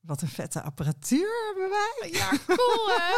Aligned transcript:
Wat 0.00 0.22
een 0.22 0.28
vette 0.28 0.62
apparatuur 0.62 1.28
hebben 1.46 1.68
wij. 1.70 2.10
Ja, 2.12 2.28
cool 2.46 2.88
hè? 2.88 3.14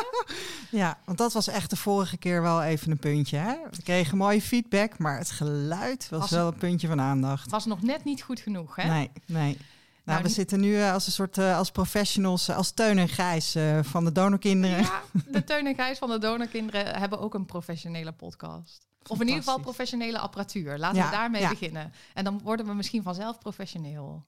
Ja, 0.79 0.99
want 1.05 1.19
dat 1.19 1.33
was 1.33 1.49
echt 1.49 1.71
de 1.71 1.77
vorige 1.77 2.17
keer 2.17 2.43
wel 2.43 2.63
even 2.63 2.91
een 2.91 2.99
puntje. 2.99 3.37
Hè? 3.37 3.57
We 3.71 3.83
kregen 3.83 4.17
mooie 4.19 4.43
feedback, 4.43 4.99
maar 4.99 5.19
het 5.19 5.31
geluid 5.31 6.09
was, 6.09 6.21
Was- 6.21 6.31
wel 6.31 6.47
een 6.47 6.59
puntje 6.59 6.89
van 6.89 7.01
aandacht. 7.01 7.43
Het 7.43 7.51
was 7.51 7.65
nog 7.67 7.83
net 7.83 8.05
niet 8.05 8.23
goed 8.23 8.41
genoeg 8.41 8.77
hè? 8.77 8.89
Nee, 8.89 9.11
nee. 9.27 9.59
Nou, 10.05 10.19
we 10.23 10.27
niet- 10.27 10.35
zitten 10.35 10.61
nu 10.61 10.77
eh, 10.81 10.93
als 10.93 11.07
een 11.07 11.13
soort 11.13 11.39
eh, 11.39 11.57
als 11.57 11.71
professionals, 11.71 12.49
eh, 12.49 12.57
als 12.57 12.71
Teun 12.73 12.99
en 12.99 13.09
Gijs 13.09 13.57
van 13.83 14.05
de 14.05 14.13
donorkinderen. 14.13 14.79
Ja, 14.79 15.03
de 15.27 15.45
Teun 15.45 15.67
en 15.67 15.75
Gijs 15.75 15.99
van 15.99 16.11
de 16.11 16.19
Donorkinderen 16.19 16.99
hebben 16.99 17.19
ook 17.21 17.35
een 17.35 17.47
professionele 17.47 18.13
podcast. 18.13 18.87
Of 19.07 19.21
in 19.21 19.27
ieder 19.27 19.43
geval 19.43 19.61
professionele 19.61 20.19
apparatuur. 20.19 20.79
Laten 20.79 20.99
Ja, 20.99 21.05
we 21.05 21.11
daarmee 21.17 21.41
ja. 21.41 21.49
beginnen. 21.49 21.93
En 22.15 22.25
dan 22.25 22.41
worden 22.43 22.67
we 22.67 22.75
misschien 22.75 23.03
vanzelf 23.03 23.39
professioneel. 23.39 24.25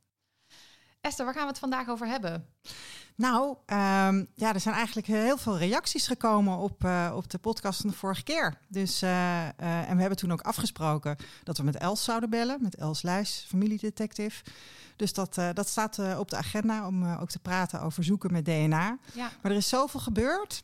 Esther, 1.07 1.25
waar 1.25 1.34
gaan 1.34 1.43
we 1.43 1.50
het 1.50 1.59
vandaag 1.59 1.88
over 1.88 2.07
hebben? 2.07 2.46
Nou, 3.14 3.56
ehm, 3.66 4.24
ja, 4.34 4.55
er 4.55 4.60
zijn 4.60 4.74
eigenlijk 4.74 5.06
heel 5.06 5.37
veel 5.37 5.59
reacties 5.59 6.06
gekomen 6.06 6.56
op, 6.56 6.84
eh, 6.84 7.12
op 7.14 7.30
de 7.30 7.38
podcast 7.38 7.80
van 7.80 7.91
de 7.91 7.97
vorige 7.97 8.23
keer. 8.23 8.59
Dus, 8.69 9.02
eh, 9.02 9.47
eh, 9.47 9.52
en 9.59 9.95
we 9.95 10.00
hebben 10.00 10.19
toen 10.19 10.33
ook 10.33 10.41
afgesproken 10.41 11.16
dat 11.45 11.59
we 11.59 11.62
met 11.64 11.77
Els 11.77 12.05
zouden 12.05 12.30
bellen, 12.30 12.59
met 12.62 12.77
Els 12.77 13.02
Luijs, 13.02 13.45
familiedetective. 13.48 14.45
Dus 14.97 15.12
dat, 15.12 15.34
dat 15.34 15.69
staat 15.69 16.19
op 16.19 16.30
de 16.30 16.37
agenda 16.37 16.87
om 16.87 17.12
ook 17.12 17.28
te 17.28 17.38
praten 17.38 17.80
over 17.80 18.05
zoeken 18.05 18.33
met 18.33 18.45
DNA. 18.45 18.98
Ja, 19.12 19.30
Maar 19.42 19.52
er 19.52 19.59
is 19.59 19.69
zoveel 19.69 20.00
gebeurd 20.00 20.62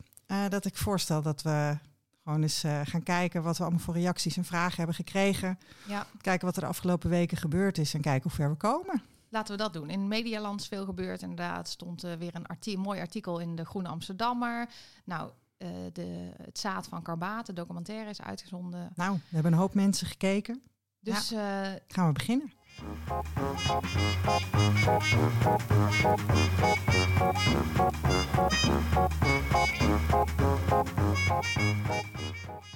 dat 0.48 0.64
ik 0.64 0.76
voorstel 0.76 1.22
dat 1.22 1.42
we 1.42 1.78
gewoon 2.24 2.42
eens 2.42 2.64
gaan 2.84 3.02
kijken 3.02 3.42
wat 3.42 3.56
we 3.56 3.62
allemaal 3.62 3.82
voor 3.82 3.94
reacties 3.94 4.36
en 4.36 4.44
vragen 4.44 4.76
hebben 4.76 4.94
gekregen. 4.94 5.58
ja, 5.86 6.06
Kijken 6.20 6.46
wat 6.46 6.56
er 6.56 6.62
de 6.62 6.68
afgelopen 6.68 7.10
weken 7.10 7.36
gebeurd 7.36 7.78
is 7.78 7.94
en 7.94 8.00
kijken 8.00 8.22
hoe 8.22 8.38
ver 8.38 8.50
we 8.50 8.56
komen. 8.56 9.02
Laten 9.32 9.56
we 9.56 9.62
dat 9.62 9.72
doen. 9.72 9.90
In 9.90 10.08
Medialand 10.08 10.60
is 10.60 10.66
veel 10.66 10.84
gebeurd. 10.84 11.22
Inderdaad, 11.22 11.68
stond 11.68 12.04
eh, 12.04 12.12
weer 12.12 12.34
een 12.34 12.80
mooi 12.80 13.00
artikel 13.00 13.38
in 13.38 13.56
de 13.56 13.64
Groene 13.64 13.88
Amsterdammer. 13.88 14.68
Nou, 15.04 15.30
eh, 15.56 15.68
de, 15.92 16.32
het 16.42 16.58
zaad 16.58 16.86
van 16.86 17.02
Karbaat, 17.02 17.46
de 17.46 17.52
documentaire 17.52 18.10
is 18.10 18.22
uitgezonden. 18.22 18.92
Nou, 18.94 19.14
we 19.14 19.34
hebben 19.34 19.52
een 19.52 19.58
hoop 19.58 19.74
mensen 19.74 20.06
gekeken. 20.06 20.62
Dus 21.00 21.30
eh, 21.30 21.70
Gaan 21.88 22.06
we 22.06 22.12
beginnen? 22.12 22.52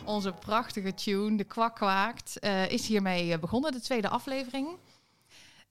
Onze 0.05 0.33
prachtige 0.33 0.95
tune, 0.95 1.37
de 1.37 1.45
kwak 1.45 1.75
kwaakt, 1.75 2.39
is 2.69 2.87
hiermee 2.87 3.39
begonnen, 3.39 3.73
de 3.73 3.81
tweede 3.81 4.09
aflevering. 4.09 4.69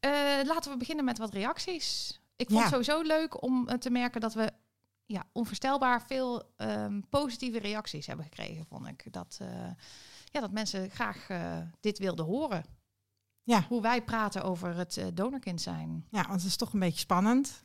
Eh, 0.06 0.48
laten 0.48 0.72
we 0.72 0.78
beginnen 0.78 1.06
met 1.06 1.18
wat 1.18 1.34
reacties. 1.34 2.20
Ik 2.36 2.48
vond 2.48 2.60
Ja. 2.60 2.66
het 2.66 2.74
sowieso 2.74 3.02
leuk 3.02 3.44
om 3.44 3.68
eh, 3.68 3.78
te 3.78 3.90
merken 3.90 4.22
dat 4.22 4.34
we 4.34 4.52
ja, 5.06 5.24
onvoorstelbaar 5.32 6.02
veel 6.02 6.54
ehm, 6.58 7.02
positieve 7.10 7.60
reacties 7.60 8.08
hebben 8.08 8.26
gekregen, 8.26 8.66
vond 8.66 8.88
ik. 8.88 9.14
Dat, 9.14 9.38
eh, 9.42 9.48
ja, 10.26 10.40
dat 10.40 10.52
mensen 10.52 10.90
graag 10.90 11.28
dit 11.80 11.98
wilden 12.00 12.26
horen. 12.26 12.64
Ja. 13.44 13.66
Hoe 13.68 13.82
wij 13.82 14.04
praten 14.04 14.44
over 14.44 14.76
het 14.76 14.98
eh, 14.98 15.06
donorkind 15.14 15.62
zijn. 15.62 16.06
Ja, 16.10 16.22
want 16.28 16.42
het 16.42 16.50
is 16.50 16.56
toch 16.56 16.74
een 16.74 16.80
beetje 16.80 17.00
spannend. 17.00 17.64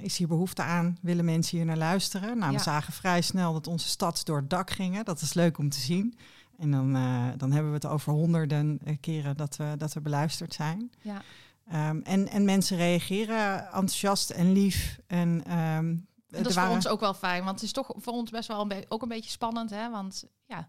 Is 0.00 0.16
hier 0.16 0.28
behoefte 0.28 0.62
aan? 0.62 0.98
Willen 1.02 1.24
mensen 1.24 1.56
hier 1.56 1.66
naar 1.66 1.76
luisteren? 1.76 2.38
Nou, 2.38 2.52
Ja. 2.52 2.58
we 2.58 2.62
zagen 2.64 2.92
vrij 2.92 3.20
snel 3.22 3.52
dat 3.52 3.66
onze 3.66 3.88
stads 3.88 4.24
door 4.24 4.36
het 4.36 4.50
dak 4.50 4.70
gingen. 4.70 5.04
Dat 5.04 5.20
is 5.20 5.34
leuk 5.34 5.58
om 5.58 5.68
te 5.68 5.80
zien. 5.80 6.18
En 6.58 6.70
dan, 6.70 6.96
eh, 6.96 7.28
dan 7.36 7.52
hebben 7.52 7.70
we 7.70 7.76
het 7.76 7.86
over 7.86 8.12
honderden 8.12 8.78
eh, 8.84 8.96
keren 9.00 9.36
dat 9.36 9.56
we, 9.56 9.74
dat 9.78 9.92
we 9.92 10.00
beluisterd 10.00 10.54
zijn. 10.54 10.90
Ja. 11.02 11.22
Ehm, 11.66 12.00
en, 12.00 12.28
en 12.28 12.44
mensen 12.44 12.76
reageren 12.76 13.64
enthousiast 13.64 14.30
en 14.30 14.52
lief. 14.52 14.98
En, 15.06 15.44
ehm, 15.44 15.96
dat 16.26 16.46
is 16.46 16.54
waren- 16.54 16.68
voor 16.68 16.76
ons 16.76 16.88
ook 16.88 17.00
wel 17.00 17.14
fijn, 17.14 17.44
want 17.44 17.54
het 17.54 17.64
is 17.64 17.72
toch 17.72 17.92
voor 17.96 18.12
ons 18.12 18.30
best 18.30 18.48
wel 18.48 18.70
een 18.70 18.84
ook 18.88 19.02
een 19.02 19.08
beetje 19.08 19.30
spannend, 19.30 19.70
hè? 19.70 19.90
Want 19.90 20.24
ja, 20.46 20.68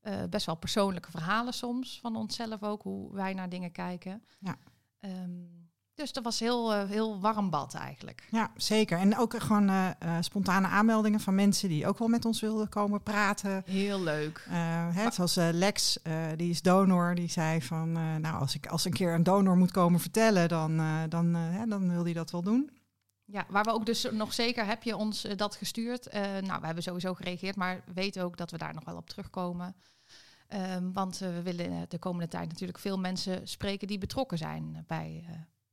eh, 0.00 0.22
best 0.30 0.46
wel 0.46 0.54
persoonlijke 0.54 1.10
verhalen 1.10 1.52
soms 1.54 1.98
van 2.00 2.16
onszelf 2.16 2.62
ook, 2.62 2.82
hoe 2.82 3.14
wij 3.14 3.34
naar 3.34 3.48
dingen 3.48 3.72
kijken. 3.72 4.24
Ja. 4.38 4.56
Ehm, 4.98 5.30
dus 6.00 6.12
dat 6.12 6.24
was 6.24 6.40
heel, 6.40 6.72
eh, 6.72 6.88
heel 6.88 7.20
warm 7.20 7.50
bad 7.50 7.74
eigenlijk. 7.74 8.28
Ja, 8.30 8.50
zeker. 8.56 8.98
En 8.98 9.18
ook 9.18 9.40
gewoon 9.42 9.68
eh, 9.68 9.90
eh, 9.98 10.16
spontane 10.20 10.66
aanmeldingen 10.66 11.20
van 11.20 11.34
mensen 11.34 11.68
die 11.68 11.86
ook 11.86 11.98
wel 11.98 12.08
met 12.08 12.24
ons 12.24 12.40
wilden 12.40 12.68
komen 12.68 13.02
praten. 13.02 13.62
Heel 13.66 14.00
leuk. 14.02 14.46
Hè, 14.48 15.10
zoals 15.10 15.34
Lex, 15.34 15.98
die 16.36 16.50
is 16.50 16.62
donor, 16.62 17.14
die 17.14 17.30
zei 17.30 17.62
van, 17.62 17.92
nou, 18.20 18.40
als 18.40 18.54
ik 18.54 18.66
als 18.66 18.84
een 18.84 18.92
keer 18.92 19.14
een 19.14 19.22
donor 19.22 19.56
moet 19.56 19.70
komen 19.70 20.00
vertellen, 20.00 20.48
dan, 20.48 20.76
dan, 21.08 21.34
hè, 21.34 21.66
dan 21.66 21.90
wil 21.90 22.04
hij 22.04 22.12
dat 22.12 22.30
wel 22.30 22.42
doen. 22.42 22.70
Ja, 23.24 23.46
waar 23.48 23.64
we 23.64 23.72
ook 23.72 23.86
dus 23.86 24.08
nog 24.12 24.32
zeker, 24.34 24.66
heb 24.66 24.82
je 24.82 24.96
ons 24.96 25.26
dat 25.36 25.56
gestuurd? 25.56 26.12
Nou, 26.12 26.60
we 26.60 26.66
hebben 26.66 26.82
sowieso 26.82 27.14
gereageerd, 27.14 27.56
maar 27.56 27.82
weet 27.94 28.20
ook 28.20 28.36
dat 28.36 28.50
we 28.50 28.58
daar 28.58 28.74
nog 28.74 28.84
wel 28.84 28.96
op 28.96 29.08
terugkomen. 29.08 29.76
Ehm, 30.48 30.92
want 30.92 31.18
we 31.18 31.42
willen 31.42 31.84
de 31.88 31.98
komende 31.98 32.28
tijd 32.28 32.48
natuurlijk 32.48 32.78
veel 32.78 32.98
mensen 32.98 33.48
spreken 33.48 33.86
die 33.86 33.98
betrokken 33.98 34.38
zijn 34.38 34.84
bij 34.86 35.24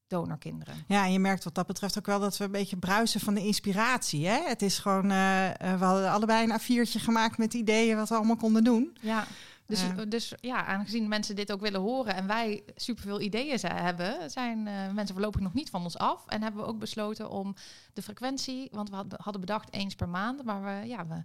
donorkinderen. 0.07 0.75
Ja, 0.87 1.03
en 1.05 1.11
je 1.11 1.19
merkt 1.19 1.43
wat 1.43 1.55
dat 1.55 1.67
betreft 1.67 1.97
ook 1.97 2.05
wel 2.05 2.19
dat 2.19 2.37
we 2.37 2.43
een 2.43 2.51
beetje 2.51 2.77
bruisen 2.77 3.19
van 3.19 3.33
de 3.33 3.45
inspiratie. 3.45 4.27
Hè? 4.27 4.41
Het 4.47 4.61
is 4.61 4.79
gewoon, 4.79 5.11
eh, 5.11 5.47
eh, 5.49 5.79
we 5.79 5.85
hadden 5.85 6.11
allebei 6.11 6.43
een 6.43 6.59
A4'tje 6.59 6.99
gemaakt 6.99 7.37
met 7.37 7.53
ideeën 7.53 7.97
wat 7.97 8.09
we 8.09 8.15
allemaal 8.15 8.35
konden 8.35 8.63
doen. 8.63 8.97
Ja, 9.01 9.25
dus, 9.65 9.81
Ja. 9.81 10.05
dus 10.05 10.33
ja, 10.41 10.65
aangezien 10.65 11.07
mensen 11.07 11.35
dit 11.35 11.51
ook 11.51 11.61
willen 11.61 11.81
horen 11.81 12.15
en 12.15 12.27
wij 12.27 12.63
superveel 12.75 13.21
ideeën 13.21 13.59
hebben, 13.59 14.31
zijn 14.31 14.67
eh, 14.67 14.73
mensen 14.93 15.15
voorlopig 15.15 15.41
nog 15.41 15.53
niet 15.53 15.69
van 15.69 15.83
ons 15.83 15.97
af. 15.97 16.27
En 16.27 16.41
hebben 16.41 16.61
we 16.61 16.67
ook 16.67 16.79
besloten 16.79 17.29
om 17.29 17.55
de 17.93 18.01
frequentie, 18.01 18.67
want 18.71 18.89
we 18.89 18.95
had- 18.95 19.13
hadden 19.17 19.41
bedacht 19.41 19.73
eens 19.73 19.95
per 19.95 20.09
maand, 20.09 20.43
maar 20.43 20.63
we, 20.63 20.87
ja, 20.87 21.07
we 21.07 21.23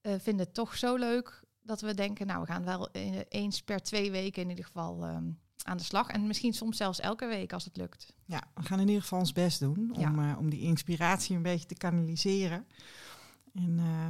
eh, 0.00 0.12
vinden 0.18 0.46
het 0.46 0.54
toch 0.54 0.76
zo 0.76 0.96
leuk 0.96 1.44
dat 1.62 1.80
we 1.80 1.94
denken, 1.94 2.26
nou, 2.26 2.40
we 2.40 2.46
gaan 2.46 2.64
wel 2.64 2.90
eh, 2.90 3.12
eens 3.28 3.62
per 3.62 3.82
twee 3.82 4.10
weken 4.10 4.42
in 4.42 4.48
ieder 4.48 4.64
geval 4.64 5.04
ehm, 5.04 5.24
aan 5.66 5.76
de 5.76 5.82
slag. 5.84 6.08
En 6.08 6.26
misschien 6.26 6.52
soms 6.52 6.76
zelfs 6.76 7.00
elke 7.00 7.26
week 7.26 7.52
als 7.52 7.64
het 7.64 7.76
lukt. 7.76 8.12
Ja, 8.24 8.42
we 8.54 8.62
gaan 8.62 8.80
in 8.80 8.86
ieder 8.86 9.02
geval 9.02 9.18
ons 9.18 9.32
best 9.32 9.60
doen 9.60 9.94
Ja. 9.98 10.08
om, 10.10 10.18
eh, 10.30 10.38
om 10.38 10.50
die 10.50 10.60
inspiratie 10.60 11.36
een 11.36 11.42
beetje 11.42 11.66
te 11.66 11.74
kanaliseren. 11.74 12.66
En 13.54 13.78
eh, 13.78 14.06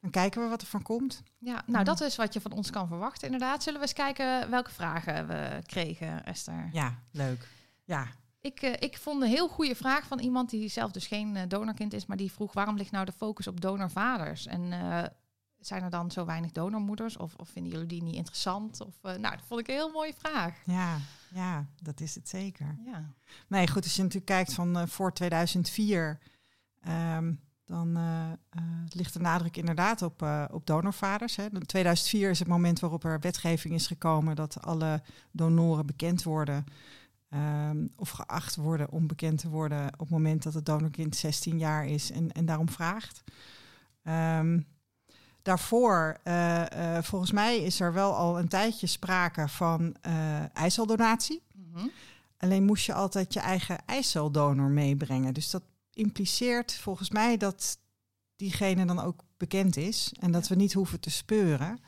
dan 0.00 0.10
kijken 0.10 0.42
we 0.42 0.48
wat 0.48 0.60
er 0.60 0.66
van 0.66 0.82
komt. 0.82 1.22
Ja, 1.38 1.62
nou, 1.66 1.84
dat 1.84 2.00
is 2.00 2.16
wat 2.16 2.32
je 2.32 2.40
van 2.40 2.52
ons 2.52 2.70
kan 2.70 2.88
verwachten, 2.88 3.24
inderdaad. 3.26 3.62
Zullen 3.62 3.80
we 3.80 3.84
eens 3.86 3.94
kijken 3.94 4.50
welke 4.50 4.70
vragen 4.70 5.26
we 5.26 5.60
kregen, 5.66 6.24
Esther? 6.24 6.68
Ja, 6.72 6.98
leuk. 7.12 7.48
Ja, 7.84 8.06
Ik, 8.40 8.62
eh, 8.62 8.72
ik 8.78 8.98
vond 8.98 9.22
een 9.22 9.28
heel 9.28 9.48
goede 9.48 9.74
vraag 9.74 10.06
van 10.06 10.18
iemand 10.18 10.50
die 10.50 10.68
zelf 10.68 10.90
dus 10.90 11.06
geen 11.06 11.48
donorkind 11.48 11.92
is, 11.92 12.06
maar 12.06 12.16
die 12.16 12.32
vroeg 12.32 12.52
waarom 12.52 12.76
ligt 12.76 12.90
nou 12.90 13.04
de 13.04 13.12
focus 13.12 13.46
op 13.46 13.60
donorvaders? 13.60 14.46
En 14.46 14.72
zijn 15.60 15.82
er 15.82 15.90
dan 15.90 16.10
zo 16.10 16.24
weinig 16.24 16.52
donormoeders? 16.52 17.16
Of, 17.16 17.34
of 17.36 17.48
vinden 17.48 17.72
jullie 17.72 17.86
die 17.86 18.02
niet 18.02 18.14
interessant? 18.14 18.80
Of, 18.80 18.94
eh, 19.02 19.14
nou, 19.16 19.36
dat 19.36 19.44
vond 19.46 19.60
ik 19.60 19.68
een 19.68 19.74
heel 19.74 19.90
mooie 19.90 20.14
vraag. 20.18 20.56
ja, 20.64 20.98
ja, 21.34 21.66
dat 21.82 22.00
is 22.00 22.14
het 22.14 22.28
zeker. 22.28 22.76
Ja, 22.84 23.12
Nee, 23.46 23.68
goed, 23.68 23.84
als 23.84 23.94
je 23.94 24.02
natuurlijk 24.02 24.30
kijkt 24.30 24.54
van 24.54 24.78
eh, 24.78 24.86
voor 24.86 25.12
2004, 25.12 26.18
ehm, 26.80 27.32
dan 27.64 27.96
eh, 27.96 28.30
ligt 28.88 29.12
de 29.12 29.18
nadruk 29.20 29.56
inderdaad 29.56 30.02
op, 30.02 30.26
op 30.50 30.66
donorvaders. 30.66 31.36
Hè. 31.36 31.50
2004 31.50 32.30
is 32.30 32.38
het 32.38 32.48
moment 32.48 32.80
waarop 32.80 33.04
er 33.04 33.20
wetgeving 33.20 33.74
is 33.74 33.86
gekomen 33.86 34.36
dat 34.36 34.62
alle 34.62 35.02
donoren 35.32 35.86
bekend 35.86 36.22
worden. 36.22 36.64
ehm, 37.28 37.86
of 37.96 38.10
geacht 38.10 38.56
worden 38.56 38.90
om 38.90 39.06
bekend 39.06 39.38
te 39.38 39.48
worden 39.48 39.86
op 39.92 39.98
het 39.98 40.10
moment 40.10 40.42
dat 40.42 40.54
het 40.54 40.66
donorkind 40.66 41.16
16 41.16 41.58
jaar 41.58 41.86
is 41.86 42.10
en, 42.10 42.32
en 42.32 42.44
daarom 42.44 42.68
vraagt. 42.68 43.24
Ehm, 44.02 44.60
daarvoor, 45.42 46.18
eh, 46.22 46.96
eh, 46.96 47.02
volgens 47.02 47.32
mij, 47.32 47.58
is 47.58 47.80
er 47.80 47.92
wel 47.92 48.14
al 48.14 48.38
een 48.38 48.48
tijdje 48.48 48.86
sprake 48.86 49.48
van 49.48 49.96
eh 50.00 50.56
eiceldonatie. 50.56 51.42
Mhm. 51.54 51.86
Alleen 52.38 52.64
moest 52.64 52.86
je 52.86 52.94
altijd 52.94 53.32
je 53.32 53.40
eigen 53.40 53.86
eiceldonor 53.86 54.70
meebrengen. 54.70 55.34
Dus 55.34 55.50
dat 55.50 55.62
impliceert 55.92 56.74
volgens 56.74 57.10
mij 57.10 57.36
dat 57.36 57.78
diegene 58.36 58.84
dan 58.84 59.00
ook 59.00 59.20
bekend 59.36 59.76
is 59.76 60.12
en 60.20 60.32
dat 60.32 60.48
we 60.48 60.54
niet 60.54 60.72
hoeven 60.72 61.00
te 61.00 61.10
speuren. 61.10 61.78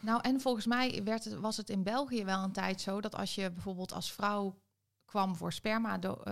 Nou, 0.00 0.20
en 0.22 0.40
volgens 0.40 0.66
mij 0.66 1.00
werd 1.04 1.24
het, 1.24 1.34
was 1.34 1.56
het 1.56 1.70
in 1.70 1.82
België 1.82 2.24
wel 2.24 2.42
een 2.42 2.52
tijd 2.52 2.80
zo 2.80 3.00
dat 3.00 3.14
als 3.14 3.34
je 3.34 3.50
bijvoorbeeld 3.50 3.92
als 3.92 4.12
vrouw 4.12 4.60
kwam 5.04 5.36
voor 5.36 5.52
sperma, 5.52 5.98
do, 5.98 6.22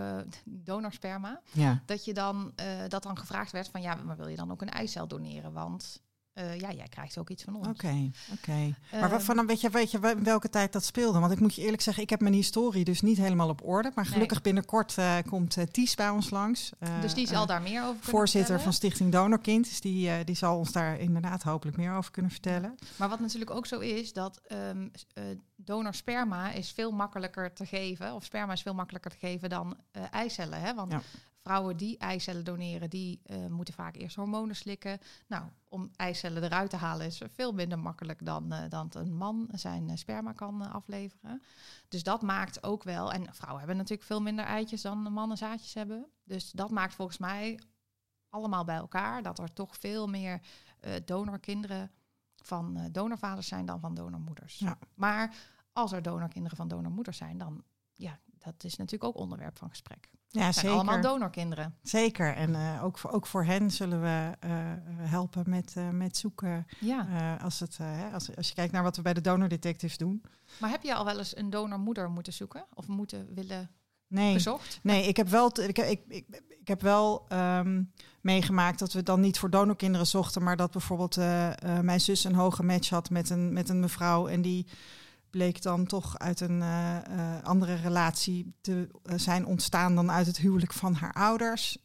donorsperma, 0.44 1.40
Ja. 1.52 1.82
dat 1.86 2.04
je 2.04 2.14
dan 2.14 2.52
dat 2.88 3.02
dan 3.02 3.18
gevraagd 3.18 3.52
werd 3.52 3.68
van 3.68 3.82
ja, 3.82 3.94
maar 3.94 4.16
wil 4.16 4.28
je 4.28 4.36
dan 4.36 4.50
ook 4.50 4.62
een 4.62 4.70
eicel 4.70 5.06
doneren? 5.08 5.52
Want 5.52 6.02
eh, 6.32 6.58
ja, 6.58 6.72
jij 6.72 6.88
krijgt 6.88 7.18
ook 7.18 7.30
iets 7.30 7.42
van 7.42 7.56
ons. 7.56 7.66
Oké, 7.68 8.10
oké. 8.32 8.74
Maar 8.90 9.00
Ehm, 9.00 9.10
wat 9.10 9.22
van, 9.22 9.46
weet, 9.46 9.60
je, 9.60 9.70
weet 9.70 9.90
je 9.90 9.98
welke 10.22 10.48
tijd 10.48 10.72
dat 10.72 10.84
speelde? 10.84 11.18
Want 11.18 11.32
ik 11.32 11.40
moet 11.40 11.54
je 11.54 11.62
eerlijk 11.62 11.82
zeggen, 11.82 12.02
ik 12.02 12.10
heb 12.10 12.20
mijn 12.20 12.34
historie 12.34 12.84
dus 12.84 13.00
niet 13.00 13.16
helemaal 13.16 13.48
op 13.48 13.66
orde. 13.66 13.92
Maar 13.94 14.06
gelukkig 14.06 14.42
binnenkort 14.42 14.98
eh, 14.98 15.16
komt 15.28 15.56
eh, 15.56 15.64
Ties 15.64 15.94
bij 15.94 16.08
ons 16.08 16.30
langs. 16.30 16.70
Dus 17.00 17.14
die 17.14 17.26
zal 17.26 17.46
daar 17.46 17.62
meer 17.62 17.80
over 17.80 17.94
kunnen 17.94 18.10
Voorzitter 18.10 18.40
vertellen. 18.40 18.62
van 18.62 18.72
Stichting 18.72 19.12
Donorkind. 19.12 19.64
Dus 19.64 19.80
die, 19.80 20.24
die 20.24 20.36
zal 20.36 20.58
ons 20.58 20.72
daar 20.72 20.98
inderdaad 20.98 21.42
hopelijk 21.42 21.76
meer 21.76 21.92
over 21.92 22.10
kunnen 22.10 22.30
vertellen. 22.30 22.74
Maar 22.96 23.08
wat 23.08 23.20
natuurlijk 23.20 23.50
ook 23.50 23.66
zo 23.66 23.78
is, 23.78 24.12
dat 24.12 24.40
ehm 24.46 24.88
eh, 25.14 25.24
donorsperma 25.56 26.50
is 26.50 26.70
veel 26.70 26.90
makkelijker 26.90 27.52
te 27.52 27.66
geven, 27.66 28.14
of 28.14 28.24
sperma 28.24 28.52
is 28.52 28.62
veel 28.62 28.74
makkelijker 28.74 29.10
te 29.10 29.16
geven 29.18 29.48
dan 29.48 29.76
eicellen. 30.10 30.60
Hè? 30.60 30.74
Want 30.74 30.92
Ja. 30.92 31.02
Vrouwen 31.40 31.76
die 31.76 31.98
eicellen 31.98 32.44
doneren, 32.44 32.90
die 32.90 33.20
eh, 33.22 33.46
moeten 33.46 33.74
vaak 33.74 33.96
eerst 33.96 34.16
hormonen 34.16 34.56
slikken. 34.56 34.98
Nou, 35.26 35.44
om 35.68 35.90
eicellen 35.96 36.44
eruit 36.44 36.70
te 36.70 36.76
halen 36.76 37.06
is 37.06 37.22
veel 37.28 37.52
minder 37.52 37.78
makkelijk 37.78 38.24
dan, 38.24 38.52
uh, 38.52 38.62
dan 38.68 38.90
een 38.90 39.16
man 39.16 39.48
zijn 39.52 39.98
sperma 39.98 40.32
kan 40.32 40.70
afleveren. 40.72 41.42
Dus 41.88 42.02
dat 42.02 42.22
maakt 42.22 42.62
ook 42.62 42.82
wel, 42.82 43.12
en 43.12 43.34
vrouwen 43.34 43.58
hebben 43.58 43.76
natuurlijk 43.76 44.08
veel 44.08 44.22
minder 44.22 44.44
eitjes 44.44 44.82
dan 44.82 45.12
mannen 45.12 45.36
zaadjes 45.36 45.74
hebben. 45.74 46.06
Dus 46.24 46.50
dat 46.50 46.70
maakt 46.70 46.94
volgens 46.94 47.18
mij 47.18 47.60
allemaal 48.28 48.64
bij 48.64 48.76
elkaar 48.76 49.22
dat 49.22 49.38
er 49.38 49.52
toch 49.52 49.76
veel 49.76 50.06
meer 50.06 50.40
donorkinderen 51.04 51.90
van 52.36 52.88
donorvaders 52.92 53.48
zijn 53.48 53.66
dan 53.66 53.80
van 53.80 53.94
donormoeders. 53.94 54.58
Ja. 54.58 54.78
Maar 54.94 55.36
als 55.72 55.92
er 55.92 56.02
donorkinderen 56.02 56.56
van 56.56 56.68
donormoeders 56.68 57.16
zijn, 57.16 57.38
dan 57.38 57.64
ja, 57.94 58.18
dat 58.38 58.64
is 58.64 58.76
natuurlijk 58.76 59.04
ook 59.04 59.22
onderwerp 59.22 59.58
van 59.58 59.68
gesprek. 59.68 60.10
Ja, 60.32 60.52
zeker. 60.52 60.70
Allemaal 60.70 61.00
donorkinderen. 61.00 61.74
Zeker. 61.82 62.34
En 62.34 62.50
uh, 62.50 62.84
ook, 62.84 62.98
voor, 62.98 63.10
ook 63.10 63.26
voor 63.26 63.44
hen 63.44 63.70
zullen 63.70 64.00
we 64.00 64.30
uh, 64.44 64.50
helpen 65.10 65.44
met, 65.46 65.74
uh, 65.78 65.88
met 65.88 66.16
zoeken. 66.16 66.66
Ja. 66.80 67.36
als, 67.42 67.60
het, 67.60 67.78
als, 68.12 68.36
als 68.36 68.48
je 68.48 68.54
kijkt 68.54 68.72
naar 68.72 68.82
wat 68.82 68.96
we 68.96 69.02
bij 69.02 69.14
de 69.14 69.20
donordetectives 69.20 69.96
doen. 69.96 70.22
Maar 70.58 70.70
heb 70.70 70.82
je 70.82 70.94
al 70.94 71.04
wel 71.04 71.18
eens 71.18 71.36
een 71.36 71.50
donormoeder 71.50 72.10
moeten 72.10 72.32
zoeken? 72.32 72.64
Of 72.74 72.86
moeten 72.86 73.34
willen 73.34 73.70
nee. 74.06 74.32
gezocht? 74.32 74.78
Nee, 74.82 75.06
ik 75.06 75.16
heb 75.16 75.28
wel, 75.28 75.60
ik, 75.60 75.78
ik, 75.78 76.00
ik, 76.08 76.24
ik 76.60 76.68
heb 76.68 76.80
wel 76.82 77.26
um, 77.32 77.92
meegemaakt 78.20 78.78
dat 78.78 78.92
we 78.92 79.02
dan 79.02 79.20
niet 79.20 79.38
voor 79.38 79.50
donorkinderen 79.50 80.06
zochten. 80.06 80.42
Maar 80.42 80.56
dat 80.56 80.70
bijvoorbeeld 80.70 81.16
mijn 81.82 82.00
zus 82.00 82.24
een 82.24 82.34
hoge 82.34 82.62
match 82.62 82.90
had 82.90 83.10
met 83.10 83.30
een, 83.30 83.52
met 83.52 83.68
een 83.68 83.80
mevrouw. 83.80 84.26
En 84.26 84.42
die 84.42 84.66
bleek 85.30 85.62
dan 85.62 85.86
toch 85.86 86.18
uit 86.18 86.40
een 86.40 86.60
uh, 86.60 86.98
uh, 87.08 87.42
andere 87.42 87.74
relatie 87.74 88.54
te 88.60 88.88
uh, 89.04 89.18
zijn 89.18 89.46
ontstaan 89.46 89.94
dan 89.94 90.10
uit 90.10 90.26
het 90.26 90.36
huwelijk 90.36 90.72
van 90.72 90.94
haar 90.94 91.12
ouders. 91.12 91.78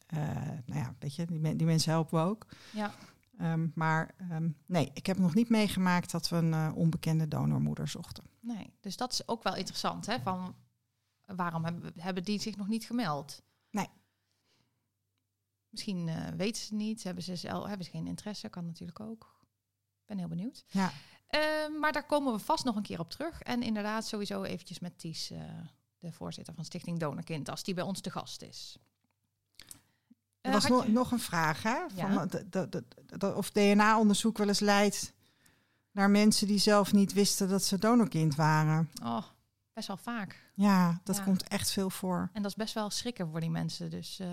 nou 0.65 0.79
ja, 0.79 0.95
weet 0.99 1.15
je, 1.15 1.25
die, 1.25 1.55
die 1.55 1.65
mensen 1.65 1.91
helpen 1.91 2.19
we 2.19 2.29
ook. 2.29 2.45
Ja. 2.73 2.93
Um, 3.41 3.71
maar 3.75 4.15
um, 4.31 4.57
nee, 4.65 4.91
ik 4.93 5.05
heb 5.05 5.17
nog 5.17 5.33
niet 5.33 5.49
meegemaakt 5.49 6.11
dat 6.11 6.29
we 6.29 6.35
een 6.35 6.73
onbekende 6.73 7.27
donormoeder 7.27 7.87
zochten. 7.87 8.23
Nee, 8.39 8.73
dus 8.79 8.97
dat 8.97 9.11
is 9.11 9.27
ook 9.27 9.43
wel 9.43 9.55
interessant, 9.55 10.05
hè? 10.05 10.19
Van 10.19 10.55
waarom 11.25 11.63
hebben, 11.63 11.93
hebben 11.97 12.23
die 12.23 12.39
zich 12.39 12.55
nog 12.57 12.67
niet 12.67 12.85
gemeld? 12.85 13.43
Nee. 13.69 13.89
Misschien 15.69 16.09
weten 16.37 16.61
ze 16.61 16.67
het 16.67 16.77
niet, 16.83 17.03
hebben 17.03 17.23
ze, 17.23 17.35
zelf, 17.35 17.67
hebben 17.67 17.85
ze 17.85 17.91
geen 17.91 18.07
interesse, 18.07 18.49
kan 18.49 18.65
natuurlijk 18.65 18.99
ook. 18.99 19.35
Ik 20.01 20.05
ben 20.05 20.17
heel 20.17 20.27
benieuwd. 20.27 20.65
Ja. 20.67 20.91
Ehm, 21.35 21.79
maar 21.79 21.91
daar 21.91 22.05
komen 22.05 22.33
we 22.33 22.39
vast 22.39 22.63
nog 22.63 22.75
een 22.75 22.83
keer 22.83 22.99
op 22.99 23.09
terug. 23.09 23.41
En 23.41 23.63
inderdaad 23.63 24.07
sowieso 24.07 24.43
eventjes 24.43 24.79
met 24.79 24.99
Ties, 24.99 25.31
uh, 25.31 25.39
de 25.99 26.11
voorzitter 26.11 26.53
van 26.53 26.65
Stichting 26.65 26.99
Donorkind, 26.99 27.49
als 27.49 27.63
die 27.63 27.73
bij 27.73 27.83
ons 27.83 28.01
te 28.01 28.11
gast 28.11 28.41
is. 28.41 28.77
Er 30.41 30.51
was 30.51 30.69
uh, 30.69 30.83
nog 30.83 31.11
een 31.11 31.19
vraag, 31.19 31.63
hè? 31.63 31.85
Van 31.95 32.29
ja. 33.19 33.33
of 33.35 33.51
DNA-onderzoek 33.51 34.37
wel 34.37 34.47
eens 34.47 34.59
leidt 34.59 35.13
naar 35.91 36.09
mensen 36.09 36.47
die 36.47 36.57
zelf 36.57 36.93
niet 36.93 37.13
wisten 37.13 37.49
dat 37.49 37.63
ze 37.63 37.79
donorkind 37.79 38.35
waren. 38.35 38.89
Oh, 39.03 39.23
best 39.73 39.87
wel 39.87 39.97
vaak. 39.97 40.51
Ja, 40.53 41.01
dat 41.03 41.23
komt 41.23 41.47
echt 41.47 41.71
veel 41.71 41.89
voor. 41.89 42.29
En 42.33 42.41
dat 42.41 42.51
is 42.51 42.57
best 42.57 42.73
wel 42.73 42.89
schrikken 42.89 43.29
voor 43.29 43.39
die 43.39 43.49
mensen. 43.49 43.89
Dus 43.89 44.19
uh, 44.19 44.27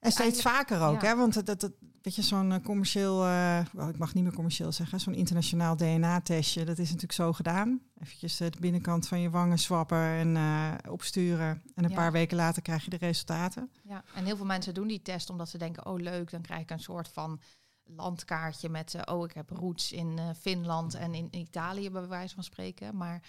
en 0.00 0.12
steeds 0.12 0.42
vaker 0.42 0.80
ook, 0.82 1.02
hè? 1.02 1.16
Want 1.16 1.46
dat, 1.46 1.60
dat, 1.60 1.72
weet 2.02 2.14
je, 2.14 2.22
zo'n 2.22 2.52
eh, 2.52 2.64
commerciëel, 2.64 3.26
uh, 3.26 3.58
ik 3.88 3.98
mag 3.98 4.14
niet 4.14 4.24
meer 4.24 4.32
commercieel 4.32 4.72
zeggen, 4.72 5.00
zo'n 5.00 5.14
internationaal 5.14 5.76
DNA-testje, 5.76 6.64
dat 6.64 6.78
is 6.78 6.86
natuurlijk 6.86 7.12
zo 7.12 7.32
gedaan. 7.32 7.80
Eventjes 8.02 8.40
uh, 8.40 8.50
de 8.50 8.60
binnenkant 8.60 9.08
van 9.08 9.20
je 9.20 9.30
wangen 9.30 9.58
swappen 9.58 9.98
en 9.98 10.34
uh, 10.34 10.72
opsturen. 10.88 11.62
En 11.74 11.84
een 11.84 11.94
paar 11.94 12.12
weken 12.12 12.36
later 12.36 12.62
krijg 12.62 12.84
je 12.84 12.90
de 12.90 12.96
resultaten. 12.96 13.70
Ja, 13.82 14.04
en 14.14 14.24
heel 14.24 14.36
veel 14.36 14.46
mensen 14.46 14.74
doen 14.74 14.88
die 14.88 15.02
test 15.02 15.30
omdat 15.30 15.48
ze 15.48 15.58
denken, 15.58 15.86
oh 15.86 16.00
leuk, 16.00 16.30
dan 16.30 16.42
krijg 16.42 16.60
ik 16.60 16.70
een 16.70 16.80
soort 16.80 17.08
van 17.08 17.40
landkaartje 17.84 18.68
met, 18.68 18.96
oh 19.04 19.24
ik 19.24 19.32
heb 19.32 19.50
roots 19.50 19.92
in 19.92 20.20
Finland 20.40 20.94
en 20.94 21.14
in 21.14 21.28
Italië, 21.30 21.90
bij 21.90 22.08
wijze 22.08 22.34
van 22.34 22.44
spreken. 22.44 22.96
Maar 22.96 23.22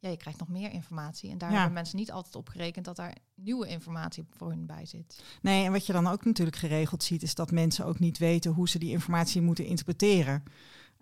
ja, 0.00 0.08
je 0.08 0.16
krijgt 0.16 0.38
nog 0.38 0.48
meer 0.48 0.70
informatie. 0.70 1.30
En 1.30 1.38
daar 1.38 1.50
hebben 1.50 1.72
mensen 1.72 1.96
niet 1.96 2.12
altijd 2.12 2.36
op 2.36 2.48
gerekend 2.48 2.84
dat 2.84 2.96
daar 2.96 3.16
nieuwe 3.34 3.68
informatie 3.68 4.24
voor 4.30 4.48
hun 4.48 4.66
bij 4.66 4.86
zit. 4.86 5.22
Nee, 5.42 5.64
en 5.64 5.72
wat 5.72 5.86
je 5.86 5.92
dan 5.92 6.06
ook 6.06 6.24
natuurlijk 6.24 6.56
geregeld 6.56 7.02
ziet, 7.02 7.22
is 7.22 7.34
dat 7.34 7.50
mensen 7.50 7.86
ook 7.86 7.98
niet 7.98 8.18
weten 8.18 8.52
hoe 8.52 8.68
ze 8.68 8.78
die 8.78 8.90
informatie 8.90 9.40
moeten 9.40 9.64
interpreteren. 9.64 10.42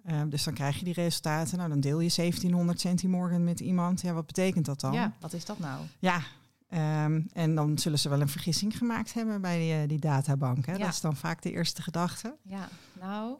Uh, 0.06 0.22
dus 0.28 0.44
dan 0.44 0.54
krijg 0.54 0.78
je 0.78 0.84
die 0.84 0.94
resultaten. 0.94 1.56
Nou, 1.58 1.68
dan 1.68 1.80
deel 1.80 2.00
je 2.00 2.12
1700 2.16 2.80
centimorgen 2.80 3.44
met 3.44 3.60
iemand. 3.60 4.00
Ja, 4.00 4.12
wat 4.12 4.26
betekent 4.26 4.64
dat 4.64 4.80
dan? 4.80 4.92
Ja, 4.92 5.12
wat 5.20 5.32
is 5.32 5.44
dat 5.44 5.58
nou? 5.58 5.84
Ja, 5.98 6.22
um, 7.04 7.28
en 7.32 7.54
dan 7.54 7.78
zullen 7.78 7.98
ze 7.98 8.08
wel 8.08 8.20
een 8.20 8.28
vergissing 8.28 8.78
gemaakt 8.78 9.14
hebben 9.14 9.40
bij 9.40 9.58
die, 9.58 9.82
uh, 9.82 9.88
die 9.88 9.98
databank. 9.98 10.66
Hè? 10.66 10.72
Ja. 10.72 10.78
Dat 10.78 10.88
is 10.88 11.00
dan 11.00 11.16
vaak 11.16 11.42
de 11.42 11.50
eerste 11.50 11.82
gedachte. 11.82 12.36
Ja, 12.42 12.68
nou, 13.00 13.36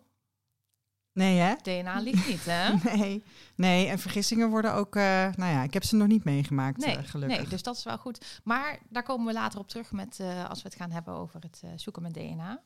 Nee, 1.19 1.38
hè? 1.38 1.55
DNA 1.62 2.00
ligt 2.00 2.29
niet, 2.29 2.44
hè? 2.44 2.73
nee. 2.97 3.25
nee, 3.55 3.87
en 3.87 3.99
vergissingen 3.99 4.50
worden 4.50 4.75
ook... 4.75 4.97
Uh, 4.97 5.03
nou 5.35 5.53
ja, 5.53 5.62
ik 5.62 5.73
heb 5.73 5.85
ze 5.85 5.97
nog 5.97 6.09
niet 6.09 6.25
meegemaakt, 6.25 6.76
nee, 6.76 6.97
uh, 6.97 7.05
gelukkig. 7.05 7.38
Nee, 7.38 7.49
dus 7.49 7.62
dat 7.62 7.76
is 7.76 7.85
wel 7.85 7.99
goed. 7.99 8.41
Maar 8.44 8.79
daar 8.88 9.03
komen 9.03 9.26
we 9.26 9.32
later 9.32 9.59
op 9.59 9.69
terug 9.69 9.93
met, 9.93 10.19
uh, 10.20 10.49
als 10.49 10.62
we 10.62 10.69
het 10.69 10.79
gaan 10.79 10.91
hebben 10.91 11.15
over 11.15 11.41
het 11.41 11.62
zoeken 11.81 12.03
met 12.03 12.15
DNA. 12.15 12.62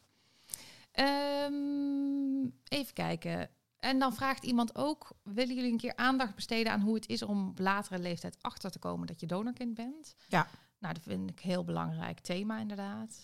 Um, 1.46 2.54
even 2.69 2.94
kijken. 2.94 3.50
En 3.78 3.99
dan 3.99 4.14
vraagt 4.14 4.44
iemand 4.44 4.76
ook, 4.76 5.12
willen 5.22 5.55
jullie 5.55 5.72
een 5.72 5.78
keer 5.78 5.96
aandacht 5.96 6.34
besteden 6.34 6.72
aan 6.72 6.81
hoe 6.81 6.94
het 6.94 7.08
is 7.08 7.22
om 7.22 7.48
op 7.48 7.58
latere 7.58 7.98
leeftijd 7.98 8.37
achter 8.40 8.70
te 8.70 8.78
komen 8.78 9.06
dat 9.06 9.20
je 9.20 9.26
donorkind 9.26 9.75
bent? 9.75 10.14
Ja. 10.28 10.48
Nou, 10.78 10.94
dat 10.94 11.02
vind 11.02 11.31
ik 11.31 11.43
een 11.43 11.50
heel 11.50 11.64
belangrijk 11.64 12.20
thema 12.20 12.58
inderdaad. 12.58 13.22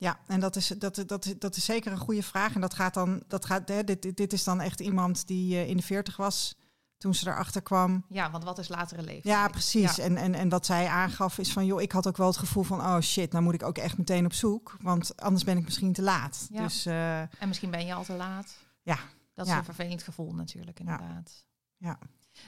Ja, 0.00 0.18
en 0.26 0.40
dat 0.40 0.56
is, 0.56 0.66
dat, 0.66 1.02
dat, 1.06 1.34
dat 1.38 1.56
is 1.56 1.64
zeker 1.64 1.92
een 1.92 1.98
goede 1.98 2.22
vraag. 2.22 2.54
En 2.54 2.60
dat 2.60 2.74
gaat 2.74 2.94
dan, 2.94 3.22
dat 3.28 3.44
gaat, 3.44 3.68
hè, 3.68 3.84
dit, 3.84 4.16
dit 4.16 4.32
is 4.32 4.44
dan 4.44 4.60
echt 4.60 4.80
iemand 4.80 5.26
die 5.26 5.54
uh, 5.54 5.68
in 5.68 5.76
de 5.76 5.82
veertig 5.82 6.16
was 6.16 6.56
toen 6.98 7.14
ze 7.14 7.28
erachter 7.28 7.62
kwam. 7.62 8.04
Ja, 8.08 8.30
want 8.30 8.44
wat 8.44 8.58
is 8.58 8.68
latere 8.68 9.02
leeftijd? 9.02 9.24
Ja, 9.24 9.48
precies. 9.48 9.98
En, 9.98 10.16
en, 10.16 10.34
en 10.34 10.48
wat 10.48 10.66
zij 10.66 10.86
aangaf 10.86 11.38
is 11.38 11.52
van, 11.52 11.66
joh, 11.66 11.80
ik 11.80 11.92
had 11.92 12.06
ook 12.06 12.16
wel 12.16 12.26
het 12.26 12.36
gevoel 12.36 12.62
van, 12.62 12.80
oh 12.80 13.00
shit, 13.00 13.32
nou 13.32 13.44
moet 13.44 13.54
ik 13.54 13.62
ook 13.62 13.78
echt 13.78 13.98
meteen 13.98 14.24
op 14.24 14.32
zoek, 14.32 14.76
want 14.80 15.20
anders 15.20 15.44
ben 15.44 15.56
ik 15.56 15.64
misschien 15.64 15.92
te 15.92 16.02
laat. 16.02 16.48
Ja. 16.52 16.62
Dus, 16.62 16.86
uh, 16.86 17.20
en 17.20 17.48
misschien 17.48 17.70
ben 17.70 17.86
je 17.86 17.94
al 17.94 18.04
te 18.04 18.12
laat. 18.12 18.56
Ja. 18.82 18.98
Dat 19.34 19.46
is 19.46 19.52
een 19.52 19.64
vervelend 19.64 20.02
gevoel 20.02 20.34
natuurlijk, 20.34 20.80
inderdaad. 20.80 21.44
Ja. 21.76 21.98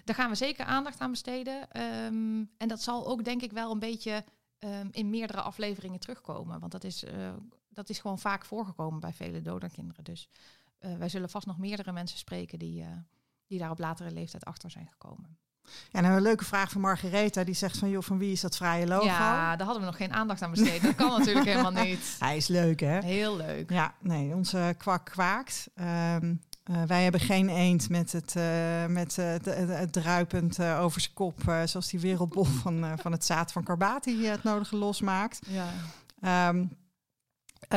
Daar 0.04 0.14
gaan 0.14 0.30
we 0.30 0.36
zeker 0.36 0.64
aandacht 0.64 1.00
aan 1.00 1.10
besteden. 1.10 1.80
Um, 1.80 2.50
en 2.58 2.68
dat 2.68 2.82
zal 2.82 3.06
ook 3.06 3.24
denk 3.24 3.42
ik 3.42 3.52
wel 3.52 3.72
een 3.72 3.78
beetje 3.78 4.24
um, 4.64 4.88
in 4.90 5.10
meerdere 5.10 5.40
afleveringen 5.40 6.00
terugkomen. 6.00 6.60
Want 6.60 6.72
dat 6.72 6.84
is, 6.84 7.04
uh, 7.04 7.10
dat 7.68 7.88
is 7.88 7.98
gewoon 7.98 8.18
vaak 8.18 8.44
voorgekomen 8.44 9.00
bij 9.00 9.12
vele 9.12 9.42
donorkinderen. 9.42 10.04
Dus 10.04 10.28
uh, 10.80 10.96
wij 10.96 11.08
zullen 11.08 11.30
vast 11.30 11.46
nog 11.46 11.58
meerdere 11.58 11.92
mensen 11.92 12.18
spreken 12.18 12.58
die, 12.58 12.82
uh, 12.82 12.88
die 13.46 13.58
daar 13.58 13.70
op 13.70 13.78
latere 13.78 14.10
leeftijd 14.10 14.44
achter 14.44 14.70
zijn 14.70 14.88
gekomen. 14.88 15.36
Ja, 15.90 16.00
nou 16.00 16.16
een 16.16 16.22
leuke 16.22 16.44
vraag 16.44 16.70
van 16.70 16.80
Margaretha. 16.80 17.44
Die 17.44 17.54
zegt 17.54 17.78
van, 17.78 17.88
joh, 17.88 18.02
van 18.02 18.18
wie 18.18 18.32
is 18.32 18.40
dat 18.40 18.56
vrije 18.56 18.86
logo? 18.86 19.04
Ja, 19.04 19.56
daar 19.56 19.66
hadden 19.66 19.84
we 19.84 19.90
nog 19.90 19.96
geen 19.96 20.12
aandacht 20.12 20.42
aan 20.42 20.50
besteed. 20.50 20.82
Dat 20.82 20.94
kan 20.94 21.18
natuurlijk 21.18 21.46
helemaal 21.46 21.84
niet. 21.84 22.16
Hij 22.18 22.36
is 22.36 22.46
leuk, 22.46 22.80
hè? 22.80 22.98
Heel 22.98 23.36
leuk. 23.36 23.70
Ja, 23.70 23.94
nee, 24.00 24.34
onze 24.34 24.74
kwak 24.78 25.04
kwaakt. 25.04 25.68
Um, 25.74 26.40
uh, 26.72 26.82
wij 26.82 27.02
hebben 27.02 27.20
geen 27.20 27.48
eend 27.48 27.88
met 27.88 28.12
het, 28.12 28.34
uh, 28.36 28.86
met, 28.86 29.16
uh, 29.16 29.26
het, 29.26 29.44
het 29.68 29.92
druipend 29.92 30.62
over 30.62 31.00
zijn 31.00 31.14
kop, 31.14 31.40
zoals 31.64 31.88
die 31.88 32.00
wereldbol 32.00 32.44
van, 32.44 32.98
van 32.98 33.12
het 33.12 33.24
zaad 33.24 33.52
van 33.52 33.64
Carbati 33.64 34.26
het 34.26 34.42
nodige 34.42 34.76
losmaakt. 34.76 35.46
Ja. 35.46 36.48
Um, 36.48 36.80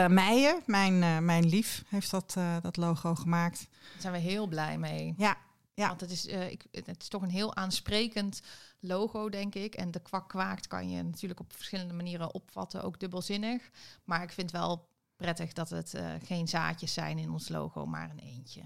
Meijen, 0.08 0.62
mijn, 0.66 1.26
mijn 1.26 1.46
lief, 1.46 1.84
heeft 1.88 2.12
dat, 2.12 2.38
dat 2.62 2.78
logo 2.78 3.16
gemaakt. 3.16 3.68
Daar 3.70 4.02
zijn 4.02 4.14
we 4.14 4.20
heel 4.20 4.48
blij 4.48 4.78
mee. 4.78 5.14
Ja, 5.18 5.38
ja. 5.74 5.88
Want 5.88 6.02
het 6.02 6.12
is, 6.12 6.26
ik, 6.26 6.66
het 6.72 7.02
is 7.02 7.08
toch 7.08 7.22
een 7.22 7.30
heel 7.30 7.56
aansprekend 7.56 8.42
logo, 8.80 9.30
denk 9.30 9.56
ik. 9.56 9.76
En 9.76 9.92
de 9.92 10.00
kwak 10.00 10.30
kwaakt 10.30 10.68
kan 10.68 10.90
je 10.90 11.04
natuurlijk 11.04 11.40
op 11.40 11.54
verschillende 11.54 11.94
manieren 11.94 12.34
opvatten, 12.34 12.84
ook 12.84 13.00
dubbelzinnig. 13.00 13.70
Maar 14.04 14.24
ik 14.24 14.32
vind 14.32 14.52
wel 14.52 14.88
prettig 15.16 15.54
dat 15.54 15.70
het 15.70 15.94
uh, 15.94 16.08
geen 16.24 16.48
zaadjes 16.48 16.94
zijn 16.94 17.18
in 17.18 17.32
ons 17.32 17.50
logo, 17.50 17.86
maar 17.86 18.10
een 18.10 18.20
eentje. 18.20 18.62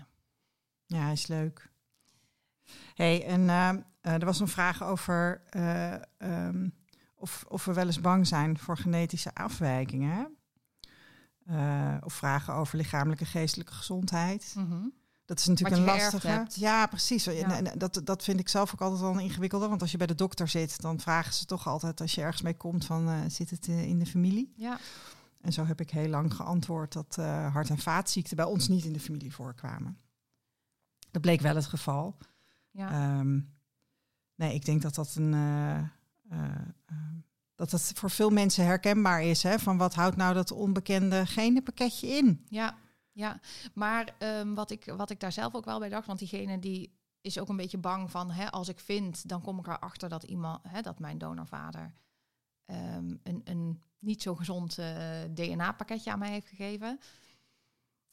Ja, 0.89 1.09
is 1.09 1.27
leuk. 1.27 1.69
hey, 2.93 3.25
en 3.25 3.41
uh, 3.41 3.69
er 4.01 4.25
was 4.25 4.39
een 4.39 4.47
vraag 4.47 4.83
over 4.83 5.41
uh, 5.51 5.93
um, 6.17 6.73
of, 7.15 7.45
of 7.47 7.65
we 7.65 7.73
wel 7.73 7.85
eens 7.85 8.01
bang 8.01 8.27
zijn 8.27 8.57
voor 8.57 8.77
genetische 8.77 9.33
afwijkingen. 9.35 10.37
of 12.03 12.13
vragen 12.13 12.53
over 12.53 12.77
lichamelijke 12.77 13.25
geestelijke 13.25 13.73
gezondheid. 13.73 14.53
Mm 14.57 14.69
-hmm. 14.69 14.93
Dat 15.25 15.39
is 15.39 15.45
natuurlijk 15.47 15.77
een 15.77 15.85
lastige. 15.85 16.45
Ja, 16.53 16.87
precies. 16.87 17.23
Ja. 17.23 17.61
En, 17.61 17.79
dat, 17.79 18.01
dat 18.03 18.23
vind 18.23 18.39
ik 18.39 18.49
zelf 18.49 18.73
ook 18.73 18.81
altijd 18.81 19.01
wel 19.01 19.11
een 19.11 19.19
ingewikkelde. 19.19 19.67
Want 19.67 19.81
als 19.81 19.91
je 19.91 19.97
bij 19.97 20.07
de 20.07 20.15
dokter 20.15 20.47
zit, 20.47 20.81
dan 20.81 20.99
vragen 20.99 21.33
ze 21.33 21.45
toch 21.45 21.67
altijd 21.67 22.01
als 22.01 22.15
je 22.15 22.21
ergens 22.21 22.41
mee 22.41 22.57
komt 22.57 22.85
van 22.85 23.31
zit 23.31 23.49
het 23.49 23.67
in 23.67 23.99
de 23.99 24.05
familie? 24.05 24.53
Ja. 24.55 24.79
En 25.41 25.53
zo 25.53 25.65
heb 25.65 25.79
ik 25.81 25.89
heel 25.89 26.09
lang 26.09 26.33
geantwoord 26.33 26.93
dat 26.93 27.15
hart- 27.51 27.69
en 27.69 27.77
vaatziekten 27.77 28.35
bij 28.35 28.45
ons 28.45 28.67
niet 28.67 28.85
in 28.85 28.93
de 28.93 28.99
familie 28.99 29.33
voorkwamen. 29.33 29.97
Dat 31.11 31.21
bleek 31.21 31.41
wel 31.41 31.55
het 31.55 31.65
geval. 31.65 32.17
Ja. 32.71 33.19
Um, 33.19 33.57
nee, 34.35 34.53
ik 34.53 34.65
denk 34.65 34.81
dat 34.81 34.95
dat 34.95 35.15
een. 35.15 35.33
Uh, 35.33 35.79
uh, 36.31 36.55
dat 37.55 37.71
het 37.71 37.91
voor 37.95 38.09
veel 38.09 38.29
mensen 38.29 38.65
herkenbaar 38.65 39.23
is. 39.23 39.43
Hè? 39.43 39.59
Van 39.59 39.77
wat 39.77 39.93
houdt 39.93 40.15
nou 40.15 40.33
dat 40.33 40.51
onbekende 40.51 41.25
genenpakketje 41.25 42.07
in? 42.07 42.45
Ja, 42.49 42.77
ja. 43.11 43.39
maar 43.73 44.15
ehm, 44.17 44.53
wat, 44.53 44.71
ik, 44.71 44.93
wat 44.97 45.09
ik 45.09 45.19
daar 45.19 45.31
zelf 45.31 45.55
ook 45.55 45.65
wel 45.65 45.79
bij 45.79 45.89
dacht, 45.89 46.07
want 46.07 46.19
diegene 46.19 46.59
die 46.59 46.97
is 47.21 47.39
ook 47.39 47.49
een 47.49 47.55
beetje 47.55 47.77
bang 47.77 48.11
van, 48.11 48.31
hè, 48.31 48.51
als 48.51 48.67
ik 48.67 48.79
vind, 48.79 49.29
dan 49.29 49.41
kom 49.41 49.59
ik 49.59 49.67
erachter 49.67 50.09
dat 50.09 50.23
iemand, 50.23 50.59
hè, 50.67 50.81
dat 50.81 50.99
mijn 50.99 51.17
donorvader 51.17 51.93
ehm, 52.65 53.15
een, 53.23 53.41
een 53.43 53.81
niet 53.99 54.21
zo 54.21 54.35
gezond 54.35 54.77
uh, 54.77 54.87
DNA-pakketje 55.33 56.11
aan 56.11 56.19
mij 56.19 56.31
heeft 56.31 56.47
gegeven. 56.47 56.99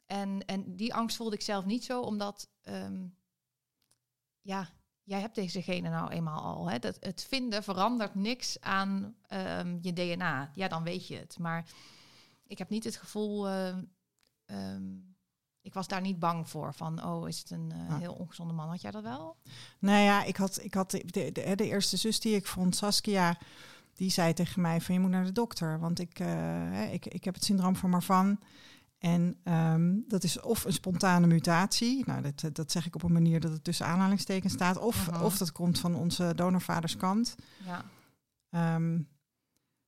En, 0.06 0.44
en 0.44 0.76
die 0.76 0.94
angst 0.94 1.16
voelde 1.16 1.34
ik 1.34 1.42
zelf 1.42 1.64
niet 1.64 1.84
zo, 1.84 2.00
omdat 2.00 2.48
um, 2.62 3.16
ja, 4.40 4.68
jij 5.02 5.20
hebt 5.20 5.34
deze 5.34 5.62
genen 5.62 5.90
nou 5.90 6.10
eenmaal 6.10 6.42
al. 6.42 6.70
Hè? 6.70 6.78
Dat, 6.78 6.96
het 7.00 7.24
vinden 7.28 7.62
verandert 7.62 8.14
niks 8.14 8.60
aan 8.60 9.16
um, 9.32 9.78
je 9.80 9.92
DNA. 9.92 10.50
Ja, 10.54 10.68
dan 10.68 10.82
weet 10.82 11.06
je 11.06 11.16
het. 11.16 11.38
Maar 11.38 11.68
ik 12.46 12.58
heb 12.58 12.68
niet 12.68 12.84
het 12.84 12.96
gevoel. 12.96 13.48
Uh, 13.48 13.76
um, 14.46 15.16
ik 15.66 15.74
was 15.74 15.88
daar 15.88 16.00
niet 16.00 16.18
bang 16.18 16.48
voor. 16.48 16.74
Van, 16.74 17.04
oh, 17.04 17.28
is 17.28 17.38
het 17.38 17.50
een 17.50 17.72
uh, 17.74 17.98
heel 17.98 18.12
ongezonde 18.12 18.52
man? 18.52 18.68
Had 18.68 18.80
jij 18.80 18.90
dat 18.90 19.02
wel? 19.02 19.36
Nou 19.78 20.02
ja, 20.02 20.24
ik 20.24 20.36
had, 20.36 20.58
ik 20.62 20.74
had 20.74 20.90
de, 20.90 21.32
de, 21.32 21.54
de, 21.54 21.64
eerste 21.64 21.96
zus 21.96 22.20
die 22.20 22.34
ik 22.34 22.46
vond, 22.46 22.76
Saskia, 22.76 23.38
die 23.94 24.10
zei 24.10 24.32
tegen 24.32 24.60
mij 24.62 24.80
van 24.80 24.94
je 24.94 25.00
moet 25.00 25.10
naar 25.10 25.24
de 25.24 25.32
dokter. 25.32 25.78
Want 25.80 25.98
ik, 25.98 26.20
uh, 26.20 26.92
ik, 26.92 27.06
ik 27.06 27.24
heb 27.24 27.34
het 27.34 27.44
syndroom 27.44 27.76
van 27.76 27.90
Marvan. 27.90 28.38
En 28.98 29.36
um, 29.44 30.04
dat 30.08 30.24
is 30.24 30.40
of 30.40 30.64
een 30.64 30.72
spontane 30.72 31.26
mutatie, 31.26 32.04
nou, 32.06 32.22
dat, 32.22 32.54
dat 32.56 32.70
zeg 32.70 32.86
ik 32.86 32.94
op 32.94 33.02
een 33.02 33.12
manier 33.12 33.40
dat 33.40 33.50
het 33.50 33.64
tussen 33.64 33.86
aanhalingstekens 33.86 34.52
staat, 34.52 34.78
of, 34.78 35.06
-huh. 35.06 35.22
of 35.22 35.36
dat 35.38 35.52
komt 35.52 35.78
van 35.78 35.94
onze 35.94 36.32
donorvaderskant. 36.34 37.34
Ja. 37.64 38.74
Um, 38.74 39.08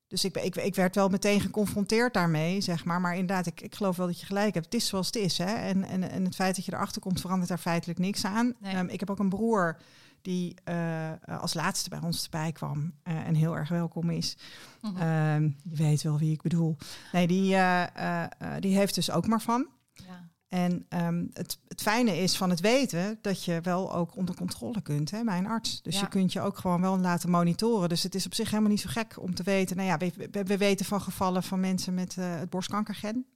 dus 0.09 0.25
ik, 0.25 0.37
ik, 0.37 0.57
ik 0.57 0.75
werd 0.75 0.95
wel 0.95 1.09
meteen 1.09 1.41
geconfronteerd 1.41 2.15
daarmee, 2.15 2.61
zeg 2.61 2.85
maar. 2.85 3.01
Maar 3.01 3.13
inderdaad, 3.13 3.47
ik, 3.47 3.61
ik 3.61 3.75
geloof 3.75 3.97
wel 3.97 4.07
dat 4.07 4.21
je 4.21 4.27
gelijk 4.27 4.55
hebt. 4.55 4.67
Het 4.67 4.75
is 4.75 4.87
zoals 4.87 5.07
het 5.07 5.17
is. 5.17 5.39
Hè? 5.39 5.55
En, 5.55 5.85
en, 5.85 6.11
en 6.11 6.25
het 6.25 6.35
feit 6.35 6.57
dat 6.57 6.65
je 6.65 6.73
erachter 6.73 7.01
komt, 7.01 7.21
verandert 7.21 7.49
daar 7.49 7.59
feitelijk 7.59 7.99
niks 7.99 8.25
aan. 8.25 8.55
Nee. 8.61 8.77
Um, 8.77 8.89
ik 8.89 9.01
heb 9.01 9.11
ook 9.11 9.19
een 9.19 9.29
broer 9.29 9.77
die 10.23 10.55
uh, 10.69 11.11
als 11.27 11.55
laatste 11.55 11.89
bij 11.89 12.01
ons 12.01 12.25
erbij 12.25 12.53
kwam 12.53 12.93
uh, 13.09 13.27
en 13.27 13.35
heel 13.35 13.57
erg 13.57 13.69
welkom 13.69 14.11
is. 14.11 14.37
-huh. 14.81 15.35
um, 15.35 15.57
je 15.63 15.77
weet 15.77 16.03
wel 16.03 16.19
wie 16.19 16.33
ik 16.33 16.43
bedoel. 16.43 16.77
Nee, 17.13 17.27
die, 17.27 17.55
uh, 17.55 17.85
die 18.61 18.77
heeft 18.77 18.95
dus 18.95 19.11
ook 19.11 19.27
maar 19.27 19.41
van. 19.41 19.67
Ja. 19.93 20.29
En 20.49 20.87
um, 20.89 21.31
het, 21.33 21.59
het 21.69 21.83
fijne 21.83 22.17
is 22.17 22.37
van 22.37 22.51
het 22.51 22.61
weten 22.61 23.19
dat 23.21 23.45
je 23.45 23.61
wel 23.61 23.95
ook 23.95 24.17
onder 24.17 24.35
controle 24.35 24.81
kunt 24.81 25.11
hè, 25.11 25.25
bij 25.25 25.39
een 25.39 25.47
arts. 25.47 25.83
Dus 25.83 25.95
ja. 25.95 26.01
je 26.01 26.09
kunt 26.09 26.33
je 26.33 26.41
ook 26.41 26.59
gewoon 26.59 26.81
wel 26.81 26.99
laten 26.99 27.31
monitoren. 27.31 27.89
Dus 27.89 28.03
het 28.03 28.15
is 28.15 28.27
op 28.27 28.35
zich 28.35 28.51
helemaal 28.51 28.71
niet 28.71 28.81
zo 28.81 28.89
gek 28.91 29.17
om 29.21 29.35
te 29.35 29.43
weten. 29.43 29.77
Nou 29.77 29.89
ja, 29.89 29.97
we, 29.97 30.13
we, 30.31 30.43
we 30.43 30.57
weten 30.57 30.87
van 30.87 31.01
gevallen 31.01 31.43
van 31.43 31.61
mensen 31.61 31.95
met 31.95 32.15
het 32.15 32.51
borstkankergen. 32.51 33.27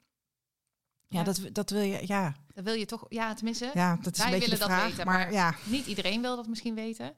Ja, 1.12 1.22
Dat, 1.22 1.40
dat 1.52 1.70
wil 1.70 1.80
je, 1.80 2.06
ja. 2.06 2.34
Dat 2.54 2.64
wil 2.64 2.74
je 2.74 2.86
toch, 2.86 3.06
ja, 3.08 3.34
tenminste. 3.34 3.70
Ja, 3.74 3.96
dat 3.96 4.12
is 4.12 4.18
wij 4.18 4.32
een 4.32 4.38
beetje 4.38 4.50
willen 4.50 4.68
de 4.68 4.72
vraag, 4.72 4.80
dat 4.80 4.90
weten, 4.90 5.06
maar, 5.06 5.18
maar, 5.18 5.32
ja. 5.32 5.54
niet 5.66 5.86
iedereen 5.86 6.20
wil 6.20 6.36
dat 6.36 6.48
misschien 6.48 6.74
weten. 6.74 7.14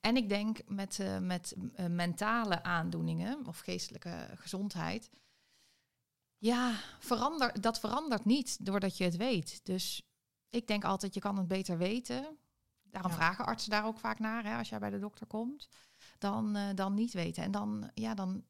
En 0.00 0.16
ik 0.16 0.28
denk 0.28 0.58
met, 0.66 0.98
uh, 0.98 1.18
met 1.18 1.54
uh, 1.56 1.86
mentale 1.86 2.62
aandoeningen 2.62 3.46
of 3.46 3.58
geestelijke 3.58 4.28
gezondheid, 4.34 5.10
ja, 6.38 6.74
verander, 6.98 7.60
dat 7.60 7.80
verandert 7.80 8.24
niet 8.24 8.66
doordat 8.66 8.96
je 8.96 9.04
het 9.04 9.16
weet. 9.16 9.60
Dus 9.62 10.02
ik 10.48 10.66
denk 10.66 10.84
altijd, 10.84 11.14
je 11.14 11.20
kan 11.20 11.36
het 11.36 11.48
beter 11.48 11.78
weten. 11.78 12.36
Daarom 12.82 13.10
ja. 13.10 13.16
vragen 13.16 13.46
artsen 13.46 13.70
daar 13.70 13.86
ook 13.86 13.98
vaak 13.98 14.18
naar, 14.18 14.44
hè, 14.44 14.56
als 14.56 14.68
jij 14.68 14.78
bij 14.78 14.90
de 14.90 14.98
dokter 14.98 15.26
komt, 15.26 15.68
dan, 16.18 16.56
uh, 16.56 16.68
dan 16.74 16.94
niet 16.94 17.12
weten. 17.12 17.42
En 17.42 17.50
dan, 17.50 17.90
ja, 17.94 18.14
dan, 18.14 18.44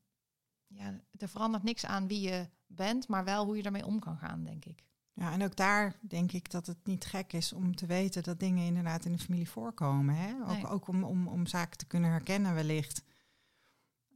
ja, 0.72 1.00
er 1.18 1.28
verandert 1.28 1.62
niks 1.62 1.86
aan 1.86 2.06
wie 2.06 2.20
je 2.20 2.48
bent, 2.66 3.08
maar 3.08 3.24
wel 3.24 3.44
hoe 3.44 3.56
je 3.56 3.62
ermee 3.62 3.86
om 3.86 3.98
kan 3.98 4.16
gaan, 4.16 4.44
denk 4.44 4.64
ik. 4.64 4.82
Ja, 5.14 5.32
en 5.32 5.42
ook 5.42 5.56
daar 5.56 5.96
denk 6.00 6.32
ik 6.32 6.50
dat 6.50 6.66
het 6.66 6.86
niet 6.86 7.04
gek 7.04 7.32
is 7.32 7.52
om 7.52 7.74
te 7.76 7.86
weten 7.86 8.22
dat 8.22 8.40
dingen 8.40 8.66
inderdaad 8.66 9.04
in 9.04 9.12
de 9.12 9.18
familie 9.18 9.48
voorkomen. 9.48 10.14
Hè? 10.14 10.32
Ook, 10.40 10.46
nee. 10.46 10.66
ook 10.66 10.88
om, 10.88 11.04
om, 11.04 11.28
om 11.28 11.46
zaken 11.46 11.78
te 11.78 11.86
kunnen 11.86 12.10
herkennen 12.10 12.54
wellicht. 12.54 13.02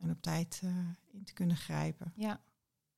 En 0.01 0.11
op 0.11 0.23
tijd 0.23 0.61
uh, 0.65 0.71
in 1.13 1.25
te 1.25 1.33
kunnen 1.33 1.57
grijpen. 1.57 2.13
Ja. 2.17 2.41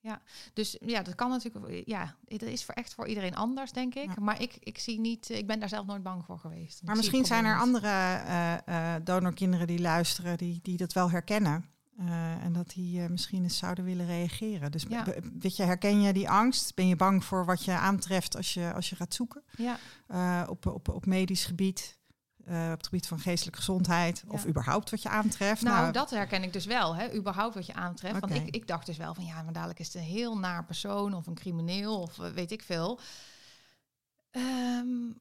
Ja, 0.01 0.23
dus 0.53 0.77
ja, 0.81 1.03
dat 1.03 1.15
kan 1.15 1.31
natuurlijk. 1.31 1.83
Ja, 1.87 2.17
het 2.25 2.43
is 2.43 2.65
voor 2.65 2.75
echt 2.75 2.95
voor 2.95 3.07
iedereen 3.07 3.35
anders, 3.35 3.73
denk 3.73 3.95
ik. 3.95 4.15
Ja. 4.15 4.23
Maar 4.23 4.41
ik, 4.43 4.57
ik 4.61 4.79
zie 4.79 5.01
niet, 5.01 5.31
ik 5.31 5.47
ben 5.47 5.61
daar 5.61 5.69
zelf 5.69 5.87
nooit 5.87 6.03
bang 6.03 6.25
voor 6.25 6.39
geweest. 6.39 6.83
Maar 6.83 6.97
misschien 6.97 7.25
zijn 7.25 7.45
er 7.45 7.59
andere 7.59 7.89
uh, 7.89 8.55
uh, 8.69 8.95
donorkinderen 9.05 9.67
die 9.67 9.81
luisteren, 9.81 10.39
die, 10.39 10.61
die 10.63 10.77
dat 10.77 10.93
wel 10.93 11.11
herkennen. 11.11 11.65
Uh, 12.01 12.45
en 12.45 12.53
dat 12.53 12.71
die 12.71 13.01
uh, 13.01 13.09
misschien 13.09 13.43
eens 13.43 13.59
zouden 13.59 13.85
willen 13.85 14.07
reageren. 14.07 14.71
Dus 14.71 14.85
ja. 14.89 15.05
weet 15.39 15.57
je, 15.57 15.63
herken 15.63 16.01
je 16.01 16.13
die 16.13 16.31
angst? 16.31 16.75
Ben 16.75 16.89
je 16.89 16.97
bang 16.97 17.25
voor 17.25 17.45
wat 17.45 17.65
je 17.65 17.73
aantreft 17.73 18.37
als 18.37 18.55
je, 18.55 18.73
als 18.73 18.89
je 18.89 18.97
gaat 18.97 19.15
zoeken? 19.15 19.43
Ja. 19.57 19.79
Uh, 20.09 20.51
op, 20.51 20.67
op, 20.67 20.89
op 20.89 21.07
medisch 21.07 21.45
gebied, 21.45 21.99
op 22.45 22.53
het 22.53 22.85
gebied 22.85 23.07
van 23.07 23.19
geestelijke 23.19 23.59
gezondheid, 23.59 24.23
ja. 24.27 24.33
of 24.33 24.47
überhaupt 24.47 24.91
wat 24.91 25.03
je 25.03 25.09
aantreft? 25.09 25.63
Nou, 25.63 25.81
nou, 25.81 25.93
dat 25.93 26.11
herken 26.11 26.43
ik 26.43 26.53
dus 26.53 26.67
wel, 26.67 26.97
hè? 26.97 27.15
überhaupt 27.15 27.55
wat 27.55 27.67
je 27.67 27.75
aantreft. 27.75 28.17
Okay. 28.17 28.29
Want 28.29 28.49
ik, 28.49 28.55
ik 28.55 28.67
dacht 28.67 28.87
dus 28.87 28.97
wel 28.97 29.15
van 29.15 29.25
ja, 29.25 29.43
maar 29.43 29.53
dadelijk 29.53 29.79
is 29.79 29.87
het 29.87 29.95
een 29.95 30.09
heel 30.09 30.39
naar 30.39 30.65
persoon 30.65 31.15
of 31.15 31.27
een 31.27 31.35
crimineel 31.35 32.01
of 32.01 32.17
weet 32.17 32.53
ik 32.53 32.63
veel. 32.63 33.01
Um, 34.31 35.21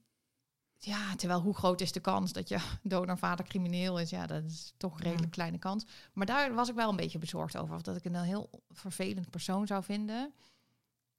ja, 0.79 1.15
terwijl 1.15 1.41
hoe 1.41 1.53
groot 1.53 1.81
is 1.81 1.91
de 1.91 1.99
kans 1.99 2.33
dat 2.33 2.49
je 2.49 2.57
donorvader 2.83 3.45
crimineel 3.45 3.99
is? 3.99 4.09
Ja, 4.09 4.25
dat 4.25 4.43
is 4.43 4.73
toch 4.77 4.93
een 4.93 5.03
redelijk 5.03 5.23
ja. 5.23 5.29
kleine 5.29 5.57
kans. 5.57 5.85
Maar 6.13 6.25
daar 6.25 6.53
was 6.53 6.69
ik 6.69 6.75
wel 6.75 6.89
een 6.89 6.95
beetje 6.95 7.19
bezorgd 7.19 7.57
over. 7.57 7.75
Of 7.75 7.81
dat 7.81 7.95
ik 7.95 8.05
een 8.05 8.15
heel 8.15 8.49
vervelend 8.69 9.29
persoon 9.29 9.67
zou 9.67 9.83
vinden. 9.83 10.33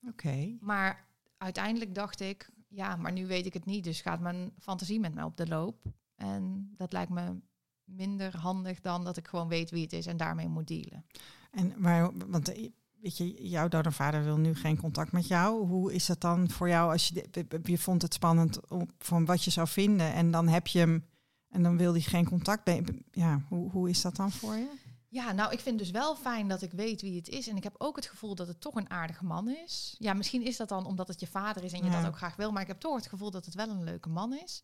Oké. 0.02 0.10
Okay. 0.10 0.56
Maar 0.60 1.06
uiteindelijk 1.36 1.94
dacht 1.94 2.20
ik, 2.20 2.50
ja, 2.68 2.96
maar 2.96 3.12
nu 3.12 3.26
weet 3.26 3.46
ik 3.46 3.54
het 3.54 3.64
niet. 3.64 3.84
Dus 3.84 4.00
gaat 4.00 4.20
mijn 4.20 4.52
fantasie 4.58 5.00
met 5.00 5.14
mij 5.14 5.24
op 5.24 5.36
de 5.36 5.46
loop. 5.46 5.82
En 6.14 6.72
dat 6.76 6.92
lijkt 6.92 7.10
me 7.10 7.40
minder 7.84 8.36
handig 8.36 8.80
dan 8.80 9.04
dat 9.04 9.16
ik 9.16 9.28
gewoon 9.28 9.48
weet 9.48 9.70
wie 9.70 9.82
het 9.82 9.92
is 9.92 10.06
en 10.06 10.16
daarmee 10.16 10.48
moet 10.48 10.68
dealen. 10.68 11.04
En 11.50 11.74
maar, 11.76 12.10
want 12.26 12.52
weet 13.00 13.16
je, 13.16 13.48
jouw 13.48 13.68
donorvader 13.68 14.24
wil 14.24 14.36
nu 14.36 14.54
geen 14.54 14.76
contact 14.76 15.12
met 15.12 15.26
jou. 15.26 15.66
Hoe 15.66 15.92
is 15.92 16.06
dat 16.06 16.20
dan 16.20 16.50
voor 16.50 16.68
jou 16.68 16.92
als 16.92 17.08
je, 17.08 17.46
je 17.62 17.78
vond 17.78 18.02
het 18.02 18.14
spannend 18.14 18.68
om, 18.68 18.88
van 18.98 19.24
wat 19.24 19.44
je 19.44 19.50
zou 19.50 19.68
vinden 19.68 20.12
en 20.12 20.30
dan 20.30 20.48
heb 20.48 20.66
je 20.66 20.78
hem 20.78 21.06
en 21.48 21.62
dan 21.62 21.76
wil 21.76 21.92
hij 21.92 22.00
geen 22.00 22.28
contact. 22.28 22.70
Ja, 23.10 23.42
hoe, 23.48 23.70
hoe 23.70 23.90
is 23.90 24.00
dat 24.00 24.16
dan 24.16 24.30
voor 24.30 24.54
je? 24.54 24.70
Ja, 25.10 25.32
nou, 25.32 25.52
ik 25.52 25.60
vind 25.60 25.78
dus 25.78 25.90
wel 25.90 26.16
fijn 26.16 26.48
dat 26.48 26.62
ik 26.62 26.72
weet 26.72 27.00
wie 27.00 27.16
het 27.16 27.28
is. 27.28 27.48
En 27.48 27.56
ik 27.56 27.62
heb 27.62 27.74
ook 27.78 27.96
het 27.96 28.06
gevoel 28.06 28.34
dat 28.34 28.46
het 28.48 28.60
toch 28.60 28.74
een 28.74 28.90
aardige 28.90 29.24
man 29.24 29.48
is. 29.48 29.94
Ja, 29.98 30.12
misschien 30.12 30.42
is 30.42 30.56
dat 30.56 30.68
dan 30.68 30.86
omdat 30.86 31.08
het 31.08 31.20
je 31.20 31.26
vader 31.26 31.64
is 31.64 31.72
en 31.72 31.84
je 31.84 31.90
ja. 31.90 32.00
dat 32.00 32.06
ook 32.06 32.16
graag 32.16 32.36
wil. 32.36 32.52
Maar 32.52 32.62
ik 32.62 32.68
heb 32.68 32.80
toch 32.80 32.96
het 32.96 33.06
gevoel 33.06 33.30
dat 33.30 33.44
het 33.44 33.54
wel 33.54 33.68
een 33.68 33.84
leuke 33.84 34.08
man 34.08 34.34
is. 34.34 34.62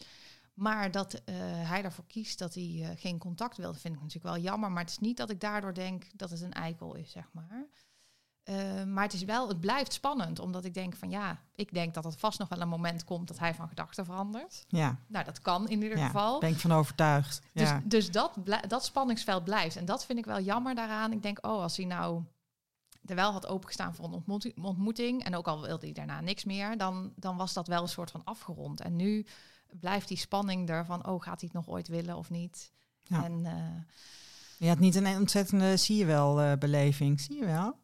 Maar 0.55 0.91
dat 0.91 1.15
uh, 1.15 1.21
hij 1.69 1.85
ervoor 1.85 2.07
kiest 2.07 2.39
dat 2.39 2.55
hij 2.55 2.73
uh, 2.75 2.89
geen 2.95 3.19
contact 3.19 3.57
wil, 3.57 3.75
vind 3.75 3.95
ik 3.95 4.01
natuurlijk 4.01 4.35
wel 4.35 4.45
jammer. 4.45 4.73
Maar 4.73 4.83
het 4.83 4.91
is 4.91 4.99
niet 4.99 5.17
dat 5.17 5.31
ik 5.31 5.41
daardoor 5.41 5.75
denk 5.75 6.05
dat 6.15 6.31
het 6.31 6.41
een 6.41 6.53
eikel 6.53 6.95
is, 6.95 7.11
zeg 7.11 7.29
maar. 7.33 7.67
Uh, 8.51 8.85
maar 8.85 9.03
het 9.03 9.13
is 9.13 9.25
wel, 9.25 9.49
het 9.49 9.61
blijft 9.61 9.93
spannend, 9.93 10.39
omdat 10.39 10.65
ik 10.65 10.75
denk 10.75 10.97
van 10.97 11.11
ja, 11.11 11.41
ik 11.55 11.75
denk 11.75 11.95
dat 11.95 12.05
het 12.05 12.17
vast 12.17 12.39
nog 12.39 12.49
wel 12.49 12.61
een 12.61 12.69
moment 12.69 13.05
komt 13.05 13.29
dat 13.29 13.39
hij 13.39 13.55
van 13.55 13.69
gedachten 13.69 14.05
verandert. 14.05 14.65
Ja. 14.69 14.99
Nou, 15.07 15.25
dat 15.25 15.41
kan 15.41 15.69
in 15.69 15.83
ieder 15.83 15.99
ja, 15.99 16.07
geval. 16.07 16.41
Ben 16.41 16.51
ik 16.51 16.59
van 16.59 16.73
overtuigd. 16.73 17.43
Dus, 17.53 17.69
ja. 17.69 17.83
dus 17.85 18.11
dat, 18.11 18.33
dat 18.69 18.85
spanningsveld 18.85 19.45
blijft. 19.45 19.77
En 19.77 19.85
dat 19.85 20.05
vind 20.05 20.19
ik 20.19 20.25
wel 20.25 20.41
jammer 20.41 20.75
daaraan. 20.75 21.13
Ik 21.13 21.23
denk, 21.23 21.47
oh, 21.47 21.63
als 21.63 21.77
hij 21.77 21.87
nou 21.87 22.23
er 23.05 23.15
wel 23.15 23.33
had 23.33 23.47
opengestaan 23.47 23.95
voor 23.95 24.05
een 24.05 24.23
ontmoeting, 24.63 25.25
en 25.25 25.37
ook 25.37 25.49
al 25.49 25.61
wilde 25.61 25.87
hij 25.87 25.95
daarna 25.95 26.21
niks 26.21 26.45
meer, 26.45 26.79
dan, 26.79 27.13
dan 27.17 27.37
was 27.37 27.53
dat 27.53 27.67
wel 27.67 27.83
een 27.83 27.89
soort 27.89 28.11
van 28.11 28.25
afgerond. 28.25 28.81
En 28.81 28.97
nu 28.97 29.27
blijft 29.81 30.09
die 30.09 30.19
spanning 30.19 30.69
er 30.69 30.85
van, 30.85 31.07
oh, 31.07 31.23
gaat 31.23 31.41
hij 31.41 31.51
het 31.53 31.65
nog 31.65 31.75
ooit 31.75 31.89
willen 31.89 32.17
of 32.17 32.31
niet? 32.31 32.73
Ja. 33.03 33.25
En, 33.25 33.41
uh, 33.45 33.53
je 34.59 34.69
had 34.69 34.79
niet 34.79 34.95
een 34.95 35.07
ontzettende, 35.07 35.77
zie 35.77 35.97
je 35.97 36.05
wel, 36.05 36.43
uh, 36.43 36.53
beleving. 36.53 37.21
Zie 37.21 37.37
je 37.37 37.45
wel? 37.45 37.83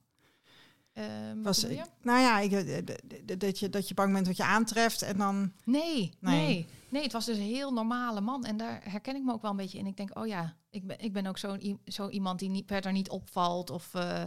Um, 0.92 1.42
was, 1.42 1.66
nou 2.02 2.20
ja, 2.20 2.38
ik, 2.38 3.40
dat, 3.40 3.58
je, 3.58 3.68
dat 3.68 3.88
je 3.88 3.94
bang 3.94 4.12
bent 4.12 4.26
wat 4.26 4.36
je 4.36 4.44
aantreft 4.44 5.02
en 5.02 5.16
dan... 5.18 5.52
Nee, 5.64 6.14
nee, 6.20 6.46
nee. 6.46 6.66
Nee, 6.88 7.02
het 7.02 7.12
was 7.12 7.24
dus 7.24 7.36
een 7.36 7.42
heel 7.42 7.72
normale 7.72 8.20
man. 8.20 8.44
En 8.44 8.56
daar 8.56 8.80
herken 8.84 9.16
ik 9.16 9.22
me 9.22 9.32
ook 9.32 9.42
wel 9.42 9.50
een 9.50 9.56
beetje 9.56 9.78
in. 9.78 9.86
Ik 9.86 9.96
denk, 9.96 10.18
oh 10.18 10.26
ja, 10.26 10.56
ik 10.70 10.86
ben, 10.86 11.00
ik 11.00 11.12
ben 11.12 11.26
ook 11.26 11.38
zo, 11.38 11.56
zo 11.84 12.08
iemand 12.08 12.38
die 12.38 12.48
niet, 12.48 12.66
verder 12.66 12.92
niet 12.92 13.08
opvalt. 13.08 13.70
Of 13.70 13.94
uh, 13.94 14.22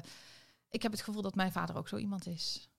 ik 0.70 0.82
heb 0.82 0.92
het 0.92 1.02
gevoel 1.02 1.22
dat 1.22 1.36
mijn 1.36 1.52
vader 1.52 1.78
ook 1.78 1.88
zo 1.88 1.98
iemand 1.98 2.28
is. 2.28 2.70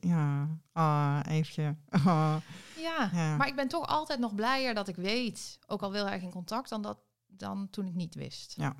Ja, 0.00 0.48
oh, 0.72 1.20
even. 1.28 1.84
Oh. 1.90 2.36
Ja, 2.76 3.10
ja, 3.12 3.36
maar 3.36 3.48
ik 3.48 3.56
ben 3.56 3.68
toch 3.68 3.86
altijd 3.86 4.18
nog 4.18 4.34
blijer 4.34 4.74
dat 4.74 4.88
ik 4.88 4.96
weet, 4.96 5.58
ook 5.66 5.82
al 5.82 5.90
wil 5.90 6.06
hij 6.06 6.20
geen 6.20 6.30
contact, 6.30 6.68
dan, 6.68 6.82
dat, 6.82 6.98
dan 7.26 7.70
toen 7.70 7.86
ik 7.86 7.94
niet 7.94 8.14
wist. 8.14 8.54
Ja, 8.56 8.74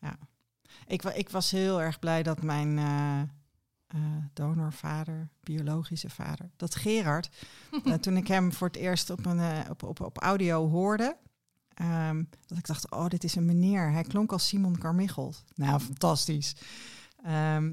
ja. 0.00 0.18
Ik, 0.86 1.02
ik 1.04 1.28
was 1.30 1.50
heel 1.50 1.82
erg 1.82 1.98
blij 1.98 2.22
dat 2.22 2.42
mijn 2.42 2.76
uh, 2.78 3.20
uh, 3.94 4.24
donorvader, 4.32 5.28
biologische 5.40 6.10
vader, 6.10 6.50
dat 6.56 6.74
Gerard, 6.74 7.28
uh, 7.84 7.94
toen 8.04 8.16
ik 8.16 8.28
hem 8.28 8.52
voor 8.52 8.66
het 8.66 8.76
eerst 8.76 9.10
op, 9.10 9.26
een, 9.26 9.70
op, 9.70 9.82
op, 9.82 10.00
op 10.00 10.18
audio 10.18 10.68
hoorde, 10.68 11.16
Ehm, 11.76 12.22
dat 12.46 12.58
ik 12.58 12.66
dacht, 12.66 12.90
oh, 12.90 13.08
dit 13.08 13.24
is 13.24 13.34
een 13.34 13.44
meneer. 13.44 13.90
Hij 13.92 14.02
klonk 14.02 14.32
als 14.32 14.46
Simon 14.46 14.78
Carmichael. 14.78 15.34
Nou, 15.54 15.80
fantastisch. 15.80 16.56
Ehm, 17.24 17.72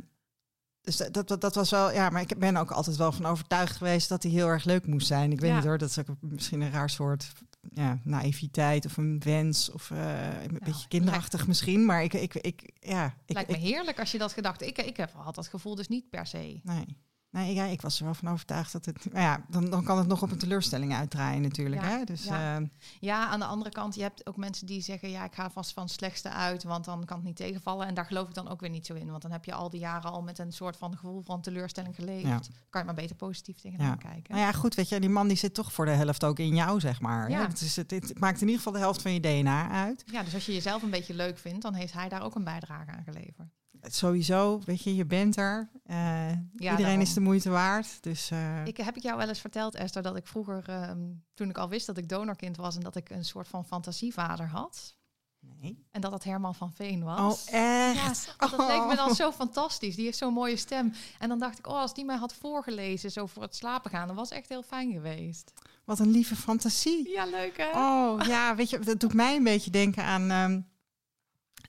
dus 0.82 0.98
dat, 0.98 1.28
dat, 1.28 1.42
dat 1.42 1.56
was 1.56 1.70
wel, 1.70 1.92
ja, 1.92 2.10
maar 2.10 2.22
ik 2.22 2.38
ben 2.40 2.58
ook 2.58 2.72
altijd 2.72 2.96
wel 2.96 3.12
van 3.12 3.26
overtuigd 3.26 3.76
geweest 3.76 4.10
dat 4.10 4.24
hij 4.24 4.32
heel 4.32 4.48
erg 4.48 4.64
leuk 4.64 4.88
moest 4.88 5.08
zijn. 5.08 5.32
Ik 5.32 5.40
weet 5.40 5.50
Ja. 5.50 5.56
niet 5.56 5.66
hoor, 5.66 5.78
dat 5.78 5.90
is 5.90 6.00
ook 6.00 6.08
misschien 6.20 6.62
een 6.62 6.72
raar 6.72 6.90
soort 6.90 7.32
ja, 7.74 8.00
naïviteit 8.04 8.86
of 8.86 8.98
een 8.98 9.20
wens 9.20 9.72
of 9.72 9.92
eh, 9.92 10.44
een 10.44 10.60
beetje 10.64 10.88
kinderachtig 10.88 11.48
misschien. 11.48 11.86
Maar 11.86 12.04
ik, 12.04 12.14
ik, 12.14 12.34
ik 12.34 12.72
ja, 12.80 13.18
ik, 13.26 13.34
Lijkt 13.36 13.52
me 13.52 13.58
heerlijk 13.58 14.00
als 14.00 14.12
je 14.12 14.18
dat 14.18 14.34
gedacht. 14.34 14.62
Ik, 14.62 14.78
ik 14.78 14.98
heb, 14.98 15.12
had 15.14 15.36
dat 15.36 15.48
gevoel 15.48 15.76
dus 15.76 15.88
niet 15.88 16.10
per 16.10 16.28
se. 16.28 16.60
nee. 16.64 16.98
Nee, 17.34 17.54
ja, 17.54 17.66
ik 17.66 17.82
was 17.82 18.00
er 18.00 18.06
wel 18.06 18.14
van 18.14 18.30
overtuigd 18.30 18.72
dat 18.72 18.86
het. 18.86 19.14
Maar 19.14 19.22
ja, 19.22 19.46
dan, 19.50 19.70
dan 19.70 19.84
kan 19.84 19.98
het 19.98 20.08
nog 20.08 20.22
op 20.22 20.32
een 20.32 20.38
teleurstelling 20.38 20.94
uitdraaien, 20.96 21.42
natuurlijk. 21.42 21.82
Ja, 21.82 21.88
Hè? 21.88 22.04
Dus 22.04 22.24
ja. 22.24 22.58
eh, 22.60 22.66
Ja, 23.00 23.28
aan 23.28 23.40
de 23.40 23.46
andere 23.46 23.70
kant, 23.72 23.96
je 23.96 24.02
hebt 24.02 24.28
ook 24.28 24.38
mensen 24.38 24.66
die 24.68 24.82
zeggen... 24.82 25.10
ja, 25.10 25.24
ik 25.24 25.34
ga 25.34 25.50
vast 25.50 25.74
van 25.74 25.84
het 25.84 25.92
slechtste 25.92 26.30
uit, 26.30 26.64
want 26.64 26.86
dan 26.86 27.06
kan 27.06 27.18
het 27.18 27.26
niet 27.26 27.36
tegenvallen. 27.36 27.88
En 27.88 27.94
daar 27.94 28.06
geloof 28.06 28.28
ik 28.28 28.34
dan 28.34 28.50
ook 28.50 28.60
weer 28.60 28.70
niet 28.70 28.86
zo 28.86 28.94
in. 28.94 29.10
Want 29.10 29.22
dan 29.22 29.32
heb 29.32 29.46
je 29.46 29.54
al 29.54 29.70
die 29.70 29.80
jaren 29.80 30.12
al 30.12 30.22
met 30.22 30.40
een 30.40 30.52
soort 30.52 30.78
van 30.78 30.98
gevoel 30.98 31.22
van 31.22 31.42
teleurstelling 31.42 31.96
geleefd. 31.96 32.28
Ja. 32.28 32.40
Kan 32.70 32.82
je 32.82 32.86
maar 32.86 32.96
beter 32.96 33.16
positief 33.16 33.60
tegenaan 33.60 33.88
Ja. 33.88 33.96
kijken. 33.96 34.34
Nou 34.36 34.46
ja, 34.46 34.52
goed, 34.52 34.76
weet 34.76 34.90
je, 34.90 35.00
die 35.00 35.10
man 35.10 35.28
die 35.28 35.38
zit 35.38 35.54
toch 35.54 35.74
voor 35.74 35.86
de 35.86 35.92
helft 35.92 36.24
ook 36.24 36.40
in 36.40 36.56
jou, 36.56 36.80
zeg 36.80 37.02
maar. 37.02 37.30
Ja. 37.30 37.40
Ja. 37.40 37.48
Het, 37.48 37.62
is, 37.62 37.76
het, 37.76 37.92
het 37.92 38.20
maakt 38.20 38.36
in 38.42 38.48
ieder 38.48 38.58
geval 38.58 38.74
de 38.74 38.80
helft 38.80 39.02
van 39.02 39.14
je 39.14 39.20
DNA 39.20 39.70
uit. 39.70 40.04
Ja, 40.12 40.24
dus 40.24 40.34
als 40.34 40.46
je 40.46 40.54
jezelf 40.54 40.82
een 40.82 40.90
beetje 40.90 41.14
leuk 41.14 41.38
vindt... 41.38 41.62
dan 41.62 41.74
heeft 41.74 41.94
hij 41.94 42.10
daar 42.10 42.22
ook 42.22 42.36
een 42.36 42.44
bijdrage 42.44 42.92
aan 42.92 43.04
geleverd. 43.04 43.48
Sowieso, 43.92 44.60
weet 44.66 44.84
je, 44.84 44.96
je 44.96 45.06
bent 45.06 45.38
er. 45.38 45.70
Eh, 45.86 46.30
iedereen 46.58 46.78
daarom. 46.78 47.02
is 47.02 47.14
de 47.14 47.20
moeite 47.22 47.50
waard. 47.50 48.04
Dus 48.04 48.32
eh, 48.32 48.66
Ik, 48.66 48.78
heb 48.78 48.96
ik 48.96 49.04
jou 49.04 49.18
wel 49.18 49.28
eens 49.28 49.40
verteld, 49.42 49.76
Esther, 49.76 50.02
dat 50.02 50.16
ik 50.16 50.28
vroeger... 50.28 50.64
ehm, 50.68 51.00
toen 51.34 51.50
ik 51.50 51.58
al 51.58 51.70
wist 51.70 51.86
dat 51.86 51.98
ik 51.98 52.10
donorkind 52.10 52.58
was... 52.58 52.76
en 52.76 52.82
dat 52.82 52.96
ik 52.96 53.10
een 53.10 53.26
soort 53.26 53.48
van 53.48 53.66
fantasievader 53.66 54.48
had... 54.48 54.96
nee. 55.40 55.86
en 55.92 56.02
dat 56.02 56.12
dat 56.12 56.24
Herman 56.24 56.56
van 56.56 56.74
Veen 56.74 57.04
was... 57.04 57.46
Oh, 57.48 57.54
echt? 57.54 58.36
Ja, 58.40 58.48
dat 58.48 58.68
leek 58.68 58.86
me 58.88 58.96
dan 58.96 59.10
Oh. 59.10 59.16
zo 59.16 59.32
fantastisch. 59.32 59.96
Die 59.96 60.06
heeft 60.06 60.18
zo'n 60.18 60.34
mooie 60.34 60.58
stem. 60.58 60.94
En 61.20 61.30
dan 61.30 61.40
dacht 61.40 61.60
ik, 61.60 61.68
oh, 61.68 61.80
als 61.80 61.94
die 61.94 62.06
mij 62.06 62.18
had 62.18 62.34
voorgelezen 62.34 63.12
zo 63.12 63.26
voor 63.26 63.42
het 63.44 63.56
slapen 63.56 63.92
gaan, 63.92 64.08
dan 64.08 64.16
was 64.16 64.30
echt 64.32 64.50
heel 64.50 64.64
fijn 64.64 64.92
geweest. 64.92 65.52
Wat 65.86 66.00
een 66.00 66.12
lieve 66.12 66.36
fantasie. 66.36 67.10
Ja, 67.10 67.26
leuk 67.26 67.58
hè? 67.58 67.70
Oh, 67.80 68.22
ja, 68.28 68.56
weet 68.56 68.70
je, 68.70 68.80
dat 68.80 69.00
doet 69.00 69.14
mij 69.14 69.36
een 69.36 69.44
beetje 69.44 69.72
denken 69.72 70.04
aan... 70.04 70.30
ehm, 70.32 70.62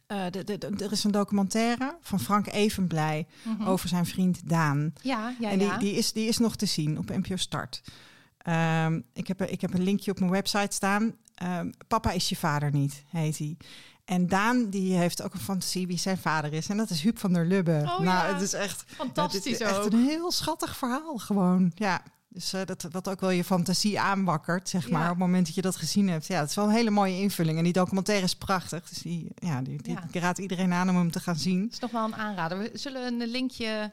eh, 0.06 0.24
de, 0.30 0.44
de, 0.44 0.58
de- 0.58 0.84
er 0.84 0.92
is 0.92 1.04
een 1.04 1.10
documentaire 1.10 1.96
van 2.00 2.20
Frank 2.20 2.46
Evenblij 2.46 3.26
Mhm. 3.42 3.62
over 3.68 3.88
zijn 3.88 4.06
vriend 4.06 4.48
Daan. 4.48 4.92
Ja, 5.02 5.34
ja, 5.40 5.50
en 5.50 5.58
die, 5.58 5.66
ja. 5.68 5.78
die, 5.78 5.92
is, 5.92 6.12
die 6.12 6.28
is 6.28 6.38
nog 6.38 6.56
te 6.56 6.66
zien 6.66 6.98
op 6.98 7.08
NPO 7.10 7.36
Start. 7.36 7.82
Ehm, 8.38 9.00
ik, 9.12 9.26
heb, 9.26 9.40
een- 9.40 9.52
ik 9.52 9.60
heb 9.60 9.74
een 9.74 9.82
linkje 9.82 10.10
op 10.10 10.18
mijn 10.18 10.30
website 10.30 10.74
staan. 10.74 11.14
Ehm, 11.34 11.70
Papa 11.88 12.10
is 12.10 12.28
je 12.28 12.36
vader 12.36 12.72
niet, 12.72 13.02
heet 13.08 13.38
hij. 13.38 13.56
En 14.04 14.26
Daan 14.28 14.70
die 14.70 14.94
heeft 14.96 15.22
ook 15.22 15.34
een 15.34 15.40
fantasie 15.40 15.86
wie 15.86 15.98
zijn 15.98 16.18
vader 16.18 16.52
is. 16.52 16.68
En 16.68 16.76
dat 16.76 16.90
is 16.90 17.00
Huub 17.02 17.18
van 17.18 17.32
der 17.32 17.46
Lubbe. 17.46 17.80
Oh, 17.84 17.86
nou, 17.98 18.04
ja. 18.04 18.32
het 18.32 18.42
is 18.42 18.52
echt, 18.52 18.84
Fantastisch 18.86 19.44
het 19.44 19.60
is 19.60 19.66
ook. 19.76 19.84
echt 19.84 19.92
een 19.92 20.04
heel 20.04 20.32
schattig 20.32 20.76
verhaal 20.76 21.16
gewoon. 21.18 21.72
Ja, 21.74 22.02
dus 22.34 22.52
eh, 22.52 22.60
dat, 22.64 22.86
wat 22.90 23.08
ook 23.08 23.20
wel 23.20 23.30
je 23.30 23.44
fantasie 23.44 24.00
aanwakkert, 24.00 24.68
zeg 24.68 24.90
maar. 24.90 25.00
Ja. 25.00 25.04
Op 25.10 25.10
het 25.14 25.18
moment 25.26 25.46
dat 25.46 25.54
je 25.54 25.62
dat 25.62 25.76
gezien 25.76 26.08
hebt. 26.08 26.26
Ja, 26.26 26.40
het 26.40 26.48
is 26.48 26.54
wel 26.56 26.64
een 26.64 26.70
hele 26.74 26.90
mooie 26.90 27.20
invulling. 27.20 27.58
En 27.58 27.64
die 27.64 27.72
documentaire 27.72 28.24
is 28.24 28.34
prachtig. 28.34 28.88
Dus 28.88 28.98
die, 28.98 29.30
ja, 29.34 29.62
die, 29.62 29.82
die, 29.82 29.96
Ja. 30.12 30.20
raad 30.20 30.38
iedereen 30.38 30.72
aan 30.72 30.88
om 30.88 30.96
hem 30.96 31.10
te 31.10 31.20
gaan 31.20 31.36
zien. 31.36 31.68
Is 31.70 31.78
nog 31.78 31.90
wel 31.90 32.04
een 32.04 32.16
aanrader. 32.16 32.58
We 32.58 32.70
zullen 32.74 33.20
een 33.20 33.26
linkje 33.28 33.92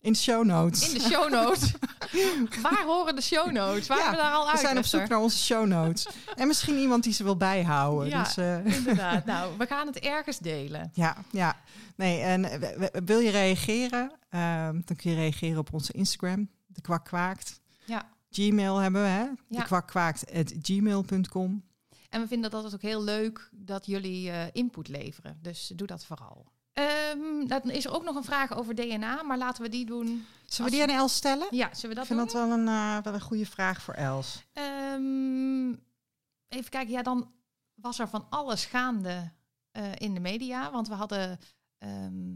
In 0.00 0.12
de 0.12 0.18
show 0.18 0.44
notes. 0.44 0.88
in 0.92 0.98
de 0.98 1.04
show 1.04 1.30
notes. 1.32 1.72
Waar 2.62 2.82
horen 2.84 3.14
de 3.16 3.22
show 3.22 3.50
notes? 3.50 3.86
Waar 3.86 3.96
Ja, 3.98 4.02
hebben 4.04 4.20
we 4.24 4.26
daar 4.28 4.36
al 4.36 4.46
uit? 4.48 4.60
We 4.60 4.66
zijn 4.66 4.78
op 4.78 4.84
zoek 4.84 5.08
naar 5.08 5.18
onze 5.20 5.38
show 5.38 5.66
notes. 5.66 6.06
en 6.36 6.46
misschien 6.46 6.76
iemand 6.78 7.02
die 7.04 7.12
ze 7.12 7.22
wil 7.24 7.36
bijhouden. 7.36 8.08
Ja. 8.08 8.22
Dus, 8.22 8.36
eh, 8.36 8.64
Inderdaad. 8.76 9.24
Nou, 9.32 9.58
we 9.58 9.66
gaan 9.66 9.86
het 9.86 9.98
ergens 9.98 10.38
delen. 10.38 10.90
ja, 10.94 11.16
ja. 11.30 11.56
Nee, 11.96 12.20
en 12.20 12.44
eh, 12.44 12.86
wil 13.04 13.18
je 13.18 13.30
reageren? 13.30 14.12
Ehm, 14.30 14.80
dan 14.84 14.96
kun 14.96 15.10
je 15.10 15.16
reageren 15.16 15.58
op 15.58 15.72
onze 15.72 15.92
Instagram. 15.92 16.48
De 16.66 16.80
kwak 16.80 17.04
kwaakt. 17.04 17.60
Ja. 17.92 18.08
Gmail 18.30 18.76
hebben 18.76 19.02
we, 19.02 19.08
hè? 19.08 19.22
Ja. 19.22 19.34
De 19.48 19.62
kwak 19.64 19.86
kwaakt 19.86 20.32
at 20.32 20.52
gmail.com. 20.62 21.64
En 22.08 22.20
we 22.20 22.26
vinden 22.26 22.50
dat 22.50 22.64
het 22.64 22.74
ook 22.74 22.82
heel 22.82 23.02
leuk 23.02 23.48
dat 23.52 23.86
jullie 23.86 24.30
eh, 24.30 24.46
input 24.52 24.88
leveren. 24.88 25.38
Dus 25.42 25.72
doe 25.76 25.86
dat 25.86 26.04
vooral. 26.04 26.46
Ehm, 26.72 27.46
dan 27.46 27.60
is 27.70 27.84
er 27.84 27.92
ook 27.94 28.04
nog 28.04 28.16
een 28.16 28.24
vraag 28.24 28.56
over 28.56 28.74
DNA, 28.74 29.22
maar 29.22 29.38
laten 29.38 29.62
we 29.62 29.68
die 29.68 29.84
doen. 29.86 30.24
Zullen 30.46 30.70
we 30.70 30.76
die 30.76 30.86
aan 30.88 30.96
Els 30.96 31.14
stellen? 31.14 31.46
Ja, 31.50 31.74
zullen 31.74 31.88
we 31.96 32.02
dat 32.02 32.10
Ik 32.10 32.16
vind 32.16 32.30
doen? 32.32 32.40
dat 32.40 32.48
wel 32.48 32.58
een, 32.58 32.68
eh, 32.68 33.02
wel 33.04 33.14
een 33.14 33.20
goede 33.20 33.46
vraag 33.46 33.82
voor 33.82 33.94
Els. 33.94 34.42
Ehm, 34.52 35.68
even 36.48 36.70
kijken, 36.70 36.90
ja, 36.90 37.02
dan 37.02 37.32
was 37.74 37.98
er 37.98 38.08
van 38.08 38.26
alles 38.30 38.64
gaande 38.64 39.30
eh, 39.70 39.92
in 39.94 40.14
de 40.14 40.20
media. 40.20 40.70
Want 40.70 40.88
we 40.88 40.94
hadden. 40.94 41.38
ehm, 41.78 42.34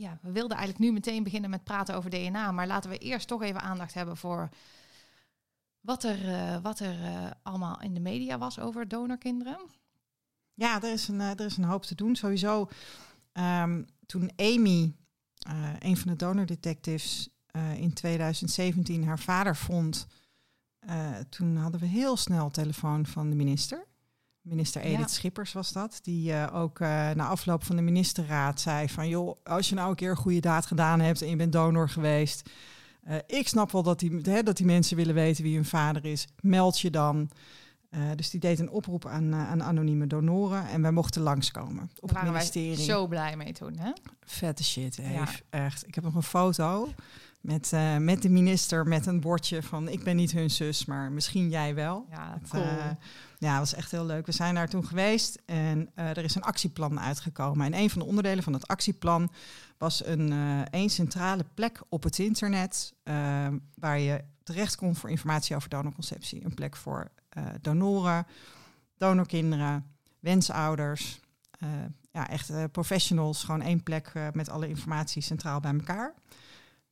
ja, 0.00 0.18
we 0.22 0.32
wilden 0.32 0.56
eigenlijk 0.56 0.86
nu 0.86 0.92
meteen 0.92 1.22
beginnen 1.22 1.50
met 1.50 1.64
praten 1.64 1.94
over 1.94 2.10
DNA. 2.10 2.52
Maar 2.52 2.66
laten 2.66 2.90
we 2.90 2.98
eerst 2.98 3.28
toch 3.28 3.42
even 3.42 3.60
aandacht 3.60 3.94
hebben 3.94 4.16
voor 4.16 4.48
wat 5.80 6.04
er, 6.04 6.28
eh, 6.28 6.62
wat 6.62 6.80
er 6.80 7.04
eh, 7.04 7.30
allemaal 7.42 7.80
in 7.80 7.94
de 7.94 8.00
media 8.00 8.38
was 8.38 8.58
over 8.58 8.88
donorkinderen. 8.88 9.58
Ja, 10.54 10.82
er 10.82 10.92
is 10.92 11.08
een, 11.08 11.20
eh, 11.20 11.30
er 11.30 11.44
is 11.44 11.56
een 11.56 11.64
hoop 11.64 11.82
te 11.82 11.94
doen. 11.94 12.16
Sowieso, 12.16 12.68
ehm, 13.32 13.82
toen 14.06 14.30
Amy, 14.36 14.94
een 15.78 15.96
van 15.96 16.10
de 16.10 16.16
donordetectives, 16.16 17.28
in 17.76 17.92
2017 17.92 19.04
haar 19.04 19.18
vader 19.18 19.56
vond, 19.56 20.06
toen 21.28 21.56
hadden 21.56 21.80
we 21.80 21.86
heel 21.86 22.16
snel 22.16 22.50
telefoon 22.50 23.06
van 23.06 23.30
de 23.30 23.36
minister. 23.36 23.86
Minister 24.42 24.82
Edith 24.82 24.98
Ja. 24.98 25.06
Schippers 25.06 25.52
was 25.52 25.72
dat, 25.72 25.98
die 26.02 26.32
eh, 26.32 26.54
ook 26.54 26.80
eh, 26.80 26.88
na 27.10 27.26
afloop 27.26 27.64
van 27.64 27.76
de 27.76 27.82
ministerraad 27.82 28.60
zei 28.60 28.88
van... 28.88 29.08
joh, 29.08 29.36
als 29.44 29.68
je 29.68 29.74
nou 29.74 29.90
een 29.90 29.96
keer 29.96 30.10
een 30.10 30.16
goede 30.16 30.40
daad 30.40 30.66
gedaan 30.66 31.00
hebt 31.00 31.22
en 31.22 31.28
je 31.28 31.36
bent 31.36 31.52
donor 31.52 31.88
geweest... 31.88 32.50
eh, 33.02 33.16
ik 33.26 33.48
snap 33.48 33.70
wel 33.72 33.82
dat 33.82 33.98
die, 33.98 34.20
hè, 34.22 34.42
dat 34.42 34.56
die 34.56 34.66
mensen 34.66 34.96
willen 34.96 35.14
weten 35.14 35.44
wie 35.44 35.54
hun 35.54 35.64
vader 35.64 36.04
is. 36.04 36.26
Meld 36.40 36.80
je 36.80 36.90
dan. 36.90 37.30
Dus 38.16 38.30
die 38.30 38.40
deed 38.40 38.58
een 38.58 38.70
oproep 38.70 39.06
aan, 39.06 39.34
aan 39.34 39.62
anonieme 39.62 40.06
donoren 40.06 40.68
en 40.68 40.82
wij 40.82 40.90
mochten 40.90 41.22
langskomen 41.22 41.82
op 41.82 41.88
Daar 41.94 42.00
het 42.00 42.12
waren 42.12 42.32
wij 42.32 42.32
ministerie. 42.32 42.84
zo 42.84 43.06
blij 43.06 43.36
mee 43.36 43.52
toen. 43.52 43.78
Hè? 43.78 43.90
Vette 44.20 44.64
shit. 44.64 44.96
Ja. 44.96 45.28
Echt. 45.50 45.86
Ik 45.86 45.94
heb 45.94 46.04
nog 46.04 46.14
een 46.14 46.22
foto 46.22 46.88
met, 47.40 47.72
met 47.98 48.22
de 48.22 48.28
minister 48.28 48.86
met 48.86 49.06
een 49.06 49.20
bordje 49.20 49.62
van... 49.62 49.88
ik 49.88 50.04
ben 50.04 50.16
niet 50.16 50.32
hun 50.32 50.50
zus, 50.50 50.84
maar 50.84 51.12
misschien 51.12 51.50
jij 51.50 51.74
wel. 51.74 52.06
Ja, 52.10 52.40
cool. 52.48 52.64
Ja, 53.40 53.50
dat 53.50 53.58
was 53.58 53.74
echt 53.74 53.90
heel 53.90 54.06
leuk. 54.06 54.26
We 54.26 54.32
zijn 54.32 54.54
daar 54.54 54.68
toen 54.68 54.86
geweest 54.86 55.42
en 55.44 55.90
eh, 55.94 56.08
er 56.08 56.24
is 56.24 56.34
een 56.34 56.42
actieplan 56.42 57.00
uitgekomen. 57.00 57.66
En 57.66 57.74
een 57.74 57.90
van 57.90 58.00
de 58.00 58.06
onderdelen 58.06 58.44
van 58.44 58.52
het 58.52 58.68
actieplan 58.68 59.30
was 59.78 60.04
een, 60.06 60.32
eh 60.32 60.80
een 60.80 60.90
centrale 60.90 61.44
plek 61.54 61.82
op 61.88 62.02
het 62.02 62.18
internet... 62.18 62.94
eh, 63.02 63.46
waar 63.74 63.98
je 63.98 64.24
terecht 64.42 64.76
kon 64.76 64.96
voor 64.96 65.10
informatie 65.10 65.56
over 65.56 65.68
donorconceptie. 65.68 66.44
Een 66.44 66.54
plek 66.54 66.76
voor 66.76 67.10
eh, 67.28 67.44
donoren, 67.60 68.26
donorkinderen, 68.96 69.86
wensouders... 70.18 71.20
ja, 72.12 72.28
echt 72.28 72.72
professionals. 72.72 73.44
Gewoon 73.44 73.62
één 73.62 73.82
plek 73.82 74.12
met 74.32 74.48
alle 74.48 74.68
informatie 74.68 75.22
centraal 75.22 75.60
bij 75.60 75.72
elkaar. 75.72 76.14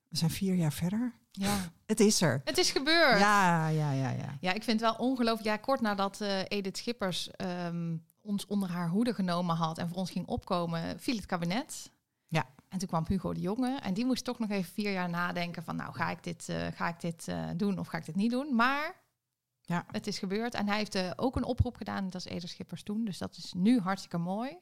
We 0.09 0.17
zijn 0.17 0.31
vier 0.31 0.55
jaar 0.55 0.73
verder. 0.73 1.13
Ja. 1.39 1.73
Het 1.87 2.01
is 2.01 2.21
er. 2.21 2.41
Het 2.45 2.59
is 2.59 2.71
gebeurd. 2.71 3.19
Ja, 3.19 3.69
ja, 3.69 3.93
ja, 3.93 4.11
ja. 4.11 4.37
Ja, 4.41 4.53
ik 4.53 4.63
vind 4.63 4.81
het 4.81 4.91
wel 4.91 5.07
ongelooflijk. 5.07 5.45
Ja, 5.49 5.57
kort 5.57 5.81
nadat 5.81 6.21
eh, 6.21 6.41
Edith 6.49 6.77
Schippers 6.77 7.31
ehm, 7.31 7.97
ons 8.23 8.47
onder 8.47 8.71
haar 8.71 8.89
hoede 8.89 9.15
genomen 9.15 9.57
had 9.57 9.79
en 9.79 9.89
voor 9.89 9.97
ons 9.99 10.11
ging 10.11 10.27
opkomen, 10.27 11.01
viel 11.01 11.17
het 11.17 11.27
kabinet. 11.27 11.91
Ja. 12.27 12.47
En 12.69 12.79
toen 12.79 12.89
kwam 12.89 13.05
Hugo 13.09 13.33
de 13.33 13.41
Jonge 13.41 13.79
en 13.81 13.95
die 13.95 14.05
moest 14.07 14.25
toch 14.25 14.39
nog 14.39 14.51
even 14.51 14.73
vier 14.73 14.93
jaar 14.93 15.09
nadenken 15.09 15.63
van, 15.65 15.77
nou, 15.77 15.93
ga 15.93 16.11
ik 16.11 16.23
dit, 16.25 16.49
eh, 16.49 16.67
ga 16.75 16.89
ik 16.89 17.01
dit 17.01 17.29
eh, 17.29 17.45
doen 17.57 17.79
of 17.79 17.87
ga 17.87 17.99
ik 17.99 18.05
dit 18.07 18.17
niet 18.17 18.31
doen? 18.31 18.55
Maar 18.55 18.95
Ja. 19.63 19.85
het 19.91 20.07
is 20.07 20.19
gebeurd 20.19 20.55
en 20.55 20.69
hij 20.69 20.77
heeft 20.77 20.95
eh, 20.95 21.11
ook 21.17 21.37
een 21.37 21.45
oproep 21.45 21.77
gedaan, 21.77 22.11
dat 22.11 22.25
is 22.25 22.33
Edith 22.33 22.49
Schippers 22.51 22.83
toen, 22.83 23.05
dus 23.05 23.19
dat 23.19 23.37
is 23.37 23.53
nu 23.57 23.81
hartstikke 23.81 24.19
mooi. 24.19 24.59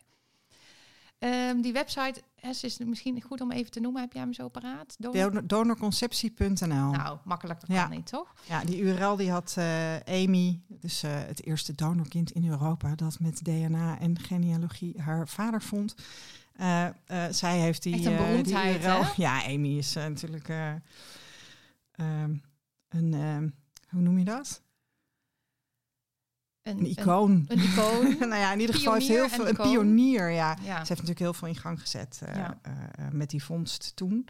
Ehm, 1.18 1.61
die 1.61 1.72
website 1.72 2.22
is 2.62 2.79
misschien 2.79 3.22
goed 3.22 3.40
om 3.40 3.52
even 3.52 3.70
te 3.70 3.81
noemen. 3.81 4.00
Heb 4.02 4.12
jij 4.12 4.22
hem 4.22 4.33
zo 4.33 4.48
paraat? 4.48 4.94
Donor- 4.98 5.22
Donor- 5.22 5.46
Donorconceptie.nl. 5.46 6.66
Nou, 6.90 7.18
makkelijker 7.24 7.72
Ja. 7.72 7.83
kan 7.83 7.90
niet, 7.96 8.07
toch? 8.07 8.35
Ja, 8.48 8.64
die 8.64 8.81
URL 8.81 9.16
die 9.16 9.31
had 9.31 9.55
eh, 9.59 9.96
Amy, 9.96 10.61
dus 10.68 11.02
eh, 11.02 11.11
het 11.14 11.44
eerste 11.44 11.74
donorkind 11.74 12.31
in 12.31 12.48
Europa, 12.48 12.94
dat 12.94 13.20
met 13.20 13.44
DNA 13.44 13.98
en 13.98 14.18
genealogie 14.18 15.00
haar 15.00 15.29
vader 15.29 15.62
vond. 15.62 15.94
Eh, 16.52 16.87
zij 17.31 17.59
heeft 17.59 17.83
die, 17.83 17.94
Echt 17.94 18.05
een 18.05 18.42
die 18.42 18.55
URL. 18.55 19.05
hè? 19.05 19.11
Ja, 19.16 19.44
Amy 19.44 19.79
is 19.79 19.92
natuurlijk 19.94 20.48
eh, 20.48 20.72
ehm, 21.92 22.35
een, 22.88 23.14
ehm, 23.14 23.48
hoe 23.88 24.00
noem 24.02 24.18
je 24.18 24.24
dat? 24.24 24.62
Een 26.66 26.87
icoon. 26.87 27.44
Een, 27.48 27.59
icoon. 27.59 28.16
nou 28.29 28.35
ja, 28.35 28.52
in 28.52 28.61
ieder 28.61 28.74
geval 28.74 28.94
heeft 28.94 29.09
heel 29.09 29.29
veel 29.29 29.46
een 29.46 29.52
icoon. 29.52 29.70
pionier. 29.70 30.31
Ja, 30.31 30.57
ja. 30.62 30.72
Ze 30.72 30.72
heeft 30.74 30.88
natuurlijk 30.88 31.18
heel 31.18 31.35
veel 31.35 31.48
in 31.48 31.57
gang 31.57 31.81
gezet 31.81 32.20
eh, 32.24 32.35
Ja. 32.35 32.59
eh, 32.62 32.72
eh, 32.72 33.12
met 33.12 33.31
die 33.31 33.44
vondst 33.44 33.92
toen. 33.96 34.29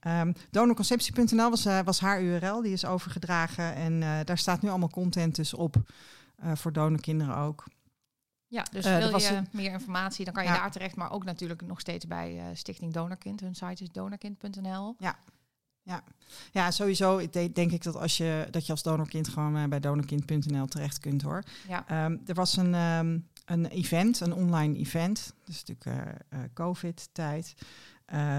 Ehm 0.00 0.32
donorconceptie.nl 0.50 1.50
was, 1.50 1.64
was 1.84 2.00
haar 2.00 2.22
URL, 2.22 2.62
die 2.62 2.72
is 2.72 2.84
overgedragen. 2.84 3.74
En 3.74 4.24
daar 4.24 4.38
staat 4.38 4.62
nu 4.62 4.68
allemaal 4.68 4.90
content 4.90 5.34
dus 5.34 5.54
op, 5.54 5.76
voor 6.54 6.72
donorkinderen 6.72 7.36
ook. 7.36 7.64
Ja, 8.46 8.62
dus 8.72 8.84
wil 8.84 9.18
je 9.20 9.28
een- 9.28 9.48
meer 9.52 9.72
informatie, 9.72 10.24
dan 10.24 10.34
kan 10.34 10.42
je 10.42 10.48
Ja. 10.48 10.56
daar 10.56 10.70
terecht. 10.70 10.96
Maar 10.96 11.10
ook 11.12 11.24
natuurlijk 11.24 11.62
nog 11.62 11.80
steeds 11.80 12.06
bij 12.06 12.40
Stichting 12.54 12.92
Donorkind. 12.92 13.40
Hun 13.40 13.54
site 13.54 13.82
is 13.82 13.90
donorkind.nl. 13.90 14.94
Ja, 14.98 15.16
sowieso 16.70 17.18
ik 17.18 17.32
denk, 17.32 17.54
denk 17.54 17.72
ik 17.72 17.82
dat 17.82 17.96
als 17.96 18.16
je 18.16 18.48
dat 18.50 18.66
je 18.66 18.72
als 18.72 18.82
donorkind 18.82 19.28
gewoon 19.28 19.56
eh, 19.56 19.64
bij 19.64 19.80
donorkind.nl 19.80 20.66
terecht 20.66 20.98
kunt 20.98 21.22
hoor. 21.22 21.42
Ja, 21.68 21.84
Ehm, 21.88 22.16
er 22.26 22.34
was 22.34 22.56
een, 22.56 22.74
ehm, 22.74 23.18
een 23.44 23.66
event, 23.66 24.20
een 24.20 24.34
online 24.34 24.78
event. 24.78 25.34
Dus 25.44 25.64
natuurlijk 25.64 25.86
eh, 25.86 26.40
eh, 26.40 26.50
COVID-tijd. 26.54 27.54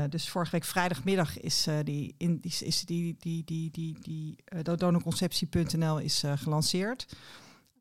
Dus 0.09 0.29
vorige 0.29 0.51
week 0.51 0.63
vrijdagmiddag 0.63 1.39
is 1.39 1.67
uh, 1.67 1.75
die, 1.83 2.15
in, 2.17 2.39
is, 2.41 2.61
is 2.61 2.85
die, 2.85 3.15
die, 3.19 3.43
die, 3.43 3.71
die, 3.71 3.97
die 4.01 4.37
uh, 4.53 4.75
donorconceptie.nl 4.75 5.99
is 5.99 6.23
gelanceerd. 6.35 7.15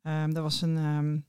Um, 0.03 0.37
er 0.37 0.43
was 0.43 0.63
een, 0.63 0.77
um, 0.77 1.25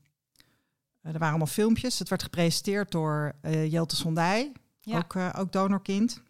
er 1.00 1.12
waren 1.12 1.28
allemaal 1.28 1.46
filmpjes. 1.46 1.98
Het 1.98 2.08
werd 2.08 2.22
gepresenteerd 2.22 2.90
door 2.90 3.32
Jelte 3.68 3.96
Sondij, 3.96 4.52
ja. 4.80 4.96
ook, 4.96 5.16
ook 5.36 5.52
donorkind. 5.52 6.22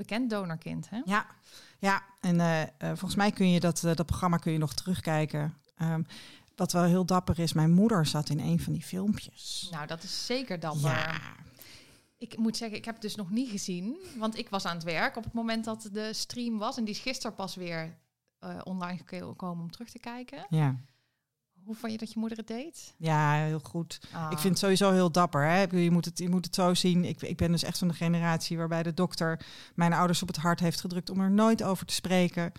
Bekend 0.00 0.30
donorkind, 0.30 0.90
hè? 0.90 1.00
Ja, 1.04 1.26
ja. 1.78 2.02
en 2.20 2.36
uh, 2.38 2.62
volgens 2.78 3.14
mij 3.14 3.30
kun 3.30 3.50
je 3.50 3.60
dat, 3.60 3.80
dat 3.80 4.06
programma 4.06 4.36
kun 4.36 4.52
je 4.52 4.58
nog 4.58 4.74
terugkijken. 4.74 5.54
Um, 5.82 6.06
wat 6.56 6.72
wel 6.72 6.84
heel 6.84 7.04
dapper 7.04 7.38
is, 7.38 7.52
mijn 7.52 7.72
moeder 7.72 8.06
zat 8.06 8.28
in 8.28 8.40
een 8.40 8.60
van 8.60 8.72
die 8.72 8.82
filmpjes. 8.82 9.68
Nou, 9.70 9.86
dat 9.86 10.02
is 10.02 10.26
zeker 10.26 10.60
dapper. 10.60 10.90
Ja. 10.90 11.20
Ik 12.18 12.38
moet 12.38 12.56
zeggen, 12.56 12.78
ik 12.78 12.84
heb 12.84 12.94
het 12.94 13.02
dus 13.02 13.14
nog 13.14 13.30
niet 13.30 13.50
gezien. 13.50 13.96
Want 14.16 14.38
ik 14.38 14.48
was 14.48 14.64
aan 14.64 14.74
het 14.74 14.84
werk 14.84 15.16
op 15.16 15.24
het 15.24 15.32
moment 15.32 15.64
dat 15.64 15.88
de 15.92 16.12
stream 16.12 16.58
was. 16.58 16.76
En 16.76 16.84
die 16.84 16.94
is 16.94 17.00
gisteren 17.00 17.36
pas 17.36 17.54
weer 17.54 17.96
uh, 18.44 18.58
online 18.64 19.00
gekomen 19.04 19.64
om 19.64 19.70
terug 19.70 19.90
te 19.90 19.98
kijken. 19.98 20.46
Ja. 20.48 20.76
Hoe 21.64 21.74
vond 21.74 21.92
je 21.92 21.98
dat 21.98 22.12
je 22.12 22.18
moeder 22.18 22.38
het 22.38 22.46
deed? 22.46 22.94
Ja, 22.96 23.32
heel 23.34 23.60
goed. 23.60 24.00
Ah. 24.12 24.26
Ik 24.30 24.38
vind 24.38 24.48
het 24.48 24.58
sowieso 24.58 24.92
heel 24.92 25.12
dapper. 25.12 25.44
Hè? 25.44 25.62
Je, 25.62 25.90
moet 25.90 26.04
het, 26.04 26.18
je 26.18 26.28
moet 26.28 26.44
het 26.44 26.54
zo 26.54 26.74
zien. 26.74 27.04
Ik, 27.04 27.22
ik 27.22 27.36
ben 27.36 27.52
dus 27.52 27.62
echt 27.62 27.78
van 27.78 27.88
de 27.88 27.94
generatie 27.94 28.56
waarbij 28.56 28.82
de 28.82 28.94
dokter 28.94 29.40
mijn 29.74 29.92
ouders 29.92 30.22
op 30.22 30.28
het 30.28 30.36
hart 30.36 30.60
heeft 30.60 30.80
gedrukt 30.80 31.10
om 31.10 31.20
er 31.20 31.30
nooit 31.30 31.62
over 31.62 31.86
te 31.86 31.94
spreken. 31.94 32.52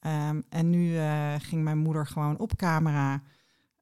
Um, 0.00 0.44
en 0.48 0.70
nu 0.70 0.92
uh, 0.92 1.34
ging 1.38 1.62
mijn 1.62 1.78
moeder 1.78 2.06
gewoon 2.06 2.38
op 2.38 2.56
camera 2.56 3.22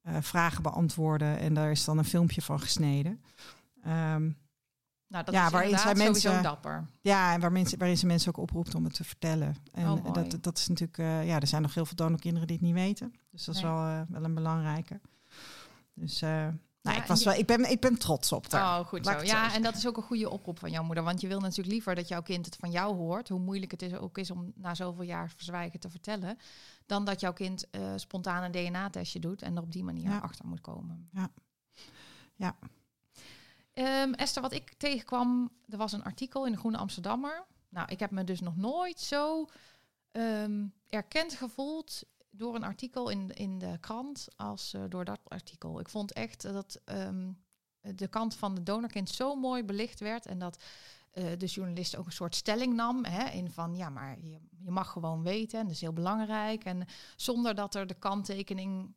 uh, 0.08 0.16
vragen 0.20 0.62
beantwoorden. 0.62 1.38
En 1.38 1.54
daar 1.54 1.70
is 1.70 1.84
dan 1.84 1.98
een 1.98 2.04
filmpje 2.04 2.42
van 2.42 2.60
gesneden. 2.60 3.22
Um, 3.86 4.36
nou, 5.12 5.24
dat 5.24 5.34
ja, 5.34 5.46
is 5.46 5.52
waarin 5.52 5.78
zij 5.78 5.94
sowieso 5.94 6.04
mensen, 6.04 6.42
dapper. 6.42 6.86
Ja, 7.00 7.32
en 7.32 7.40
waar 7.40 7.52
mensen, 7.52 7.78
waarin 7.78 7.98
ze 7.98 8.06
mensen 8.06 8.28
ook 8.28 8.36
oproept 8.36 8.74
om 8.74 8.84
het 8.84 8.94
te 8.94 9.04
vertellen. 9.04 9.56
En 9.72 9.88
oh, 9.88 10.12
dat, 10.12 10.36
dat 10.40 10.58
is 10.58 10.68
natuurlijk, 10.68 10.98
uh, 10.98 11.26
ja, 11.26 11.40
er 11.40 11.46
zijn 11.46 11.62
nog 11.62 11.74
heel 11.74 11.86
veel 11.86 11.96
donorkinderen 11.96 12.46
die 12.46 12.56
het 12.56 12.66
niet 12.66 12.74
weten. 12.74 13.14
Dus 13.30 13.44
dat 13.44 13.54
is 13.54 13.62
wel, 13.62 13.76
uh, 13.76 14.00
wel 14.08 14.24
een 14.24 14.34
belangrijke. 14.34 15.00
Dus 15.94 16.22
uh, 16.22 16.30
nou, 16.30 16.56
Ja, 16.82 16.96
ik, 16.96 17.04
was 17.04 17.24
wel, 17.24 17.34
ik, 17.34 17.46
ben, 17.46 17.70
ik 17.70 17.80
ben 17.80 17.98
trots 17.98 18.32
op 18.32 18.52
haar. 18.52 18.80
Oh, 18.80 18.86
goed 18.86 19.06
zo. 19.06 19.22
Ja, 19.22 19.54
en 19.54 19.62
dat 19.62 19.76
is 19.76 19.86
ook 19.86 19.96
een 19.96 20.02
goede 20.02 20.30
oproep 20.30 20.58
van 20.58 20.70
jouw 20.70 20.82
moeder. 20.82 21.04
Want 21.04 21.20
je 21.20 21.28
wil 21.28 21.40
natuurlijk 21.40 21.68
liever 21.68 21.94
dat 21.94 22.08
jouw 22.08 22.22
kind 22.22 22.46
het 22.46 22.56
van 22.56 22.70
jou 22.70 22.94
hoort. 22.94 23.28
Hoe 23.28 23.40
moeilijk 23.40 23.70
het 23.70 23.82
is, 23.82 23.94
ook 23.94 24.18
is 24.18 24.30
om 24.30 24.52
na 24.56 24.74
zoveel 24.74 25.04
jaar 25.04 25.30
verzwijgen 25.30 25.80
te 25.80 25.90
vertellen. 25.90 26.38
Dan 26.86 27.04
dat 27.04 27.20
jouw 27.20 27.32
kind 27.32 27.66
spontaan 27.96 28.42
een 28.42 28.52
DNA-testje 28.52 29.20
doet 29.20 29.42
en 29.42 29.56
er 29.56 29.62
op 29.62 29.72
die 29.72 29.84
manier 29.84 30.10
Ja. 30.10 30.18
achter 30.18 30.46
moet 30.46 30.60
komen. 30.60 31.08
Ja. 31.12 31.30
Ja. 32.36 32.56
Um, 33.74 34.14
Esther, 34.14 34.42
wat 34.42 34.52
ik 34.52 34.74
tegenkwam, 34.74 35.50
er 35.68 35.78
was 35.78 35.92
een 35.92 36.04
artikel 36.04 36.46
in 36.46 36.52
de 36.52 36.58
Groene 36.58 36.76
Amsterdammer. 36.76 37.46
Nou, 37.68 37.88
ik 37.90 38.00
heb 38.00 38.10
me 38.10 38.24
dus 38.24 38.40
nog 38.40 38.56
nooit 38.56 39.00
zo 39.00 39.46
um, 40.12 40.74
erkend 40.88 41.34
gevoeld 41.34 42.02
door 42.30 42.54
een 42.54 42.64
artikel 42.64 43.08
in, 43.08 43.30
in 43.30 43.58
de 43.58 43.78
krant 43.80 44.28
als 44.36 44.74
uh, 44.74 44.82
door 44.88 45.04
dat 45.04 45.20
artikel. 45.28 45.80
Ik 45.80 45.88
vond 45.88 46.12
echt 46.12 46.42
dat 46.42 46.80
um, 46.84 47.42
de 47.80 48.08
kant 48.08 48.34
van 48.34 48.54
de 48.54 48.62
donorkind 48.62 49.08
zo 49.08 49.34
mooi 49.34 49.64
belicht 49.64 50.00
werd 50.00 50.26
en 50.26 50.38
dat 50.38 50.62
uh, 51.14 51.24
de 51.38 51.46
journalist 51.46 51.96
ook 51.96 52.06
een 52.06 52.12
soort 52.12 52.34
stelling 52.34 52.74
nam 52.74 53.04
hè, 53.04 53.30
in 53.30 53.50
van 53.50 53.76
ja, 53.76 53.88
maar 53.88 54.18
je 54.58 54.70
mag 54.70 54.90
gewoon 54.90 55.22
weten 55.22 55.58
en 55.58 55.64
dat 55.64 55.74
is 55.74 55.80
heel 55.80 55.92
belangrijk 55.92 56.64
en 56.64 56.86
zonder 57.16 57.54
dat 57.54 57.74
er 57.74 57.86
de 57.86 57.94
kanttekening 57.94 58.94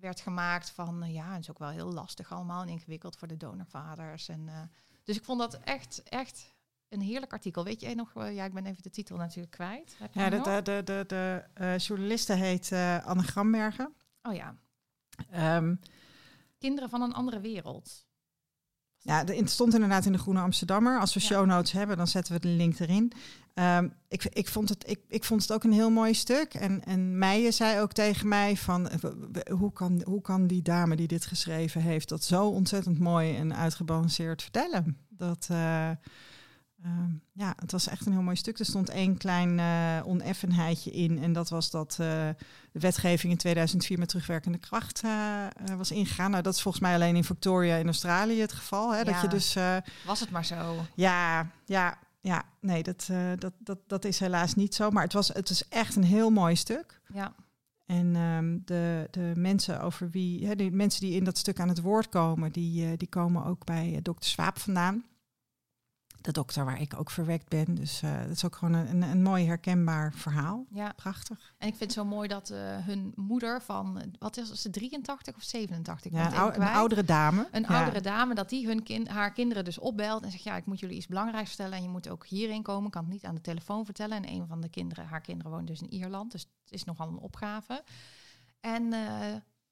werd 0.00 0.20
gemaakt 0.20 0.70
van 0.70 1.02
uh, 1.02 1.14
ja, 1.14 1.32
het 1.32 1.40
is 1.40 1.50
ook 1.50 1.58
wel 1.58 1.68
heel 1.68 1.92
lastig 1.92 2.32
allemaal 2.32 2.62
en 2.62 2.68
ingewikkeld 2.68 3.16
voor 3.16 3.28
de 3.28 3.36
donorvaders 3.36 4.28
en 4.28 4.40
uh, 4.46 4.60
dus 5.04 5.16
ik 5.16 5.24
vond 5.24 5.38
dat 5.38 5.54
echt 5.54 6.02
echt 6.02 6.56
een 6.88 7.00
heerlijk 7.00 7.32
artikel. 7.32 7.64
Weet 7.64 7.80
je 7.80 7.94
nog? 7.94 8.14
Uh, 8.14 8.34
ja, 8.34 8.44
ik 8.44 8.54
ben 8.54 8.66
even 8.66 8.82
de 8.82 8.90
titel 8.90 9.16
natuurlijk 9.16 9.52
kwijt. 9.52 9.96
Heb 9.98 10.14
Ja, 10.14 10.30
de, 10.30 10.40
de, 10.40 10.62
de, 10.62 10.82
de, 10.84 11.04
de 11.06 11.44
uh, 11.60 11.78
journaliste 11.78 12.32
heet 12.32 12.72
Anne 13.04 13.22
Grambergen. 13.22 13.94
Oh 14.22 14.34
ja, 14.34 14.56
Um, 15.34 15.80
kinderen 16.58 16.90
van 16.90 17.02
een 17.02 17.12
andere 17.12 17.40
wereld. 17.40 18.06
Ja, 19.00 19.24
het 19.24 19.50
stond 19.50 19.74
inderdaad 19.74 20.06
in 20.06 20.12
de 20.12 20.18
Groene 20.18 20.40
Amsterdammer. 20.40 21.00
Als 21.00 21.14
we 21.14 21.20
Ja. 21.20 21.26
show 21.26 21.46
notes 21.46 21.72
hebben, 21.72 21.96
dan 21.96 22.06
zetten 22.06 22.32
we 22.34 22.40
de 22.40 22.48
link 22.48 22.78
erin. 22.78 23.12
Um, 23.54 23.92
ik, 24.08 24.24
ik, 24.24 24.48
vond 24.48 24.68
het, 24.68 24.88
ik, 24.88 25.00
ik 25.08 25.24
vond 25.24 25.42
het 25.42 25.52
ook 25.52 25.64
een 25.64 25.72
heel 25.72 25.90
mooi 25.90 26.14
stuk. 26.14 26.54
En, 26.54 26.84
en 26.84 27.18
Meijer 27.18 27.52
zei 27.52 27.80
ook 27.80 27.92
tegen 27.92 28.28
mij 28.28 28.56
van... 28.56 28.88
eh, 28.88 28.98
Hoe 29.58 29.72
kan, 29.72 30.02
hoe 30.04 30.20
kan 30.20 30.46
die 30.46 30.62
dame 30.62 30.96
die 30.96 31.06
dit 31.06 31.26
geschreven 31.26 31.80
heeft... 31.80 32.08
dat 32.08 32.24
zo 32.24 32.46
ontzettend 32.48 32.98
mooi 32.98 33.36
en 33.36 33.56
uitgebalanceerd 33.56 34.42
vertellen? 34.42 34.96
Dat... 35.08 35.48
Uh, 35.52 35.90
Um, 36.84 37.22
ja, 37.32 37.54
het 37.56 37.72
was 37.72 37.88
echt 37.88 38.06
een 38.06 38.12
heel 38.12 38.22
mooi 38.22 38.36
stuk. 38.36 38.58
Er 38.58 38.64
stond 38.64 38.88
één 38.88 39.16
klein 39.16 39.58
uh, 39.58 40.06
oneffenheidje 40.06 40.90
in. 40.90 41.22
En 41.22 41.32
dat 41.32 41.48
was 41.48 41.70
dat 41.70 41.90
uh, 42.00 42.06
de 42.72 42.80
wetgeving 42.80 43.32
in 43.32 43.38
2004 43.38 43.98
met 43.98 44.08
terugwerkende 44.08 44.58
kracht 44.58 45.02
uh, 45.04 45.46
was 45.76 45.90
ingegaan. 45.90 46.30
Nou, 46.30 46.42
dat 46.42 46.54
is 46.54 46.62
volgens 46.62 46.82
mij 46.82 46.94
alleen 46.94 47.16
in 47.16 47.24
Victoria 47.24 47.76
in 47.76 47.86
Australië 47.86 48.40
het 48.40 48.52
geval. 48.52 48.92
Hè? 48.92 48.98
Ja. 48.98 49.04
Dat 49.04 49.20
je 49.20 49.28
dus. 49.28 49.56
eh, 49.56 49.76
Was 50.06 50.20
het 50.20 50.30
maar 50.30 50.44
zo. 50.44 50.84
Ja, 50.94 51.50
ja, 51.64 51.98
ja. 52.20 52.42
Nee, 52.60 52.82
dat, 52.82 53.08
dat, 53.38 53.52
dat, 53.58 53.78
dat 53.86 54.04
is 54.04 54.18
helaas 54.18 54.54
niet 54.54 54.74
zo. 54.74 54.90
Maar 54.90 55.02
het 55.02 55.12
was, 55.12 55.28
het 55.28 55.48
was 55.48 55.68
echt 55.68 55.96
een 55.96 56.04
heel 56.04 56.30
mooi 56.30 56.56
stuk. 56.56 57.00
Ja. 57.12 57.34
En 57.86 58.16
um, 58.16 58.62
de, 58.64 59.08
de 59.10 59.32
mensen 59.36 59.80
over 59.80 60.10
wie, 60.10 60.46
hè, 60.46 60.56
de 60.56 60.70
mensen 60.70 61.00
die 61.00 61.14
in 61.14 61.24
dat 61.24 61.38
stuk 61.38 61.60
aan 61.60 61.68
het 61.68 61.80
woord 61.80 62.08
komen, 62.08 62.52
die, 62.52 62.96
die 62.96 63.08
komen 63.08 63.44
ook 63.44 63.64
bij 63.64 64.00
dokter 64.02 64.30
Swaap 64.30 64.58
vandaan 64.58 65.04
de 66.20 66.32
dokter 66.32 66.64
waar 66.64 66.80
ik 66.80 66.98
ook 66.98 67.10
verwekt 67.10 67.48
ben. 67.48 67.74
Dus 67.74 68.02
uh, 68.02 68.18
dat 68.22 68.30
is 68.30 68.44
ook 68.44 68.56
gewoon 68.56 68.74
een, 68.74 69.02
een, 69.02 69.22
mooi 69.22 69.46
herkenbaar 69.46 70.12
verhaal. 70.12 70.66
Ja. 70.70 70.92
Prachtig. 70.96 71.54
En 71.58 71.68
ik 71.68 71.76
vind 71.76 71.80
het 71.80 71.92
zo 71.92 72.04
mooi 72.04 72.28
dat 72.28 72.50
uh, 72.50 72.58
hun 72.60 73.12
moeder 73.16 73.62
van, 73.62 74.02
wat 74.18 74.36
is 74.36 74.52
ze, 74.52 74.70
83 74.70 75.36
of 75.36 75.42
87? 75.42 76.12
Ja, 76.12 76.46
een, 76.46 76.62
een 76.62 76.68
oudere 76.68 77.04
dame. 77.04 77.48
Een 77.50 77.62
ja. 77.68 77.68
oudere 77.68 78.00
dame, 78.00 78.34
dat 78.34 78.48
die 78.48 78.66
hun 78.66 78.82
kind, 78.82 79.08
haar 79.08 79.32
kinderen 79.32 79.64
dus 79.64 79.78
opbelt 79.78 80.24
en 80.24 80.30
zegt, 80.30 80.42
ja, 80.42 80.56
ik 80.56 80.66
moet 80.66 80.80
jullie 80.80 80.96
iets 80.96 81.06
belangrijks 81.06 81.48
vertellen 81.48 81.76
en 81.76 81.82
je 81.82 81.88
moet 81.88 82.08
ook 82.08 82.26
hierin 82.26 82.62
komen. 82.62 82.86
Ik 82.86 82.92
kan 82.92 83.04
het 83.04 83.12
niet 83.12 83.24
aan 83.24 83.34
de 83.34 83.40
telefoon 83.40 83.84
vertellen. 83.84 84.16
En 84.16 84.28
een 84.28 84.46
van 84.46 84.60
de 84.60 84.68
kinderen, 84.68 85.06
haar 85.06 85.20
kinderen 85.20 85.52
woont 85.52 85.66
dus 85.66 85.80
in 85.80 85.92
Ierland, 85.92 86.32
dus 86.32 86.40
het 86.42 86.72
is 86.72 86.84
nogal 86.84 87.08
een 87.08 87.18
opgave. 87.18 87.84
En 88.60 88.82
uh, 88.82 89.20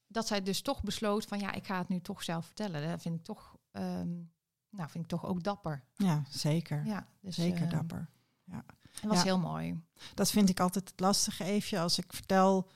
dat 0.06 0.26
zij 0.26 0.42
dus 0.42 0.60
toch 0.62 0.82
besloot 0.82 1.24
van, 1.24 1.38
ja, 1.38 1.52
ik 1.52 1.66
ga 1.66 1.78
het 1.78 1.88
nu 1.88 2.00
toch 2.00 2.22
zelf 2.22 2.44
vertellen. 2.46 2.88
Dat 2.88 3.02
vind 3.02 3.18
ik 3.18 3.24
toch... 3.24 3.56
Um, 3.72 4.34
nou, 4.76 4.90
vind 4.90 5.04
ik 5.04 5.10
toch 5.10 5.26
ook 5.26 5.42
dapper. 5.42 5.84
Ja, 5.94 6.22
zeker. 6.28 6.86
Ja, 6.86 7.06
dus, 7.20 7.34
zeker 7.34 7.62
uh, 7.62 7.70
dapper. 7.70 8.08
Ja. 8.44 8.64
Dat 8.92 9.10
was 9.10 9.18
ja. 9.18 9.24
heel 9.24 9.38
mooi. 9.38 9.80
Dat 10.14 10.30
vind 10.30 10.48
ik 10.48 10.60
altijd 10.60 10.88
het 10.88 11.00
lastige, 11.00 11.44
Eefje. 11.44 11.78
Als 11.78 11.98
ik 11.98 12.12
vertel 12.12 12.70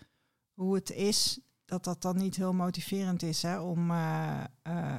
hoe 0.53 0.75
het 0.75 0.91
is, 0.91 1.41
dat 1.65 1.85
dat 1.85 2.03
dan 2.03 2.17
niet 2.17 2.37
heel 2.37 2.53
motiverend 2.53 3.23
is 3.23 3.43
hè, 3.43 3.59
om, 3.59 3.91
uh, 3.91 4.45
uh, 4.69 4.97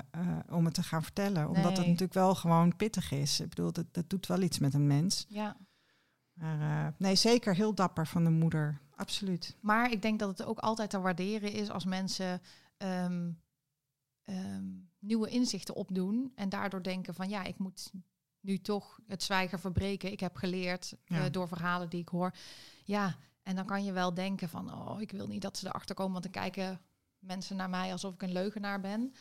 om 0.50 0.66
het 0.66 0.74
te 0.74 0.84
gaan 0.84 1.04
vertellen. 1.04 1.48
Omdat 1.48 1.64
Nee. 1.64 1.74
het 1.74 1.86
natuurlijk 1.86 2.14
wel 2.14 2.36
gewoon 2.36 2.76
pittig 2.76 3.12
is. 3.12 3.40
Ik 3.40 3.50
bedoel, 3.50 3.72
dat, 3.72 3.86
dat 3.92 4.10
doet 4.10 4.28
wel 4.28 4.42
iets 4.42 4.60
met 4.60 4.74
een 4.74 4.88
mens. 4.88 5.26
Ja. 5.30 5.58
Maar 6.34 6.94
nee, 6.98 7.16
zeker 7.16 7.56
heel 7.56 7.76
dapper 7.76 8.08
van 8.08 8.24
de 8.24 8.30
moeder. 8.30 8.82
Absoluut. 8.96 9.58
Maar 9.60 9.92
ik 9.92 10.02
denk 10.02 10.20
dat 10.20 10.30
het 10.38 10.44
ook 10.44 10.60
altijd 10.60 10.90
te 10.90 11.00
waarderen 11.00 11.52
is 11.52 11.70
als 11.70 11.86
mensen 11.86 12.42
um, 12.78 13.42
um, 14.32 14.89
nieuwe 15.00 15.30
inzichten 15.30 15.76
opdoen. 15.76 16.32
En 16.36 16.50
daardoor 16.50 16.84
denken 16.84 17.13
van 17.13 17.30
ja, 17.30 17.44
ik 17.44 17.58
moet 17.58 17.91
nu 18.39 18.58
toch 18.58 19.00
het 19.08 19.24
zwijgen 19.24 19.60
verbreken. 19.60 20.12
Ik 20.12 20.20
heb 20.20 20.36
geleerd 20.36 20.94
Ja. 21.06 21.26
uh, 21.26 21.32
door 21.32 21.48
verhalen 21.48 21.89
die 21.89 22.02
ik 22.02 22.10
hoor. 22.10 22.36
Ja, 22.84 23.15
en 23.44 23.56
dan 23.56 23.65
kan 23.65 23.84
je 23.84 23.91
wel 23.91 24.13
denken 24.13 24.50
van 24.50 24.74
oh, 24.74 25.02
ik 25.02 25.12
wil 25.12 25.28
niet 25.28 25.41
dat 25.41 25.58
ze 25.58 25.67
erachter 25.67 25.96
komen. 25.96 26.12
Want 26.12 26.24
dan 26.24 26.44
kijken 26.44 26.82
mensen 27.20 27.56
naar 27.56 27.70
mij 27.70 27.91
alsof 27.91 28.13
ik 28.13 28.22
een 28.22 28.32
leugenaar 28.32 28.80
ben. 28.80 29.13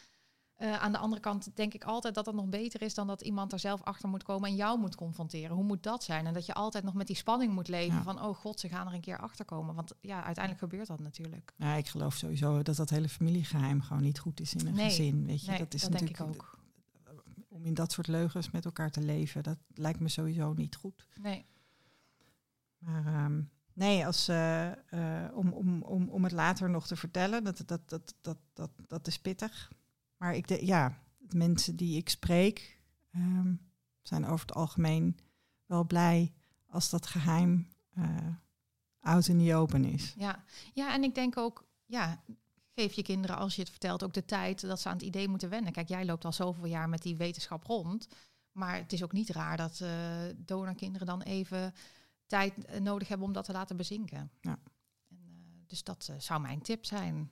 Uh, 0.63 0.77
aan 0.83 0.93
de 0.93 0.99
andere 0.99 1.21
kant 1.23 1.57
denk 1.57 1.75
ik 1.75 1.85
altijd 1.85 2.15
dat 2.15 2.27
het 2.27 2.35
nog 2.35 2.47
beter 2.49 2.83
is 2.83 2.95
dan 2.95 3.07
dat 3.07 3.21
iemand 3.21 3.53
er 3.53 3.59
zelf 3.59 3.83
achter 3.83 4.09
moet 4.09 4.23
komen 4.23 4.49
en 4.49 4.57
jou 4.57 4.79
moet 4.79 4.95
confronteren. 4.95 5.57
Hoe 5.57 5.65
moet 5.65 5.83
dat 5.83 6.05
zijn? 6.05 6.27
En 6.27 6.35
dat 6.35 6.47
je 6.47 6.55
altijd 6.55 6.85
nog 6.85 6.95
met 6.95 7.07
die 7.07 7.17
spanning 7.17 7.53
moet 7.53 7.69
leven 7.69 7.97
Ja. 7.97 8.03
van, 8.03 8.23
oh 8.23 8.37
god, 8.37 8.61
ze 8.61 8.69
gaan 8.69 8.87
er 8.87 8.95
een 8.95 9.01
keer 9.01 9.19
achter 9.19 9.45
komen. 9.45 9.75
Want 9.75 9.93
ja, 10.01 10.25
uiteindelijk 10.25 10.65
gebeurt 10.65 10.87
dat 10.89 11.01
natuurlijk. 11.01 11.53
Ja, 11.57 11.75
ik 11.75 11.87
geloof 11.89 12.15
sowieso 12.15 12.63
dat 12.63 12.77
dat 12.77 12.91
hele 12.91 13.09
familiegeheim 13.09 13.81
gewoon 13.83 14.03
niet 14.03 14.19
goed 14.19 14.41
is 14.41 14.55
in 14.55 14.67
een 14.67 14.75
Nee. 14.75 14.85
gezin. 14.89 15.27
Weet 15.27 15.45
je, 15.45 15.51
Nee, 15.51 15.59
dat 15.59 15.75
is 15.75 15.81
dat 15.83 15.93
denk 15.93 16.09
ik 16.09 16.19
natuurlijk 16.19 16.43
ook. 16.43 16.59
om 17.49 17.65
in 17.65 17.75
dat 17.75 17.93
soort 17.93 18.07
leugens 18.07 18.51
met 18.51 18.65
elkaar 18.65 18.91
te 18.91 19.01
leven, 19.03 19.43
dat 19.43 19.59
lijkt 19.75 20.01
me 20.01 20.09
sowieso 20.09 20.53
niet 20.53 20.77
goed. 20.77 21.07
Nee. 21.21 21.47
Maar 22.79 23.07
ehm, 23.07 23.41
nee, 23.73 24.07
als, 24.07 24.29
uh, 24.29 24.67
uh, 24.67 24.73
om, 25.35 25.53
om, 25.53 25.83
om, 25.83 26.09
om 26.09 26.23
het 26.25 26.33
later 26.33 26.71
nog 26.71 26.87
te 26.87 26.97
vertellen, 26.97 27.45
dat, 27.45 27.63
dat, 27.67 27.89
dat, 27.89 28.15
dat, 28.21 28.39
dat, 28.53 28.71
dat 28.87 29.07
is 29.07 29.19
pittig. 29.19 29.71
Maar 30.21 30.35
ik 30.35 30.49
de, 30.49 30.67
ja, 30.67 31.03
de 31.19 31.37
mensen 31.37 31.77
die 31.77 31.97
ik 31.97 32.09
spreek 32.09 32.79
ehm, 33.11 33.55
zijn 34.03 34.27
over 34.27 34.47
het 34.47 34.55
algemeen 34.55 35.19
wel 35.67 35.85
blij 35.85 36.33
als 36.67 36.91
dat 36.91 37.07
geheim 37.07 37.69
uh, 37.99 38.07
out 39.01 39.27
in 39.27 39.39
the 39.39 39.55
open 39.55 39.85
is. 39.85 40.15
Ja. 40.17 40.45
ja, 40.73 40.95
en 40.95 41.03
ik 41.03 41.15
denk 41.15 41.37
ook, 41.37 41.65
ja, 41.87 42.23
geef 42.75 42.93
je 42.93 43.03
kinderen 43.03 43.37
als 43.37 43.55
je 43.55 43.61
het 43.61 43.71
vertelt 43.71 44.05
ook 44.05 44.13
de 44.13 44.25
tijd 44.25 44.61
dat 44.61 44.81
ze 44.81 44.89
aan 44.89 44.95
het 44.95 45.03
idee 45.03 45.29
moeten 45.29 45.49
wennen. 45.49 45.73
Kijk, 45.73 45.89
jij 45.89 46.05
loopt 46.05 46.25
al 46.25 46.33
zoveel 46.33 46.67
jaar 46.67 46.89
met 46.89 47.03
die 47.03 47.17
wetenschap 47.17 47.65
rond. 47.65 48.09
Maar 48.53 48.77
het 48.77 48.93
is 48.93 49.03
ook 49.03 49.13
niet 49.13 49.29
raar 49.29 49.57
dat 49.57 49.81
uh, 49.83 49.91
donorkinderen 50.37 51.07
dan 51.07 51.23
even 51.23 51.75
tijd 52.27 52.65
eh, 52.65 52.81
nodig 52.81 53.09
hebben 53.09 53.27
om 53.27 53.33
dat 53.33 53.45
te 53.45 53.53
laten 53.53 53.77
bezinken. 53.77 54.31
Ja. 54.41 54.59
En, 55.09 55.17
uh, 55.19 55.63
dus 55.67 55.83
dat 55.83 56.13
zou 56.19 56.41
mijn 56.41 56.63
tip 56.63 56.85
zijn. 56.85 57.31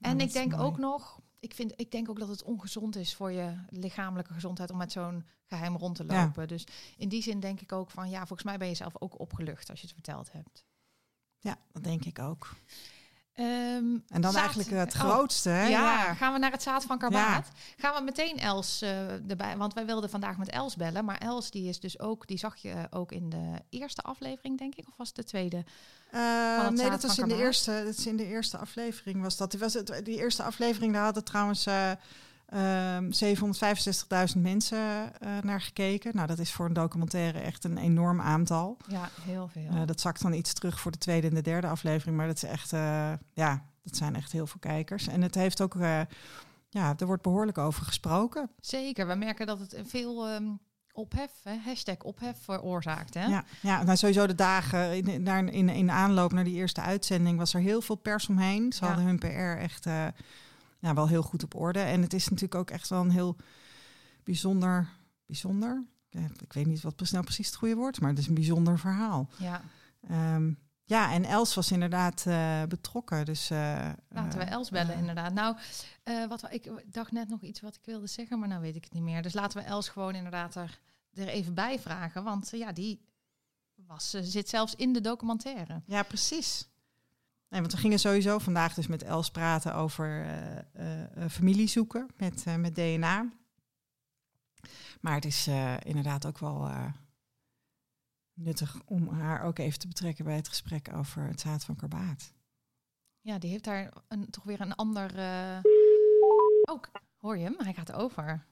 En 0.00 0.20
ik 0.20 0.32
denk 0.32 0.54
ook 0.54 0.78
nog, 0.78 1.20
ik, 1.40 1.54
vind, 1.54 1.72
ik 1.76 1.90
denk 1.90 2.08
ook 2.08 2.18
dat 2.18 2.28
het 2.28 2.42
ongezond 2.42 2.96
is 2.96 3.14
voor 3.14 3.32
je 3.32 3.54
lichamelijke 3.68 4.32
gezondheid 4.32 4.70
om 4.70 4.76
met 4.76 4.92
zo'n 4.92 5.26
geheim 5.44 5.76
rond 5.76 5.96
te 5.96 6.04
lopen. 6.04 6.48
Dus 6.48 6.66
in 6.96 7.08
die 7.08 7.22
zin 7.22 7.40
denk 7.40 7.60
ik 7.60 7.72
ook 7.72 7.90
van 7.90 8.10
ja, 8.10 8.18
volgens 8.18 8.42
mij 8.42 8.58
ben 8.58 8.68
je 8.68 8.74
zelf 8.74 9.00
ook 9.00 9.20
opgelucht 9.20 9.70
als 9.70 9.80
je 9.80 9.86
het 9.86 9.94
verteld 9.94 10.32
hebt. 10.32 10.64
Ja, 11.38 11.58
dat 11.72 11.84
denk 11.84 12.04
ik 12.04 12.18
ook. 12.18 12.54
Um, 13.40 14.04
en 14.08 14.20
dan 14.20 14.36
eigenlijk 14.36 14.70
het 14.70 14.94
oh, 14.94 15.00
grootste. 15.00 15.48
hè? 15.48 15.66
Ja, 15.66 16.14
gaan 16.14 16.32
we 16.32 16.38
naar 16.38 16.50
het 16.50 16.62
zaad 16.62 16.84
van 16.84 16.98
karbaat. 16.98 17.48
Gaan 17.76 17.94
we 17.94 18.00
meteen 18.00 18.38
Els 18.38 18.82
uh, 18.82 19.30
erbij, 19.30 19.56
want 19.56 19.74
wij 19.74 19.86
wilden 19.86 20.10
vandaag 20.10 20.38
met 20.38 20.48
Els 20.48 20.76
bellen. 20.76 21.04
Maar 21.04 21.18
Els 21.18 21.50
die 21.50 21.68
is 21.68 21.80
dus 21.80 22.00
ook, 22.00 22.26
die 22.26 22.38
zag 22.38 22.56
je 22.56 22.86
ook 22.90 23.12
in 23.12 23.28
de 23.28 23.52
eerste 23.70 24.02
aflevering, 24.02 24.58
denk 24.58 24.74
ik, 24.74 24.88
of 24.88 24.94
was 24.96 25.06
het 25.06 25.16
de 25.16 25.24
tweede? 25.24 25.64
Uh, 26.14 26.68
nee, 26.68 26.90
dat 26.90 27.02
was 27.02 27.18
in 27.18 27.28
de 27.28 27.36
eerste. 27.36 27.82
Dat 27.84 27.98
is 27.98 28.06
in 28.06 28.16
de 28.16 28.26
eerste 28.26 28.58
aflevering 28.58 29.22
was 29.22 29.36
dat. 29.36 29.50
Die 29.50 29.60
was 29.60 29.74
het, 29.74 30.00
die 30.04 30.18
eerste 30.18 30.42
aflevering 30.42 30.92
daar 30.92 31.04
hadden 31.04 31.24
trouwens. 31.24 31.66
Uh, 31.66 31.90
Um, 32.54 33.10
765.000 34.34 34.40
mensen 34.40 34.78
uh, 34.78 35.38
naar 35.42 35.60
gekeken. 35.60 36.10
Nou, 36.14 36.26
dat 36.26 36.38
is 36.38 36.52
voor 36.52 36.66
een 36.66 36.72
documentaire 36.72 37.38
echt 37.38 37.64
een 37.64 37.78
enorm 37.78 38.20
aantal. 38.20 38.76
Ja, 38.86 39.10
heel 39.20 39.48
veel. 39.48 39.70
Uh, 39.72 39.86
dat 39.86 40.00
zakt 40.00 40.22
dan 40.22 40.32
iets 40.32 40.52
terug 40.52 40.80
voor 40.80 40.90
de 40.90 40.98
tweede 40.98 41.28
en 41.28 41.34
de 41.34 41.42
derde 41.42 41.66
aflevering. 41.66 42.16
Maar 42.16 42.26
dat 42.26 42.36
is 42.36 42.42
echt, 42.42 42.72
uh, 42.72 43.12
ja, 43.32 43.64
dat 43.82 43.96
zijn 43.96 44.16
echt 44.16 44.32
heel 44.32 44.46
veel 44.46 44.60
kijkers. 44.60 45.08
En 45.08 45.22
het 45.22 45.34
heeft 45.34 45.60
ook, 45.60 45.74
ja, 46.68 46.94
er 46.98 47.06
wordt 47.06 47.22
behoorlijk 47.22 47.58
over 47.58 47.84
gesproken. 47.84 48.50
Zeker, 48.60 49.06
we 49.06 49.14
merken 49.14 49.46
dat 49.46 49.58
het 49.58 49.80
veel 49.84 50.34
um, 50.34 50.58
ophef, 50.92 51.30
hè, 51.42 51.56
hashtag 51.64 51.98
ophef 51.98 52.36
veroorzaakt. 52.42 53.14
Hè? 53.14 53.26
Ja, 53.26 53.44
ja, 53.62 53.82
nou 53.82 53.96
sowieso 53.96 54.26
de 54.26 54.34
dagen 54.34 54.96
in, 55.04 55.28
in, 55.52 55.68
in, 55.68 55.90
aanloop 55.90 56.32
naar 56.32 56.44
die 56.44 56.54
eerste 56.54 56.80
uitzending 56.80 57.38
was 57.38 57.54
er 57.54 57.60
heel 57.60 57.80
veel 57.80 57.96
pers 57.96 58.28
omheen. 58.28 58.72
Ze 58.72 58.84
ja. 58.84 58.86
hadden 58.86 59.06
hun 59.06 59.18
PR 59.18 59.62
echt 59.62 59.86
nou, 60.78 60.94
wel 60.94 61.08
heel 61.08 61.22
goed 61.22 61.44
op 61.44 61.54
orde. 61.54 61.80
En 61.80 62.02
het 62.02 62.12
is 62.12 62.24
natuurlijk 62.24 62.54
ook 62.54 62.70
echt 62.70 62.88
wel 62.88 63.00
een 63.00 63.10
heel 63.10 63.36
bijzonder, 64.24 64.88
bijzonder. 65.26 65.84
ik 66.42 66.52
weet 66.52 66.66
niet 66.66 66.82
wat 66.82 67.10
nou 67.10 67.24
precies 67.24 67.46
het 67.46 67.56
goede 67.56 67.74
woord, 67.74 68.00
maar 68.00 68.10
het 68.10 68.18
is 68.18 68.26
een 68.26 68.34
bijzonder 68.34 68.78
verhaal. 68.78 69.28
Ja. 69.38 69.62
Um, 70.34 70.58
ja, 70.88 71.12
en 71.12 71.24
Els 71.24 71.54
was 71.54 71.72
inderdaad 71.72 72.24
uh, 72.28 72.62
betrokken. 72.62 73.24
Dus, 73.24 73.50
uh, 73.50 73.90
Laten 74.08 74.38
we 74.38 74.44
Els 74.44 74.70
bellen, 74.70 74.94
uh, 74.94 74.98
inderdaad. 74.98 75.32
Nou, 75.32 75.56
wat, 76.28 76.52
ik 76.52 76.92
dacht 76.92 77.12
net 77.12 77.28
nog 77.28 77.42
iets 77.42 77.60
wat 77.60 77.74
ik 77.74 77.84
wilde 77.84 78.06
zeggen, 78.06 78.38
maar 78.38 78.48
nou 78.48 78.60
weet 78.60 78.76
ik 78.76 78.84
het 78.84 78.92
niet 78.92 79.02
meer. 79.02 79.22
Dus 79.22 79.32
laten 79.32 79.62
we 79.62 79.66
Els 79.66 79.88
gewoon 79.88 80.14
inderdaad 80.14 80.54
er, 80.54 80.80
er 81.14 81.28
even 81.28 81.54
bij 81.54 81.78
vragen. 81.78 82.24
Want 82.24 82.50
ja, 82.50 82.72
die 82.72 83.00
was, 83.74 84.10
zit 84.10 84.48
zelfs 84.48 84.74
in 84.74 84.92
de 84.92 85.00
documentaire. 85.00 85.82
Ja, 85.86 86.02
precies. 86.02 86.68
Nee, 87.48 87.60
want 87.60 87.72
we 87.72 87.78
gingen 87.78 87.98
sowieso 87.98 88.38
vandaag 88.38 88.74
dus 88.74 88.86
met 88.86 89.02
Els 89.02 89.30
praten 89.30 89.74
over 89.74 90.26
uh, 90.76 91.28
familie 91.30 91.66
zoeken 91.66 92.08
met, 92.16 92.44
met 92.58 92.74
DNA. 92.74 93.32
Maar 95.00 95.14
het 95.14 95.24
is 95.24 95.48
inderdaad 95.82 96.26
ook 96.26 96.38
wel 96.38 96.70
nuttig 98.34 98.80
om 98.84 99.08
haar 99.08 99.42
ook 99.42 99.58
even 99.58 99.78
te 99.78 99.88
betrekken 99.88 100.24
bij 100.24 100.36
het 100.36 100.48
gesprek 100.48 100.90
over 100.94 101.22
het 101.22 101.40
zaad 101.40 101.64
van 101.64 101.76
karbaat. 101.76 102.32
Ja, 103.20 103.38
die 103.38 103.50
heeft 103.50 103.64
daar 103.64 103.92
een, 104.08 104.30
toch 104.30 104.44
weer 104.44 104.60
een 104.60 104.74
ander. 104.74 105.10
Ook, 106.70 106.88
oh, 106.92 107.02
hoor 107.16 107.38
je 107.38 107.44
hem? 107.44 107.54
Hij 107.58 107.74
gaat 107.74 107.92
over. 107.92 108.46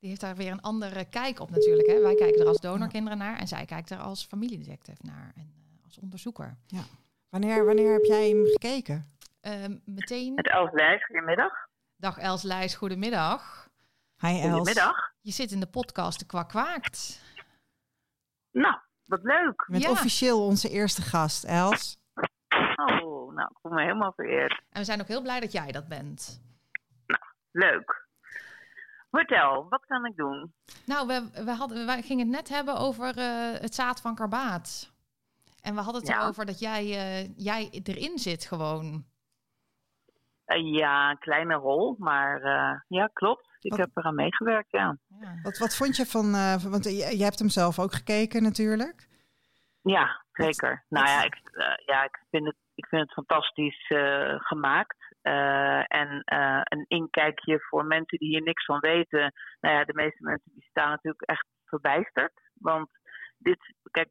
Die 0.00 0.08
heeft 0.08 0.20
daar 0.20 0.36
weer 0.36 0.52
een 0.52 0.60
andere 0.60 1.04
kijk 1.04 1.40
op 1.40 1.50
natuurlijk. 1.50 1.88
Hè? 1.88 2.00
Wij 2.00 2.14
kijken 2.14 2.40
er 2.40 2.46
als 2.46 2.60
donorkinderen 2.60 3.18
naar 3.18 3.38
en 3.38 3.48
zij 3.48 3.64
kijkt 3.64 3.90
er 3.90 3.98
als 3.98 4.24
familiedetective 4.24 5.00
naar 5.02 5.32
en 5.36 5.52
als 5.84 5.98
onderzoeker. 5.98 6.56
Ja. 6.66 6.84
Wanneer, 7.30 7.64
wanneer 7.64 7.92
heb 7.92 8.04
jij 8.04 8.28
hem 8.28 8.44
gekeken? 8.44 9.18
Uh, 9.42 9.52
meteen. 9.84 10.36
Het 10.36 10.48
Els 10.48 10.70
Lijs, 10.72 11.04
goedemiddag. 11.04 11.52
Dag 11.96 12.18
Els 12.18 12.42
Lijs, 12.42 12.74
goedemiddag. 12.74 13.68
Hi 14.16 14.40
Els. 14.40 14.42
Goedemiddag. 14.42 15.12
Je 15.20 15.30
zit 15.30 15.50
in 15.50 15.60
de 15.60 15.66
podcast 15.66 16.18
De 16.18 16.26
Kwak 16.26 16.48
Kwaakt. 16.48 17.22
Nou, 18.50 18.74
wat 19.04 19.22
leuk. 19.22 19.66
Met 19.68 19.82
ja. 19.82 19.90
officieel 19.90 20.44
onze 20.44 20.68
eerste 20.68 21.02
gast, 21.02 21.44
Els. 21.44 21.98
Oh, 22.76 23.34
nou, 23.34 23.48
ik 23.50 23.58
voel 23.62 23.72
me 23.72 23.82
helemaal 23.82 24.12
vereerd. 24.12 24.62
En 24.70 24.78
we 24.78 24.84
zijn 24.84 25.00
ook 25.00 25.08
heel 25.08 25.22
blij 25.22 25.40
dat 25.40 25.52
jij 25.52 25.72
dat 25.72 25.88
bent. 25.88 26.42
Nou, 27.06 27.22
leuk. 27.50 28.08
Vertel, 29.10 29.66
wat 29.68 29.86
kan 29.86 30.06
ik 30.06 30.16
doen? 30.16 30.54
Nou, 30.86 31.06
we, 31.06 31.44
we, 31.44 31.50
hadden, 31.50 31.86
we 31.86 32.02
gingen 32.02 32.26
het 32.26 32.36
net 32.36 32.48
hebben 32.48 32.78
over 32.78 33.18
uh, 33.18 33.52
het 33.60 33.74
zaad 33.74 34.00
van 34.00 34.14
karbaat. 34.14 34.92
En 35.62 35.74
we 35.74 35.80
hadden 35.80 36.02
het 36.02 36.10
ja. 36.10 36.20
erover 36.20 36.46
dat 36.46 36.58
jij, 36.58 36.84
uh, 36.84 37.36
jij 37.36 37.82
erin 37.82 38.18
zit 38.18 38.46
gewoon. 38.46 39.04
Uh, 40.46 40.74
ja, 40.74 41.10
een 41.10 41.18
kleine 41.18 41.54
rol, 41.54 41.96
maar 41.98 42.42
uh, 42.42 42.80
ja, 42.88 43.10
klopt. 43.12 43.48
Ik 43.60 43.70
wat, 43.70 43.80
heb 43.80 43.90
eraan 43.94 44.14
meegewerkt, 44.14 44.70
ja. 44.70 44.98
ja. 45.20 45.38
Wat, 45.42 45.58
wat 45.58 45.76
vond 45.76 45.96
je 45.96 46.06
van, 46.06 46.32
want 46.70 46.84
je, 46.84 47.16
je, 47.16 47.24
hebt 47.24 47.38
hem 47.38 47.48
zelf 47.48 47.78
ook 47.78 47.92
gekeken 47.92 48.42
natuurlijk. 48.42 49.08
Ja, 49.82 50.24
zeker. 50.32 50.84
Wat, 50.88 51.02
nou 51.02 51.06
ja, 51.06 51.24
ik, 51.24 51.38
ja 51.86 52.04
ik, 52.04 52.24
vind 52.30 52.46
het, 52.46 52.56
ik 52.74 52.86
vind 52.86 53.02
het 53.02 53.12
fantastisch 53.12 53.86
gemaakt. 54.36 55.16
en 55.86 56.22
een 56.64 56.84
inkijkje 56.88 57.60
voor 57.60 57.84
mensen 57.84 58.18
die 58.18 58.28
hier 58.28 58.42
niks 58.42 58.64
van 58.64 58.80
weten. 58.80 59.32
Nou 59.60 59.74
ja, 59.74 59.84
de 59.84 59.94
meeste 59.94 60.22
mensen 60.22 60.50
die 60.54 60.64
staan 60.70 60.90
natuurlijk 60.90 61.22
echt 61.22 61.46
verbijsterd. 61.64 62.32
Want 62.54 62.90
dit, 63.38 63.74
kijk, 63.90 64.08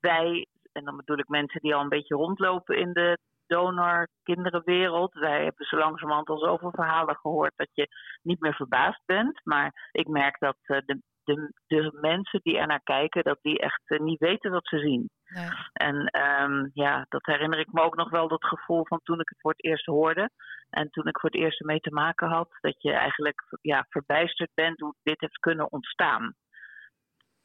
wij 0.00 0.46
en 0.72 0.84
dan 0.84 0.96
bedoel 0.96 1.18
ik 1.18 1.28
mensen 1.28 1.60
die 1.60 1.74
al 1.74 1.80
een 1.80 1.88
beetje 1.88 2.14
rondlopen 2.14 2.76
in 2.76 2.92
de 2.92 3.18
donor-kinderenwereld. 3.46 5.14
Wij 5.14 5.42
hebben 5.42 5.66
zo 5.66 5.76
langzamerhand 5.76 6.28
al 6.28 6.38
zoveel 6.38 6.70
verhalen 6.70 7.16
gehoord 7.16 7.52
dat 7.56 7.68
je 7.72 7.88
niet 8.22 8.40
meer 8.40 8.54
verbaasd 8.54 9.02
bent. 9.06 9.40
Maar 9.44 9.88
ik 9.92 10.08
merk 10.08 10.38
dat 10.38 10.56
uh, 10.66 10.78
de, 10.84 11.00
de, 11.24 11.52
de, 11.66 11.98
mensen 12.00 12.40
die 12.42 12.58
er 12.58 12.66
naar 12.66 12.82
kijken, 12.82 13.22
dat 13.22 13.38
die 13.42 13.58
echt 13.58 13.82
uh, 13.86 13.98
niet 13.98 14.18
weten 14.18 14.50
wat 14.50 14.66
ze 14.66 14.78
zien. 14.78 15.10
Nee. 15.24 15.48
En 15.72 16.20
um, 16.42 16.70
ja, 16.74 17.06
dat 17.08 17.26
herinner 17.26 17.58
ik 17.58 17.72
me 17.72 17.82
ook 17.82 17.96
nog 17.96 18.10
wel, 18.10 18.28
dat 18.28 18.44
gevoel 18.44 18.86
van 18.86 19.00
toen 19.02 19.20
ik 19.20 19.28
het 19.28 19.40
voor 19.40 19.50
het 19.50 19.64
eerst 19.64 19.86
hoorde. 19.86 20.30
En 20.70 20.90
toen 20.90 21.06
ik 21.06 21.20
voor 21.20 21.30
het 21.30 21.38
eerst 21.38 21.60
mee 21.60 21.80
te 21.80 21.92
maken 21.92 22.28
had, 22.28 22.48
dat 22.60 22.82
je 22.82 22.92
eigenlijk 22.92 23.42
ja, 23.60 23.86
verbijsterd 23.88 24.50
bent 24.54 24.80
hoe 24.80 24.94
dit 25.02 25.20
heeft 25.20 25.38
kunnen 25.38 25.72
ontstaan 25.72 26.34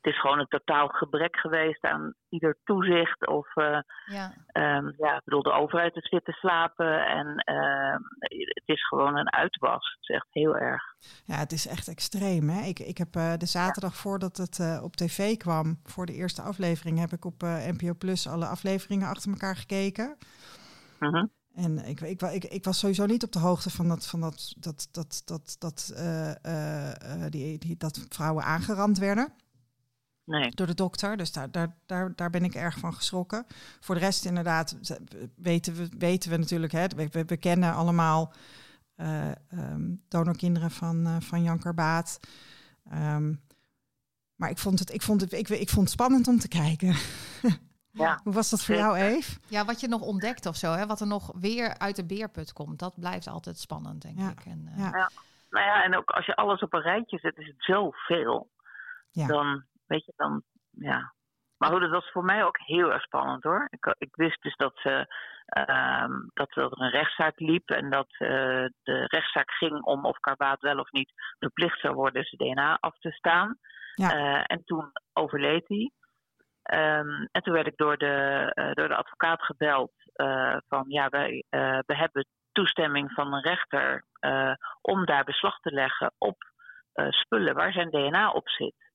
het 0.02 0.14
is 0.14 0.20
gewoon 0.20 0.40
een 0.40 0.48
totaal 0.48 0.88
gebrek 0.88 1.36
geweest 1.36 1.84
aan 1.84 2.14
ieder 2.30 2.58
toezicht. 2.64 3.28
Of 3.28 3.56
uh, 3.56 3.80
ja. 4.06 4.34
Um, 4.54 4.94
ja, 4.98 5.16
ik 5.16 5.24
bedoel, 5.24 5.44
de 5.44 5.52
overheid 5.52 5.94
heeft 5.94 6.08
zitten 6.08 6.34
slapen. 6.34 7.06
En 7.06 7.28
uh, 7.52 7.96
het 8.40 8.64
is 8.66 8.88
gewoon 8.88 9.18
een 9.18 9.32
uitwas. 9.32 9.92
Het 9.92 10.10
is 10.10 10.16
echt 10.16 10.28
heel 10.30 10.56
erg. 10.56 10.84
Ja, 11.26 11.36
het 11.36 11.52
is 11.52 11.68
echt 11.68 11.88
extreem. 11.88 12.50
Hè? 12.50 12.62
Ik, 12.68 12.80
ik 12.80 12.98
heb 12.98 13.16
uh, 13.16 13.34
de 13.38 13.46
zaterdag 13.46 13.94
ja. 13.94 13.98
voordat 13.98 14.38
het 14.38 14.58
uh, 14.60 14.84
op 14.84 14.96
tv 14.96 15.38
kwam, 15.38 15.80
voor 15.84 16.06
de 16.06 16.14
eerste 16.14 16.42
aflevering, 16.42 17.00
heb 17.00 17.12
ik 17.12 17.26
op 17.26 17.42
NPO 17.42 17.94
Plus 17.94 18.28
alle 18.28 18.46
afleveringen 18.46 19.08
achter 19.08 19.32
elkaar 19.32 19.56
gekeken. 19.56 20.18
-huh. 21.00 21.12
Mhm. 21.12 21.26
En 21.56 21.78
ik, 21.86 22.02
ik, 22.02 22.22
ik, 22.22 22.44
ik, 22.44 22.64
was 22.64 22.80
sowieso 22.80 23.06
niet 23.06 23.24
op 23.24 23.32
de 23.32 23.40
hoogte 23.40 23.70
van 23.70 23.88
dat, 23.88 24.08
van 24.08 24.22
dat, 24.22 24.54
dat, 24.58 24.88
dat, 24.92 25.22
dat, 25.26 25.56
dat, 25.60 25.94
die, 27.32 27.58
die, 27.58 27.78
dat 27.78 28.06
vrouwen 28.10 28.44
aangerand 28.44 28.98
werden. 28.98 29.34
Nee. 30.28 30.52
Door 30.52 30.68
de 30.68 30.74
dokter. 30.74 31.18
Dus 31.18 31.32
daar, 31.32 31.52
daar, 31.52 31.76
daar, 31.86 32.16
daar 32.16 32.30
ben 32.30 32.44
ik 32.44 32.54
erg 32.54 32.78
van 32.78 32.94
geschrokken. 32.94 33.46
Voor 33.80 33.96
de 33.96 34.02
rest, 34.02 34.26
inderdaad, 34.26 34.78
weten 35.36 35.76
we, 35.76 35.90
weten 35.98 36.32
we 36.32 36.38
natuurlijk. 36.38 36.72
Hè, 36.72 36.88
we, 36.88 37.26
we 37.26 37.38
kennen 37.38 37.74
allemaal 37.74 38.34
uh, 38.98 39.32
um, 39.54 40.04
donorkinderen 40.08 40.72
van, 40.72 41.08
uh, 41.08 41.16
van 41.20 41.44
Jan 41.44 41.60
Karbaat. 41.60 42.20
Um, 42.94 43.42
maar 44.36 44.50
ik 44.50 44.58
vond, 44.58 44.80
het, 44.80 44.94
ik, 44.94 45.02
vond 45.02 45.22
het, 45.22 45.34
ik, 45.34 45.50
ik 45.50 45.70
vond 45.70 45.86
het 45.86 46.00
spannend 46.00 46.28
om 46.28 46.40
te 46.40 46.48
kijken. 46.48 46.96
Ja. 47.92 48.20
Hoe 48.24 48.34
was 48.34 48.50
dat 48.50 48.64
voor 48.64 48.76
jou, 48.76 48.96
Eve? 48.98 49.40
Ja, 49.48 49.66
wat 49.66 49.80
je 49.80 49.88
nog 49.88 50.02
ontdekt 50.02 50.46
of 50.46 50.56
zo, 50.56 50.72
hè? 50.72 50.86
wat 50.86 51.02
er 51.02 51.08
nog 51.08 51.32
weer 51.40 51.78
uit 51.78 51.96
de 51.96 52.06
beerput 52.06 52.54
komt, 52.54 52.80
dat 52.80 53.00
blijft 53.00 53.28
altijd 53.28 53.58
spannend, 53.58 54.02
denk 54.02 54.20
ja. 54.20 54.30
ik. 54.30 54.46
En, 54.46 54.70
uh... 54.70 54.78
ja. 54.78 54.90
ja. 54.98 55.10
Nou 55.50 55.66
ja, 55.66 55.84
en 55.84 55.98
ook 55.98 56.10
als 56.10 56.26
je 56.26 56.36
alles 56.36 56.62
op 56.62 56.74
een 56.74 56.82
rijtje 56.82 57.18
zet, 57.18 57.38
is 57.38 57.48
het 57.48 57.56
zoveel. 57.58 58.50
Ja. 59.12 59.28
Dan 59.28 59.64
weet 59.88 60.06
je, 60.06 60.14
dan 60.16 60.44
ja. 60.72 61.16
Maar 61.58 61.70
goed, 61.70 61.82
dat 61.82 61.90
was 61.90 62.12
voor 62.12 62.24
mij 62.24 62.44
ook 62.44 62.58
heel 62.60 62.92
erg 62.92 63.02
spannend 63.02 63.44
hoor. 63.44 63.68
Ik, 63.70 63.96
ik 63.98 64.16
wist 64.16 64.42
dus 64.42 64.56
dat, 64.56 64.78
ze, 64.78 65.16
ehm, 65.46 66.12
dat 66.34 66.56
er 66.56 66.68
een 66.70 66.90
rechtszaak 66.90 67.40
liep 67.40 67.70
en 67.70 67.90
dat 67.90 68.10
uh, 68.10 68.66
de 68.84 69.06
rechtszaak 69.06 69.52
ging 69.52 69.84
om 69.84 70.06
of 70.06 70.20
Karbaat 70.20 70.62
wel 70.62 70.80
of 70.80 70.92
niet 70.92 71.12
verplicht 71.40 71.80
zou 71.80 71.96
worden 71.96 72.24
zijn 72.24 72.56
DNA 72.56 72.78
af 72.80 72.98
te 72.98 73.12
staan. 73.12 73.58
Ja. 73.94 74.16
Uh, 74.16 74.44
en 74.46 74.64
toen 74.66 74.92
overleed 75.14 75.68
hij. 75.68 75.92
Um, 77.00 77.28
en 77.32 77.42
toen 77.42 77.54
werd 77.54 77.68
ik 77.68 77.78
door 77.78 77.98
de, 77.98 78.52
uh, 78.56 78.72
door 78.74 78.88
de 78.88 78.96
advocaat 78.96 79.44
gebeld 79.44 79.92
van 80.68 80.86
ja, 80.88 81.10
wij 81.10 81.44
we 81.86 81.96
hebben 81.96 82.28
toestemming 82.52 83.12
van 83.12 83.34
een 83.34 83.42
rechter 83.42 84.06
om 84.82 85.06
daar 85.06 85.24
beslag 85.24 85.60
te 85.60 85.72
leggen 85.72 86.14
op 86.18 86.38
spullen 87.10 87.56
waar 87.56 87.72
zijn 87.72 87.90
DNA 87.90 88.32
op 88.32 88.50
zit. 88.50 88.87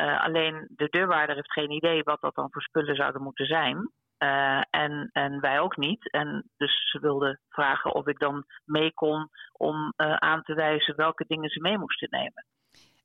Uh, 0.00 0.24
alleen 0.24 0.68
de 0.70 0.88
deurwaarder 0.88 1.34
heeft 1.34 1.52
geen 1.52 1.70
idee 1.70 2.02
wat 2.02 2.20
dat 2.20 2.34
dan 2.34 2.48
voor 2.50 2.62
spullen 2.62 2.96
zouden 2.96 3.22
moeten 3.22 3.46
zijn. 3.46 3.90
Uh, 4.18 4.62
en, 4.70 5.10
en 5.12 5.40
wij 5.40 5.60
ook 5.60 5.76
niet. 5.76 6.10
En 6.10 6.50
dus 6.56 6.90
ze 6.90 7.00
wilden 7.00 7.40
vragen 7.48 7.94
of 7.94 8.06
ik 8.06 8.18
dan 8.18 8.44
mee 8.64 8.92
kon 8.92 9.30
om 9.52 9.92
uh, 9.96 10.16
aan 10.16 10.42
te 10.42 10.54
wijzen 10.54 10.96
welke 10.96 11.24
dingen 11.28 11.50
ze 11.50 11.60
mee 11.60 11.78
moesten 11.78 12.08
nemen. 12.10 12.46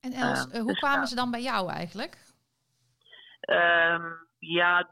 En 0.02 0.12
Els, 0.12 0.52
hoe 0.52 0.68
dus, 0.68 0.80
kwamen 0.80 1.08
ze 1.08 1.16
dan 1.16 1.32
bij 1.32 1.42
jou 1.42 1.70
eigenlijk? 1.70 2.18
Um, 3.50 4.28
ja, 4.40 4.90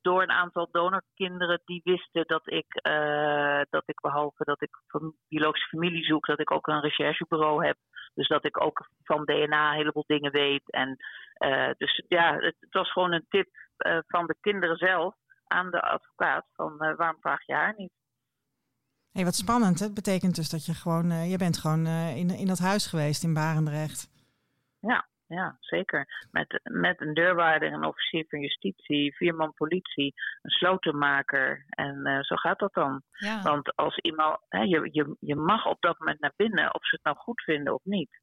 door 0.00 0.22
een 0.22 0.30
aantal 0.30 0.68
donorkinderen 0.70 1.60
die 1.64 1.80
wisten 1.84 2.26
dat 2.26 2.42
ik, 2.44 2.82
dat 3.70 3.82
ik 3.86 4.00
behalve 4.00 4.44
dat 4.44 4.62
ik 4.62 4.70
biologische 5.28 5.68
familie 5.68 6.04
zoek, 6.04 6.26
dat 6.26 6.40
ik 6.40 6.50
ook 6.50 6.66
een 6.66 6.80
recherchebureau 6.80 7.66
heb. 7.66 7.76
Dus 8.14 8.28
dat 8.28 8.44
ik 8.44 8.62
ook 8.62 8.88
van 9.02 9.24
DNA 9.24 9.70
een 9.70 9.76
heleboel 9.76 10.04
dingen 10.06 10.32
weet. 10.32 10.70
En 10.70 10.96
uh, 11.38 11.70
dus 11.76 12.04
ja, 12.08 12.34
het, 12.34 12.56
het, 12.60 12.72
was 12.72 12.92
gewoon 12.92 13.12
een 13.12 13.26
tip 13.28 13.48
uh, 13.86 13.98
van 14.06 14.26
de 14.26 14.36
kinderen 14.40 14.76
zelf 14.76 15.14
aan 15.46 15.70
de 15.70 15.80
advocaat 15.80 16.46
van 16.52 16.76
waarom 16.76 17.20
vraag 17.20 17.46
je 17.46 17.54
haar 17.54 17.74
niet? 17.76 17.92
Hey, 19.12 19.24
wat 19.24 19.34
spannend. 19.34 19.78
Het 19.78 19.94
betekent 19.94 20.34
dus 20.34 20.50
dat 20.50 20.66
je 20.66 20.74
gewoon, 20.74 21.28
je 21.28 21.36
bent 21.38 21.58
gewoon 21.58 21.86
in, 21.86 22.30
in 22.30 22.46
dat 22.46 22.58
huis 22.58 22.86
geweest 22.86 23.22
in 23.22 23.34
Barendrecht. 23.34 24.10
Ja, 24.80 25.06
ja, 25.28 25.56
zeker. 25.60 26.26
Met, 26.30 26.60
met 26.62 27.00
een 27.00 27.14
deurwaarder, 27.14 27.72
een 27.72 27.84
officier 27.84 28.24
van 28.28 28.40
justitie, 28.40 29.16
vier 29.16 29.34
man 29.34 29.52
politie, 29.54 30.14
een 30.42 30.50
slotenmaker. 30.50 31.64
En 31.68 32.06
uh, 32.06 32.22
zo 32.22 32.36
gaat 32.36 32.58
dat 32.58 32.74
dan. 32.74 33.02
Ja. 33.10 33.42
Want 33.42 33.76
als 33.76 33.98
iemand, 33.98 34.38
hè, 34.48 34.60
je, 34.60 34.88
je, 34.92 35.16
je 35.20 35.36
mag 35.36 35.66
op 35.66 35.80
dat 35.80 35.98
moment 35.98 36.20
naar 36.20 36.32
binnen, 36.36 36.74
of 36.74 36.86
ze 36.86 36.94
het 36.94 37.04
nou 37.04 37.16
goed 37.16 37.42
vinden 37.42 37.74
of 37.74 37.84
niet. 37.84 38.20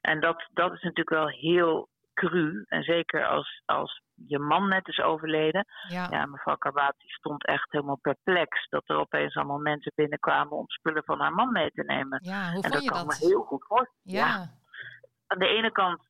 En 0.00 0.20
dat, 0.20 0.48
dat 0.52 0.72
is 0.72 0.82
natuurlijk 0.82 1.10
wel 1.10 1.28
heel 1.28 1.88
cru. 2.14 2.64
En 2.68 2.82
zeker 2.82 3.26
als, 3.26 3.62
als 3.64 4.02
je 4.14 4.38
man 4.38 4.68
net 4.68 4.88
is 4.88 5.00
overleden. 5.00 5.66
Ja, 5.88 6.06
ja 6.10 6.26
mevrouw 6.26 6.56
Karbati 6.56 7.08
stond 7.08 7.46
echt 7.46 7.72
helemaal 7.72 7.98
perplex. 8.00 8.68
Dat 8.68 8.88
er 8.88 8.96
opeens 8.96 9.34
allemaal 9.34 9.58
mensen 9.58 9.92
binnenkwamen 9.94 10.56
om 10.56 10.68
spullen 10.68 11.04
van 11.04 11.20
haar 11.20 11.32
man 11.32 11.52
mee 11.52 11.70
te 11.70 11.82
nemen. 11.82 12.18
Ja, 12.22 12.52
hoe 12.52 12.62
en 12.62 12.70
vond 12.70 12.72
dat 12.72 12.82
je 12.82 12.90
kan 12.90 13.06
dat? 13.06 13.20
me 13.20 13.26
heel 13.26 13.42
goed. 13.42 13.66
Ja. 14.02 14.26
ja. 14.26 14.50
Aan 15.26 15.38
de 15.38 15.48
ene 15.48 15.72
kant 15.72 16.00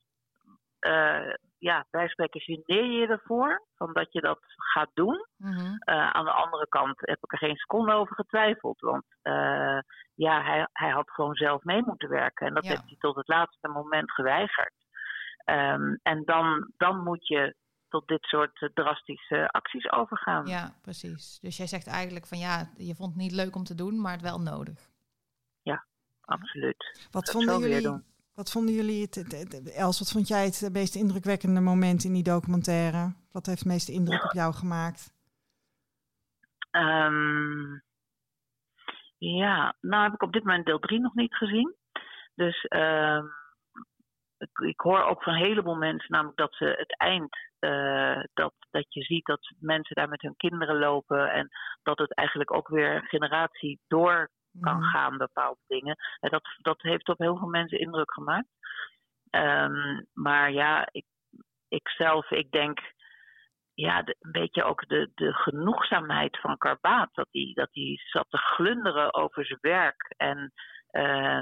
uh, 0.86 1.34
ja, 1.58 1.86
wij 1.90 2.08
spreken 2.08 2.40
geneer 2.40 2.84
je 2.84 3.06
ervoor, 3.06 3.62
van 3.74 3.92
dat 3.92 4.12
je 4.12 4.20
dat 4.20 4.38
gaat 4.56 4.90
doen. 4.94 5.26
Mm 5.36 5.52
-hmm. 5.52 5.82
uh, 5.88 6.10
aan 6.10 6.24
de 6.24 6.30
andere 6.30 6.68
kant 6.68 7.00
heb 7.00 7.18
ik 7.24 7.32
er 7.32 7.38
geen 7.38 7.56
seconde 7.56 7.92
over 7.92 8.14
getwijfeld. 8.14 8.80
Want 8.80 9.04
uh, 9.22 9.78
ja, 10.14 10.42
hij, 10.42 10.68
hij 10.72 10.90
had 10.90 11.10
gewoon 11.10 11.34
zelf 11.34 11.64
mee 11.64 11.82
moeten 11.84 12.08
werken. 12.08 12.46
En 12.46 12.54
dat 12.54 12.64
Ja. 12.64 12.70
heeft 12.70 12.86
hij 12.86 12.96
tot 12.98 13.16
het 13.16 13.28
laatste 13.28 13.68
moment 13.68 14.12
geweigerd. 14.12 14.74
Um, 15.44 15.98
en 16.02 16.24
dan, 16.24 16.72
dan 16.76 17.02
moet 17.02 17.26
je 17.26 17.54
tot 17.88 18.08
dit 18.08 18.22
soort 18.22 18.62
eh, 18.62 18.68
drastische 18.74 19.48
acties 19.48 19.90
overgaan. 19.90 20.46
Ja, 20.46 20.74
precies. 20.82 21.38
Dus 21.40 21.56
jij 21.56 21.66
zegt 21.66 21.86
eigenlijk 21.86 22.26
van 22.26 22.38
ja, 22.38 22.70
je 22.76 22.94
vond 22.94 23.12
het 23.12 23.22
niet 23.22 23.32
leuk 23.32 23.54
om 23.56 23.64
te 23.64 23.74
doen, 23.74 24.00
maar 24.00 24.12
het 24.12 24.22
wel 24.22 24.40
nodig. 24.40 24.90
Absoluut. 26.26 27.08
Wat 27.10 27.24
Dat 27.24 27.34
vonden 27.34 27.60
jullie, 27.60 27.82
doen. 27.82 28.04
Wat 28.36 28.50
vonden 28.50 28.74
jullie 28.74 29.00
het, 29.02 29.72
Els, 29.76 29.98
wat 29.98 30.12
vond 30.12 30.28
jij 30.28 30.44
het 30.44 30.68
meest 30.72 30.94
indrukwekkende 30.94 31.60
moment 31.60 32.04
in 32.04 32.12
die 32.12 32.22
documentaire? 32.22 33.14
Wat 33.32 33.46
heeft 33.46 33.58
het 33.58 33.68
meeste 33.68 33.92
indruk 33.92 34.24
op 34.24 34.32
jou 34.32 34.54
gemaakt? 34.54 35.14
Ehm, 36.70 37.78
ja, 39.18 39.76
nou 39.80 40.02
heb 40.02 40.12
ik 40.12 40.22
op 40.22 40.32
dit 40.32 40.44
moment 40.44 40.66
deel 40.66 40.78
3 40.78 41.00
nog 41.00 41.14
niet 41.14 41.34
gezien. 41.34 41.74
Dus 42.34 42.64
ehm, 42.64 43.24
ik, 44.58 44.80
hoor 44.80 45.02
ook 45.04 45.22
van 45.22 45.34
een 45.34 45.44
heleboel 45.44 45.76
mensen 45.76 46.12
namelijk 46.12 46.38
dat 46.38 46.54
ze 46.54 46.64
het 46.64 46.98
eind, 46.98 47.36
eh, 47.58 48.22
dat, 48.34 48.54
dat 48.70 48.86
je 48.88 49.02
ziet 49.02 49.26
dat 49.26 49.54
mensen 49.58 49.96
daar 49.96 50.08
met 50.08 50.22
hun 50.22 50.36
kinderen 50.36 50.78
lopen 50.78 51.32
en 51.32 51.48
dat 51.82 51.98
het 51.98 52.14
eigenlijk 52.14 52.52
ook 52.52 52.68
weer 52.68 53.02
generatie 53.08 53.80
door 53.86 54.30
kan 54.60 54.76
Mhm. 54.78 54.88
gaan, 54.88 55.16
bepaalde 55.16 55.60
dingen. 55.66 55.96
En 56.20 56.30
dat, 56.30 56.48
dat 56.58 56.82
heeft 56.82 57.08
op 57.08 57.18
heel 57.18 57.36
veel 57.36 57.48
mensen 57.48 57.78
indruk 57.78 58.12
gemaakt. 58.12 58.48
Ehm, 59.30 60.02
maar 60.12 60.52
ja, 60.52 60.88
ik, 60.90 61.04
ik 61.68 61.88
zelf, 61.88 62.30
ik 62.30 62.50
denk, 62.50 62.78
ja, 63.74 64.02
de- 64.02 64.16
een 64.20 64.32
beetje 64.32 64.62
ook 64.64 64.88
de, 64.88 65.10
de 65.14 65.32
genoegzaamheid 65.32 66.38
van 66.40 66.56
Karbaat. 66.58 67.08
Dat 67.14 67.28
hij 67.30 67.50
dat 67.54 67.68
hij 67.72 67.98
zat 68.04 68.26
te 68.28 68.38
glunderen 68.38 69.14
over 69.14 69.46
zijn 69.46 69.58
werk. 69.60 70.14
En 70.16 70.52
eh, 70.86 71.40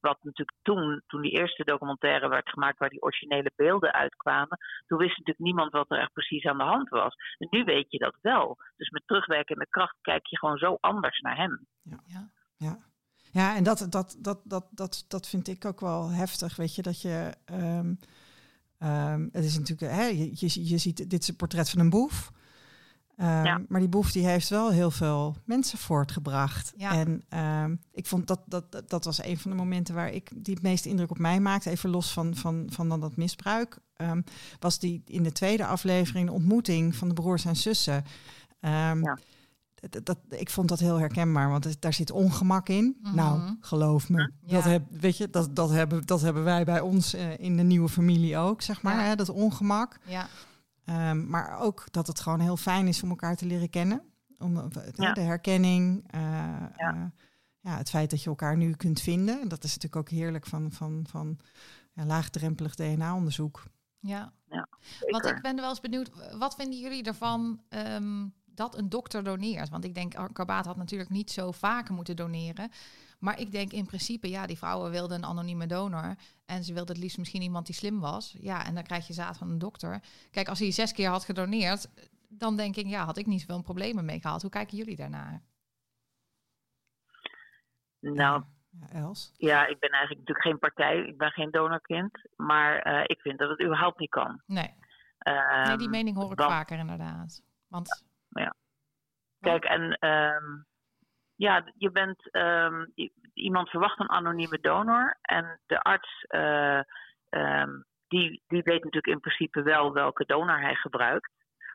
wat 0.00 0.18
natuurlijk 0.22 0.58
toen, 0.62 1.02
toen 1.06 1.22
die 1.22 1.38
eerste 1.38 1.64
documentaire 1.64 2.28
werd 2.28 2.48
gemaakt, 2.48 2.78
waar 2.78 2.88
die 2.88 3.02
originele 3.02 3.52
beelden 3.56 3.92
uitkwamen, 3.92 4.58
toen 4.86 4.98
wist 4.98 5.10
natuurlijk 5.18 5.38
niemand 5.38 5.72
wat 5.72 5.90
er 5.90 5.98
echt 5.98 6.12
precies 6.12 6.44
aan 6.44 6.58
de 6.58 6.64
hand 6.64 6.88
was. 6.88 7.14
En 7.38 7.46
nu 7.50 7.64
weet 7.64 7.90
je 7.90 7.98
dat 7.98 8.16
wel. 8.20 8.56
Dus 8.76 8.90
met 8.90 9.02
terugwerkende 9.06 9.66
kracht 9.68 9.96
kijk 10.00 10.26
je 10.26 10.38
gewoon 10.38 10.58
zo 10.58 10.76
anders 10.80 11.18
naar 11.20 11.36
hem. 11.36 11.66
Ja. 11.82 11.98
Ja, 12.06 12.28
ja 13.36 13.56
en 13.56 13.64
dat, 13.64 13.86
dat, 13.88 14.16
dat, 14.18 14.40
dat, 14.44 14.66
dat, 14.70 15.04
dat 15.08 15.26
vind 15.26 15.48
ik 15.48 15.64
ook 15.64 15.80
wel 15.80 16.10
heftig. 16.10 16.56
Weet 16.56 16.74
je, 16.74 16.82
dat 16.82 17.00
je. 17.00 17.32
ehm, 17.44 17.94
ehm, 18.78 19.28
het 19.32 19.44
is 19.44 19.58
natuurlijk. 19.58 19.92
Hè, 19.92 20.04
je, 20.04 20.30
je, 20.34 20.68
je 20.68 20.78
ziet, 20.78 21.10
dit 21.10 21.22
is 21.22 21.28
een 21.28 21.36
portret 21.36 21.70
van 21.70 21.80
een 21.80 21.90
boef. 21.90 22.32
Ehm, 23.16 23.44
Ja. 23.44 23.60
Maar 23.68 23.80
die 23.80 23.88
boef 23.88 24.12
die 24.12 24.26
heeft 24.26 24.48
wel 24.48 24.70
heel 24.70 24.90
veel 24.90 25.36
mensen 25.44 25.78
voortgebracht. 25.78 26.72
Ja. 26.76 26.92
En 26.92 27.24
ik 27.92 28.06
vond 28.06 28.26
dat, 28.26 28.40
dat, 28.46 28.82
dat, 28.86 29.04
was 29.04 29.24
een 29.24 29.38
van 29.38 29.50
de 29.50 29.56
momenten 29.56 29.94
waar 29.94 30.12
ik 30.12 30.30
die 30.34 30.54
het 30.54 30.62
meeste 30.62 30.88
indruk 30.88 31.10
op 31.10 31.18
mij 31.18 31.40
maakte. 31.40 31.70
Even 31.70 31.90
los 31.90 32.12
van, 32.12 32.34
van, 32.34 32.66
van 32.70 32.88
dan 32.88 33.00
dat 33.00 33.16
misbruik. 33.16 33.78
was 34.60 34.78
die 34.78 35.02
in 35.06 35.22
de 35.22 35.32
tweede 35.32 35.66
aflevering 35.66 36.26
de 36.26 36.32
ontmoeting 36.32 36.96
van 36.96 37.08
de 37.08 37.14
broers 37.14 37.44
en 37.44 37.56
zussen. 37.56 38.04
Ja. 38.60 39.18
Dat, 40.02 40.18
ik 40.28 40.50
vond 40.50 40.68
dat 40.68 40.78
heel 40.78 40.98
herkenbaar, 40.98 41.50
want 41.50 41.64
het- 41.64 41.80
daar 41.80 41.92
zit 41.92 42.10
ongemak 42.10 42.68
in. 42.68 42.96
Mhm. 43.02 43.14
Nou, 43.14 43.56
geloof 43.60 44.08
me. 44.08 44.32
Ja. 44.42 44.54
Dat, 44.54 44.64
heb, 44.64 44.82
weet 44.90 45.16
je, 45.16 45.30
dat, 45.30 45.56
dat, 45.56 45.70
hebben, 45.70 46.06
dat 46.06 46.20
hebben 46.20 46.44
wij 46.44 46.64
bij 46.64 46.80
ons 46.80 47.14
eh, 47.14 47.38
in 47.38 47.56
de 47.56 47.62
nieuwe 47.62 47.88
familie 47.88 48.36
ook, 48.36 48.62
zeg 48.62 48.82
maar. 48.82 48.96
Ja. 48.96 49.02
Hè, 49.02 49.14
dat 49.16 49.28
ongemak. 49.28 49.98
Ja. 50.06 50.26
Ehm, 50.84 51.28
maar 51.30 51.60
ook 51.60 51.84
dat 51.90 52.06
het 52.06 52.20
gewoon 52.20 52.40
heel 52.40 52.56
fijn 52.56 52.86
is 52.88 53.02
om 53.02 53.08
elkaar 53.08 53.36
te 53.36 53.46
leren 53.46 53.70
kennen. 53.70 54.02
Om, 54.38 54.56
eh, 54.56 54.64
de- 54.70 54.92
Ja. 54.94 55.12
De 55.12 55.20
herkenning. 55.20 56.04
eh, 56.06 56.20
Ja. 56.76 57.12
ja, 57.60 57.76
het 57.76 57.90
feit 57.90 58.10
dat 58.10 58.22
je 58.22 58.28
elkaar 58.28 58.56
nu 58.56 58.72
kunt 58.72 59.00
vinden. 59.00 59.40
En 59.40 59.48
dat 59.48 59.64
is 59.64 59.74
natuurlijk 59.74 59.96
ook 59.96 60.08
heerlijk 60.18 60.46
van, 60.46 60.72
van, 60.72 61.04
van 61.08 61.38
ja, 61.92 62.04
laagdrempelig 62.04 62.74
DNA-onderzoek. 62.74 63.62
ja. 64.00 64.32
Zeker. 64.48 65.10
Want 65.10 65.24
ik 65.24 65.42
ben 65.42 65.56
wel 65.56 65.68
eens 65.68 65.80
benieuwd, 65.80 66.10
wat 66.38 66.54
vinden 66.54 66.80
jullie 66.80 67.02
ervan 67.02 67.60
ehm, 67.68 68.26
dat 68.56 68.78
een 68.78 68.88
dokter 68.88 69.24
doneert? 69.24 69.68
Want 69.68 69.84
ik 69.84 69.94
denk, 69.94 70.14
Karbaat 70.32 70.66
had 70.66 70.76
natuurlijk 70.76 71.10
niet 71.10 71.30
zo 71.30 71.50
vaak 71.52 71.88
moeten 71.88 72.16
doneren. 72.16 72.70
Maar 73.18 73.40
ik 73.40 73.52
denk 73.52 73.72
in 73.72 73.86
principe, 73.86 74.28
ja, 74.28 74.46
die 74.46 74.58
vrouwen 74.58 74.90
wilden 74.90 75.16
een 75.16 75.24
anonieme 75.28 75.66
donor. 75.66 76.14
En 76.46 76.64
ze 76.64 76.72
wilden 76.72 76.94
het 76.94 77.02
liefst 77.04 77.18
misschien 77.18 77.42
iemand 77.42 77.66
die 77.66 77.74
slim 77.74 78.00
was. 78.00 78.36
Ja, 78.40 78.64
en 78.66 78.74
dan 78.74 78.82
krijg 78.82 79.06
je 79.06 79.12
zaad 79.12 79.38
van 79.38 79.50
een 79.50 79.58
dokter. 79.58 80.00
Kijk, 80.30 80.48
als 80.48 80.58
hij 80.58 80.70
zes 80.70 80.92
keer 80.92 81.08
had 81.08 81.24
gedoneerd, 81.24 81.88
dan 82.28 82.56
denk 82.56 82.76
ik, 82.76 82.86
ja, 82.86 83.04
had 83.04 83.16
ik 83.16 83.26
niet 83.26 83.40
zoveel 83.40 83.62
problemen 83.62 84.04
mee 84.04 84.20
gehad. 84.20 84.42
Hoe 84.42 84.50
kijken 84.50 84.76
jullie 84.76 84.96
daarnaar? 84.96 85.42
Nou, 88.00 88.42
Ja, 88.70 88.88
Els? 88.92 89.32
ja, 89.36 89.66
ik 89.66 89.78
ben 89.78 89.90
eigenlijk 89.90 90.20
natuurlijk 90.28 90.46
geen 90.46 90.58
partij. 90.58 90.98
Ik 90.98 91.18
ben 91.18 91.30
geen 91.30 91.50
donorkind. 91.50 92.20
Maar 92.36 92.78
eh, 92.78 93.02
ik 93.06 93.20
vind 93.20 93.38
dat 93.38 93.50
het 93.50 93.62
überhaupt 93.62 93.98
niet 93.98 94.10
kan. 94.10 94.42
Nee, 94.46 94.74
Ehm, 95.18 95.66
nee 95.68 95.76
die 95.76 95.88
mening 95.88 96.16
hoor 96.16 96.32
ik 96.32 96.40
vaker 96.40 96.78
inderdaad. 96.78 97.42
Want 97.68 98.04
Kijk, 99.40 99.64
en 99.64 99.92
ehm, 99.98 100.44
ja, 101.36 101.72
je 101.76 101.90
bent 101.90 102.30
ehm, 102.30 102.84
iemand 103.32 103.68
verwacht 103.70 104.00
een 104.00 104.10
anonieme 104.10 104.60
donor 104.60 105.18
en 105.22 105.60
de 105.66 105.82
arts 105.82 106.24
eh, 106.26 106.80
ehm, 107.28 107.70
die, 108.08 108.42
die 108.46 108.62
weet 108.62 108.84
natuurlijk 108.84 109.06
in 109.06 109.20
principe 109.20 109.62
wel 109.62 109.92
welke 109.92 110.24
donor 110.24 110.60
hij 110.60 110.74
gebruikt. 110.74 111.30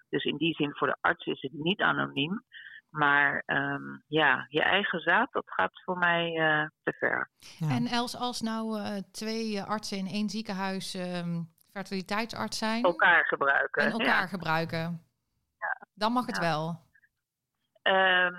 Dus 0.09 0.24
in 0.24 0.38
die 0.38 0.53
zin 0.53 0.76
voor 0.76 0.88
de 0.88 0.97
arts 1.01 1.26
is 1.26 1.41
het 1.41 1.53
niet 1.53 1.82
anoniem. 1.82 2.43
Maar 2.89 3.43
ehm, 3.45 3.97
ja, 4.07 4.45
je 4.49 4.62
eigen 4.62 4.99
zaad, 4.99 5.32
dat 5.32 5.43
gaat 5.45 5.82
voor 5.84 5.97
mij 5.97 6.26
eh, 6.26 6.68
te 6.84 6.93
ver. 6.93 7.30
Ja. 7.59 7.70
En 7.70 7.86
Els, 7.86 8.16
als 8.16 8.41
nou 8.41 8.80
eh, 8.80 8.97
twee 9.12 9.62
artsen 9.62 9.97
in 9.97 10.07
één 10.07 10.30
ziekenhuis 10.30 10.93
ehm, 10.93 11.41
fertiliteitsarts 11.72 12.57
zijn. 12.57 12.84
Elkaar 12.84 13.26
gebruiken. 13.26 13.84
En 13.84 13.91
elkaar 13.91 14.28
gebruiken. 14.28 15.11
Dan 15.93 16.11
mag 16.11 16.25
het 16.25 16.39
wel. 16.39 16.89
Um, 17.84 18.36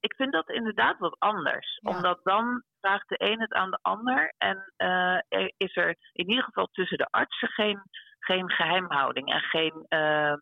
ik 0.00 0.14
vind 0.14 0.32
dat 0.32 0.48
inderdaad 0.48 0.98
wat 0.98 1.16
anders. 1.18 1.78
Omdat 1.82 2.20
dan 2.22 2.64
vraagt 2.80 3.08
de 3.08 3.22
een 3.30 3.40
het 3.40 3.52
aan 3.52 3.70
de 3.70 3.78
ander. 3.82 4.34
En 4.38 4.72
uh, 4.76 5.18
er 5.28 5.52
is 5.56 5.76
er 5.76 5.96
in 6.12 6.28
ieder 6.28 6.44
geval 6.44 6.66
tussen 6.66 6.98
de 6.98 7.08
artsen 7.10 7.48
geen, 7.48 7.80
geen 8.18 8.50
geheimhouding 8.50 9.32
en 9.32 9.40
geen. 9.40 9.86
Uh, 9.88 10.34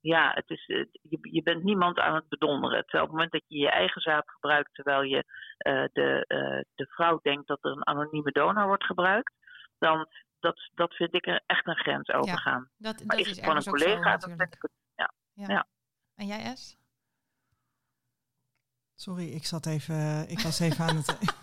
ja, 0.00 0.32
het 0.34 0.50
is, 0.50 0.66
je, 0.66 1.18
je 1.20 1.42
bent 1.42 1.62
niemand 1.62 1.98
aan 1.98 2.14
het 2.14 2.28
bedonderen. 2.28 2.82
Terwijl 2.82 3.02
op 3.02 3.08
het 3.08 3.16
moment 3.18 3.32
dat 3.32 3.44
je 3.46 3.58
je 3.58 3.70
eigen 3.70 4.00
zaad 4.00 4.30
gebruikt, 4.30 4.74
terwijl 4.74 5.02
je 5.02 5.24
uh, 5.66 5.84
de, 5.92 6.24
de 6.74 6.86
vrouw 6.86 7.18
denkt 7.22 7.46
dat 7.46 7.64
er 7.64 7.70
een 7.70 7.86
anonieme 7.86 8.30
donor 8.30 8.66
wordt 8.66 8.84
gebruikt, 8.84 9.32
dan 9.78 10.08
dat, 10.40 10.70
dat 10.74 10.94
vind 10.94 11.14
ik 11.14 11.26
er 11.26 11.42
echt 11.46 11.66
een 11.66 11.76
grens 11.76 12.08
overgaan. 12.08 12.70
Ja, 12.76 12.92
dat, 12.92 13.04
maar 13.04 13.16
dat 13.16 13.26
is, 13.26 13.32
is 13.32 13.40
gewoon 13.40 13.56
een 13.56 13.64
collega, 13.64 14.10
zo, 14.10 14.26
dan 14.26 14.36
vind 14.36 14.54
ik 14.54 14.62
het. 14.62 14.72
Ja. 15.36 15.66
En 16.14 16.26
jij, 16.26 16.56
S? 16.56 16.76
Sorry, 18.94 19.32
ik 19.32 19.46
zat 19.46 19.66
even, 19.66 20.28
ik 20.28 20.40
was 20.40 20.60
even 20.60 20.84
aan 20.84 20.96
het. 20.96 21.16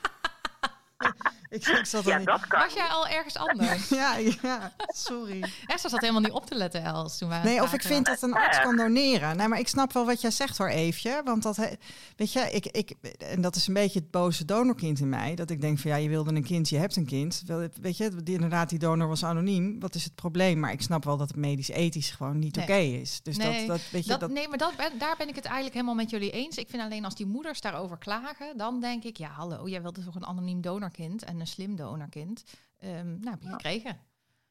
Ik, 1.54 1.68
ik 1.68 1.86
zat 1.86 2.04
ja, 2.04 2.20
dat 2.20 2.48
kan. 2.48 2.60
Was 2.60 2.74
jij 2.74 2.88
al 2.88 3.08
ergens 3.08 3.38
anders? 3.48 3.90
ja, 3.90 4.18
ja, 4.42 4.74
sorry. 4.88 5.44
Esther 5.66 5.90
zat 5.90 6.02
helemaal 6.02 6.22
niet 6.22 6.32
op 6.32 6.46
te 6.46 6.56
letten, 6.56 6.84
Els. 6.84 7.18
Toen 7.18 7.30
nee, 7.44 7.62
of 7.62 7.74
ik 7.74 7.82
vind 7.82 8.06
dat 8.06 8.22
een 8.22 8.34
arts 8.34 8.62
kan 8.62 8.76
doneren. 8.76 9.38
Nee, 9.38 9.48
maar 9.48 9.60
ik 9.60 9.68
snap 9.68 9.94
wel 9.94 10.06
wat 10.06 10.22
jij 10.22 10.32
zegt 10.32 10.58
hoor, 10.58 10.68
Eefje. 10.68 11.22
Want 11.24 11.44
dat, 11.44 11.58
weet 12.16 12.34
je, 12.34 12.40
ik, 12.52 12.66
ik, 12.66 12.94
en 13.18 13.42
dat 13.42 13.56
is 13.56 13.68
een 13.68 13.74
beetje 13.74 14.00
het 14.00 14.12
boze 14.12 14.46
donorkind 14.46 15.00
in 15.00 15.10
mij. 15.10 15.36
Dat 15.36 15.50
ik 15.50 15.62
denk 15.62 15.80
van 15.80 15.92
ja, 15.92 15.98
je 15.98 16.10
wilde 16.10 16.36
een 16.36 16.44
kind, 16.44 16.70
je 16.70 16.78
hebt 16.78 16.96
een 16.96 17.06
kind. 17.06 17.44
Weet 17.82 17.98
je, 17.98 18.24
die, 18.24 18.34
inderdaad, 18.36 18.70
die 18.70 18.80
donor 18.80 19.08
was 19.08 19.26
anoniem. 19.26 19.80
Wat 19.80 19.96
is 19.96 20.04
het 20.04 20.16
probleem? 20.16 20.60
Maar 20.60 20.72
ik 20.72 20.82
snap 20.82 21.04
wel 21.04 21.18
dat 21.18 21.28
het 21.28 21.38
medisch-ethisch 21.38 22.12
gewoon 22.12 22.40
niet 22.40 22.58
oké 22.58 22.74
is. 22.74 23.20
Dus 23.24 23.38
nee, 23.38 23.68
dat, 23.68 23.68
dat, 23.68 23.90
weet 23.92 24.04
je, 24.04 24.10
dat, 24.10 24.20
dat... 24.20 24.30
Nee, 24.30 24.48
maar 24.48 24.58
dat, 24.58 24.74
daar 25.00 25.16
ben 25.18 25.28
ik 25.28 25.36
het 25.36 25.46
eigenlijk 25.46 25.74
helemaal 25.74 25.96
met 25.96 26.10
jullie 26.10 26.32
eens. 26.32 26.58
Ik 26.58 26.70
vind 26.70 26.84
alleen 26.84 27.06
als 27.06 27.16
die 27.16 27.26
moeders 27.26 27.62
daarover 27.62 27.98
klagen, 27.98 28.58
dan 28.58 28.80
denk 28.80 29.04
ik, 29.04 29.18
ja, 29.18 29.30
hallo, 29.30 29.68
jij 29.68 29.82
wilde 29.82 30.04
toch 30.04 30.16
een 30.16 30.26
anoniem 30.26 30.62
donorkind 30.62 31.24
en 31.24 31.38
een 31.44 31.56
slim 31.56 31.76
donorkind. 31.76 32.38
Um, 32.84 33.20
nou, 33.20 33.30
heb 33.30 33.42
je 33.42 33.50
gekregen. 33.50 34.00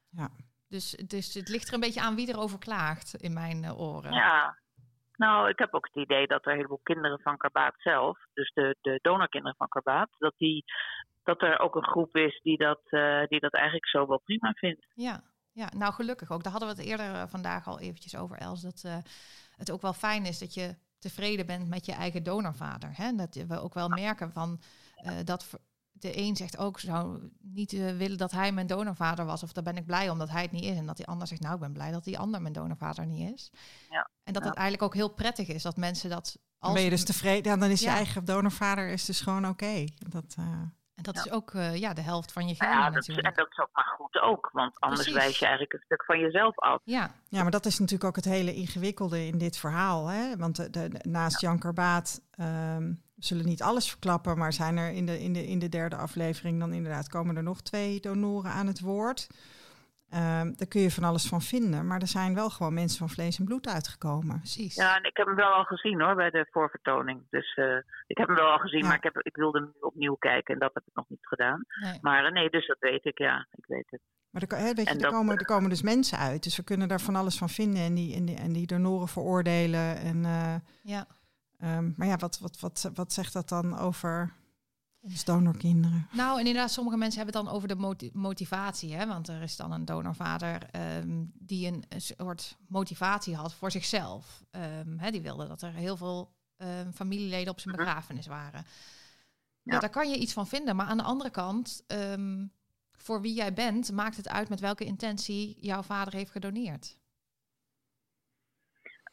Ja. 0.09 0.29
Dus, 0.67 0.89
dus 0.91 1.33
het 1.33 1.49
ligt 1.49 1.67
er 1.67 1.73
een 1.73 1.79
beetje 1.79 2.01
aan 2.01 2.15
wie 2.15 2.29
erover 2.29 2.59
klaagt 2.59 3.13
in 3.15 3.33
mijn 3.33 3.63
uh, 3.63 3.79
oren. 3.79 4.13
Ja, 4.13 4.57
nou, 5.15 5.49
ik 5.49 5.59
heb 5.59 5.73
ook 5.73 5.85
het 5.85 6.03
idee 6.03 6.27
dat 6.27 6.45
er 6.45 6.51
een 6.51 6.57
heleboel 6.57 6.79
kinderen 6.83 7.19
van 7.19 7.37
Karbaat 7.37 7.73
zelf, 7.77 8.19
dus 8.33 8.51
de, 8.53 8.77
de 8.81 8.99
donorkinderen 9.01 9.57
van 9.57 9.67
Karbaat, 9.67 10.09
dat, 10.17 10.33
die, 10.37 10.65
dat 11.23 11.41
er 11.41 11.59
ook 11.59 11.75
een 11.75 11.87
groep 11.87 12.15
is 12.15 12.39
die 12.41 12.57
dat, 12.57 12.81
uh, 12.89 13.27
die 13.27 13.39
dat 13.39 13.53
eigenlijk 13.53 13.87
zo 13.87 14.07
wel 14.07 14.19
prima 14.19 14.51
vindt. 14.51 14.85
Ja, 14.93 15.23
ja, 15.51 15.69
nou 15.75 15.93
gelukkig 15.93 16.31
ook. 16.31 16.43
Daar 16.43 16.51
hadden 16.51 16.69
we 16.69 16.75
het 16.75 16.85
eerder 16.85 17.09
uh, 17.09 17.23
vandaag 17.27 17.67
al 17.67 17.79
eventjes 17.79 18.15
over, 18.15 18.37
Els. 18.37 18.61
Dat 18.61 18.83
uh, 18.85 18.97
het 19.55 19.71
ook 19.71 19.81
wel 19.81 19.93
fijn 19.93 20.25
is 20.25 20.39
dat 20.39 20.53
je 20.53 20.75
tevreden 20.99 21.45
bent 21.45 21.69
met 21.69 21.85
je 21.85 21.93
eigen 21.93 22.23
donorvader. 22.23 22.89
Hè? 22.93 23.15
Dat 23.15 23.35
we 23.35 23.59
ook 23.59 23.73
wel 23.73 23.89
merken 23.89 24.31
van 24.31 24.59
dat 25.23 25.59
de 26.03 26.17
een 26.17 26.35
zegt 26.35 26.57
ook, 26.57 26.79
zou 26.79 27.29
niet 27.41 27.73
uh, 27.73 27.91
willen 27.97 28.17
dat 28.17 28.31
hij 28.31 28.51
mijn 28.51 28.67
donorvader 28.67 29.25
was. 29.25 29.43
Of 29.43 29.53
daar 29.53 29.63
ben 29.63 29.77
ik 29.77 29.85
blij 29.85 30.09
omdat 30.09 30.29
hij 30.29 30.41
het 30.41 30.51
niet 30.51 30.63
is. 30.63 30.77
En 30.77 30.85
dat 30.85 30.97
die 30.97 31.07
ander 31.07 31.27
zegt, 31.27 31.41
nou, 31.41 31.53
ik 31.53 31.59
ben 31.59 31.73
blij 31.73 31.91
dat 31.91 32.03
die 32.03 32.19
ander 32.19 32.41
mijn 32.41 32.53
donorvader 32.53 33.05
niet 33.05 33.33
is. 33.33 33.51
Ja. 33.89 34.09
En 34.23 34.33
dat 34.33 34.43
het 34.43 34.53
eigenlijk 34.53 34.83
ook 34.83 34.93
heel 34.93 35.13
prettig 35.13 35.47
is 35.47 35.63
dat 35.63 35.77
mensen 35.77 36.09
dat... 36.09 36.25
Als 36.25 36.35
dan 36.59 36.73
ben 36.73 36.83
je 36.83 36.89
dus 36.89 37.05
tevreden, 37.05 37.51
ja, 37.51 37.57
dan 37.57 37.69
is 37.69 37.81
je 37.81 37.87
eigen 37.87 38.25
donorvader 38.25 38.89
is 38.89 39.05
dus 39.05 39.21
gewoon 39.21 39.47
oké. 39.47 39.85
Dat... 40.09 40.35
Uh... 40.39 40.45
En 40.95 41.03
dat 41.03 41.15
is 41.15 41.31
ook 41.31 41.53
uh, 41.53 41.75
ja, 41.75 41.93
de 41.93 42.01
helft 42.01 42.31
van 42.31 42.47
je 42.47 42.55
genen 42.55 42.73
ja, 42.73 42.83
dat 42.83 42.93
natuurlijk. 42.93 43.27
Is, 43.27 43.33
en 43.33 43.43
dat 43.43 43.51
is 43.51 43.59
ook 43.59 43.69
maar 43.73 43.93
goed 43.97 44.19
ook, 44.19 44.49
want 44.51 44.79
anders 44.79 45.01
Precies. 45.01 45.21
wijs 45.21 45.39
je 45.39 45.45
eigenlijk 45.45 45.73
een 45.73 45.81
stuk 45.85 46.03
van 46.05 46.19
jezelf 46.19 46.59
af. 46.59 46.81
Ja. 46.83 47.11
ja, 47.29 47.41
maar 47.41 47.51
dat 47.51 47.65
is 47.65 47.79
natuurlijk 47.79 48.09
ook 48.09 48.15
het 48.15 48.25
hele 48.25 48.53
ingewikkelde 48.53 49.25
in 49.25 49.37
dit 49.37 49.57
verhaal. 49.57 50.07
Hè? 50.07 50.37
Want 50.37 50.55
de, 50.55 50.69
de, 50.69 50.99
naast 51.01 51.41
Jan 51.41 51.59
Karbaat 51.59 52.21
um, 52.39 53.03
zullen 53.25 53.45
niet 53.45 53.61
alles 53.61 53.89
verklappen, 53.89 54.37
maar 54.37 54.53
zijn 54.53 54.77
er 54.77 54.91
in 54.91 55.05
de, 55.05 55.19
in, 55.19 55.33
de, 55.33 55.47
in 55.47 55.59
de 55.59 55.69
derde 55.69 55.95
aflevering 55.95 56.59
dan 56.59 56.73
inderdaad 56.73 57.07
komen 57.07 57.35
er 57.35 57.43
nog 57.43 57.61
twee 57.61 57.99
donoren 57.99 58.51
aan 58.51 58.67
het 58.67 58.79
woord. 58.79 59.27
Um, 60.15 60.55
daar 60.55 60.67
kun 60.67 60.81
je 60.81 60.91
van 60.91 61.03
alles 61.03 61.27
van 61.27 61.41
vinden, 61.41 61.87
maar 61.87 62.01
er 62.01 62.07
zijn 62.07 62.33
wel 62.33 62.49
gewoon 62.49 62.73
mensen 62.73 62.97
van 62.97 63.09
vlees 63.09 63.39
en 63.39 63.45
bloed 63.45 63.67
uitgekomen. 63.67 64.37
Precies. 64.37 64.75
Ja, 64.75 64.97
en 64.97 65.03
ik 65.03 65.17
heb 65.17 65.25
hem 65.25 65.35
wel 65.35 65.51
al 65.51 65.63
gezien 65.63 66.01
hoor, 66.01 66.15
bij 66.15 66.29
de 66.29 66.47
voorvertoning. 66.51 67.21
Dus 67.29 67.55
uh, 67.55 67.77
ik 68.07 68.17
heb 68.17 68.27
hem 68.27 68.35
wel 68.35 68.51
al 68.51 68.57
gezien, 68.57 68.81
ja. 68.81 68.87
maar 68.87 68.95
ik, 68.95 69.03
heb, 69.03 69.17
ik 69.17 69.35
wilde 69.35 69.59
hem 69.59 69.73
opnieuw 69.79 70.15
kijken 70.15 70.53
en 70.53 70.59
dat 70.59 70.73
heb 70.73 70.83
ik 70.85 70.95
nog 70.95 71.09
niet 71.09 71.27
gedaan. 71.27 71.65
Nee. 71.81 71.97
Maar 72.01 72.25
uh, 72.25 72.31
nee, 72.31 72.49
dus 72.49 72.67
dat 72.67 72.79
weet 72.79 73.05
ik, 73.05 73.17
ja, 73.17 73.47
ik 73.51 73.65
weet 73.65 73.87
het. 73.89 74.01
Maar 74.29 74.41
er, 74.41 74.57
hè, 74.57 74.73
weet 74.73 74.87
je, 74.87 74.93
er, 74.93 75.01
dat, 75.01 75.11
komen, 75.11 75.37
er 75.37 75.45
komen 75.45 75.69
dus 75.69 75.81
mensen 75.81 76.17
uit, 76.17 76.43
dus 76.43 76.57
we 76.57 76.63
kunnen 76.63 76.87
daar 76.87 77.01
van 77.01 77.15
alles 77.15 77.37
van 77.37 77.49
vinden 77.49 77.81
en 77.81 77.93
die, 77.93 78.15
en 78.15 78.25
die, 78.25 78.37
en 78.37 78.53
die 78.53 78.67
donoren 78.67 79.07
veroordelen. 79.07 79.97
En, 79.97 80.23
uh, 80.23 80.55
ja. 80.81 81.07
Um, 81.63 81.93
maar 81.97 82.07
ja, 82.07 82.17
wat, 82.17 82.39
wat, 82.39 82.59
wat, 82.59 82.91
wat 82.93 83.13
zegt 83.13 83.33
dat 83.33 83.49
dan 83.49 83.77
over 83.77 84.33
ons 84.99 85.25
donorkinderen? 85.25 86.07
Nou, 86.11 86.39
en 86.39 86.45
inderdaad, 86.45 86.71
sommige 86.71 86.97
mensen 86.97 87.17
hebben 87.17 87.35
het 87.35 87.45
dan 87.45 87.55
over 87.55 87.67
de 87.67 88.09
motivatie. 88.13 88.95
Hè? 88.95 89.07
Want 89.07 89.27
er 89.27 89.41
is 89.41 89.55
dan 89.55 89.71
een 89.71 89.85
donorvader 89.85 90.61
um, 90.97 91.31
die 91.33 91.67
een, 91.67 91.83
een, 91.89 92.01
soort 92.01 92.57
motivatie 92.67 93.35
had 93.35 93.53
voor 93.53 93.71
zichzelf. 93.71 94.43
Um, 94.51 94.99
hè, 94.99 95.11
die 95.11 95.21
wilde 95.21 95.47
dat 95.47 95.61
er 95.61 95.73
heel 95.73 95.97
veel 95.97 96.31
familieleden 96.93 97.51
op 97.51 97.59
zijn 97.59 97.75
begrafenis 97.75 98.27
waren. 98.27 98.65
Ja. 99.61 99.73
ja. 99.73 99.79
daar 99.79 99.89
kan 99.89 100.09
je 100.09 100.17
iets 100.17 100.33
van 100.33 100.47
vinden. 100.47 100.75
Maar 100.75 100.85
aan 100.85 100.97
de 100.97 101.03
andere 101.03 101.29
kant, 101.29 101.85
voor 102.91 103.21
wie 103.21 103.33
jij 103.33 103.53
bent, 103.53 103.91
maakt 103.91 104.17
het 104.17 104.29
uit 104.29 104.49
met 104.49 104.59
welke 104.59 104.85
intentie 104.85 105.57
jouw 105.59 105.81
vader 105.81 106.13
heeft 106.13 106.31
gedoneerd. 106.31 106.97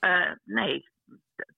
Uh, 0.01 0.32
nee, 0.44 0.88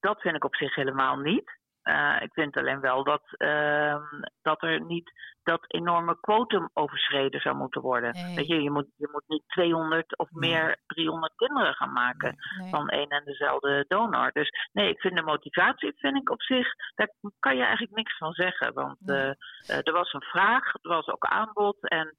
dat 0.00 0.20
vind 0.20 0.36
ik 0.36 0.44
op 0.44 0.56
zich 0.56 0.74
helemaal 0.74 1.16
niet. 1.16 1.60
Uh, 1.84 2.16
ik 2.20 2.32
vind 2.32 2.56
alleen 2.56 2.80
wel 2.80 3.04
dat, 3.04 3.22
uh, 3.38 3.96
dat 4.42 4.62
er 4.62 4.84
niet 4.84 5.12
dat 5.42 5.64
enorme 5.66 6.20
quotum 6.20 6.70
overschreden 6.72 7.40
zou 7.40 7.56
moeten 7.56 7.80
worden. 7.80 8.12
Nee. 8.12 8.34
Weet 8.34 8.46
je, 8.46 8.62
je 8.62 8.70
moet, 8.70 8.86
je 8.96 9.08
moet 9.12 9.24
niet 9.26 9.42
200 9.46 10.18
of 10.18 10.30
nee. 10.30 10.50
meer 10.50 10.80
300 10.86 11.32
kinderen 11.36 11.74
gaan 11.74 11.92
maken 11.92 12.36
nee. 12.58 12.70
van 12.70 12.88
één 12.88 13.08
en 13.08 13.24
dezelfde 13.24 13.84
donor. 13.88 14.30
Dus 14.32 14.50
nee, 14.72 14.88
ik 14.88 15.00
vind 15.00 15.16
de 15.16 15.22
motivatie 15.22 15.92
vind 15.96 16.16
ik 16.16 16.30
op 16.30 16.42
zich, 16.42 16.68
daar 16.94 17.08
kan 17.38 17.56
je 17.56 17.62
eigenlijk 17.62 17.96
niks 17.96 18.16
van 18.16 18.32
zeggen. 18.32 18.74
Want 18.74 18.98
uh, 19.06 19.28
er 19.66 19.92
was 19.92 20.12
een 20.12 20.22
vraag, 20.22 20.74
er 20.74 20.90
was 20.90 21.06
ook 21.06 21.24
aanbod 21.24 21.88
en 21.88 22.16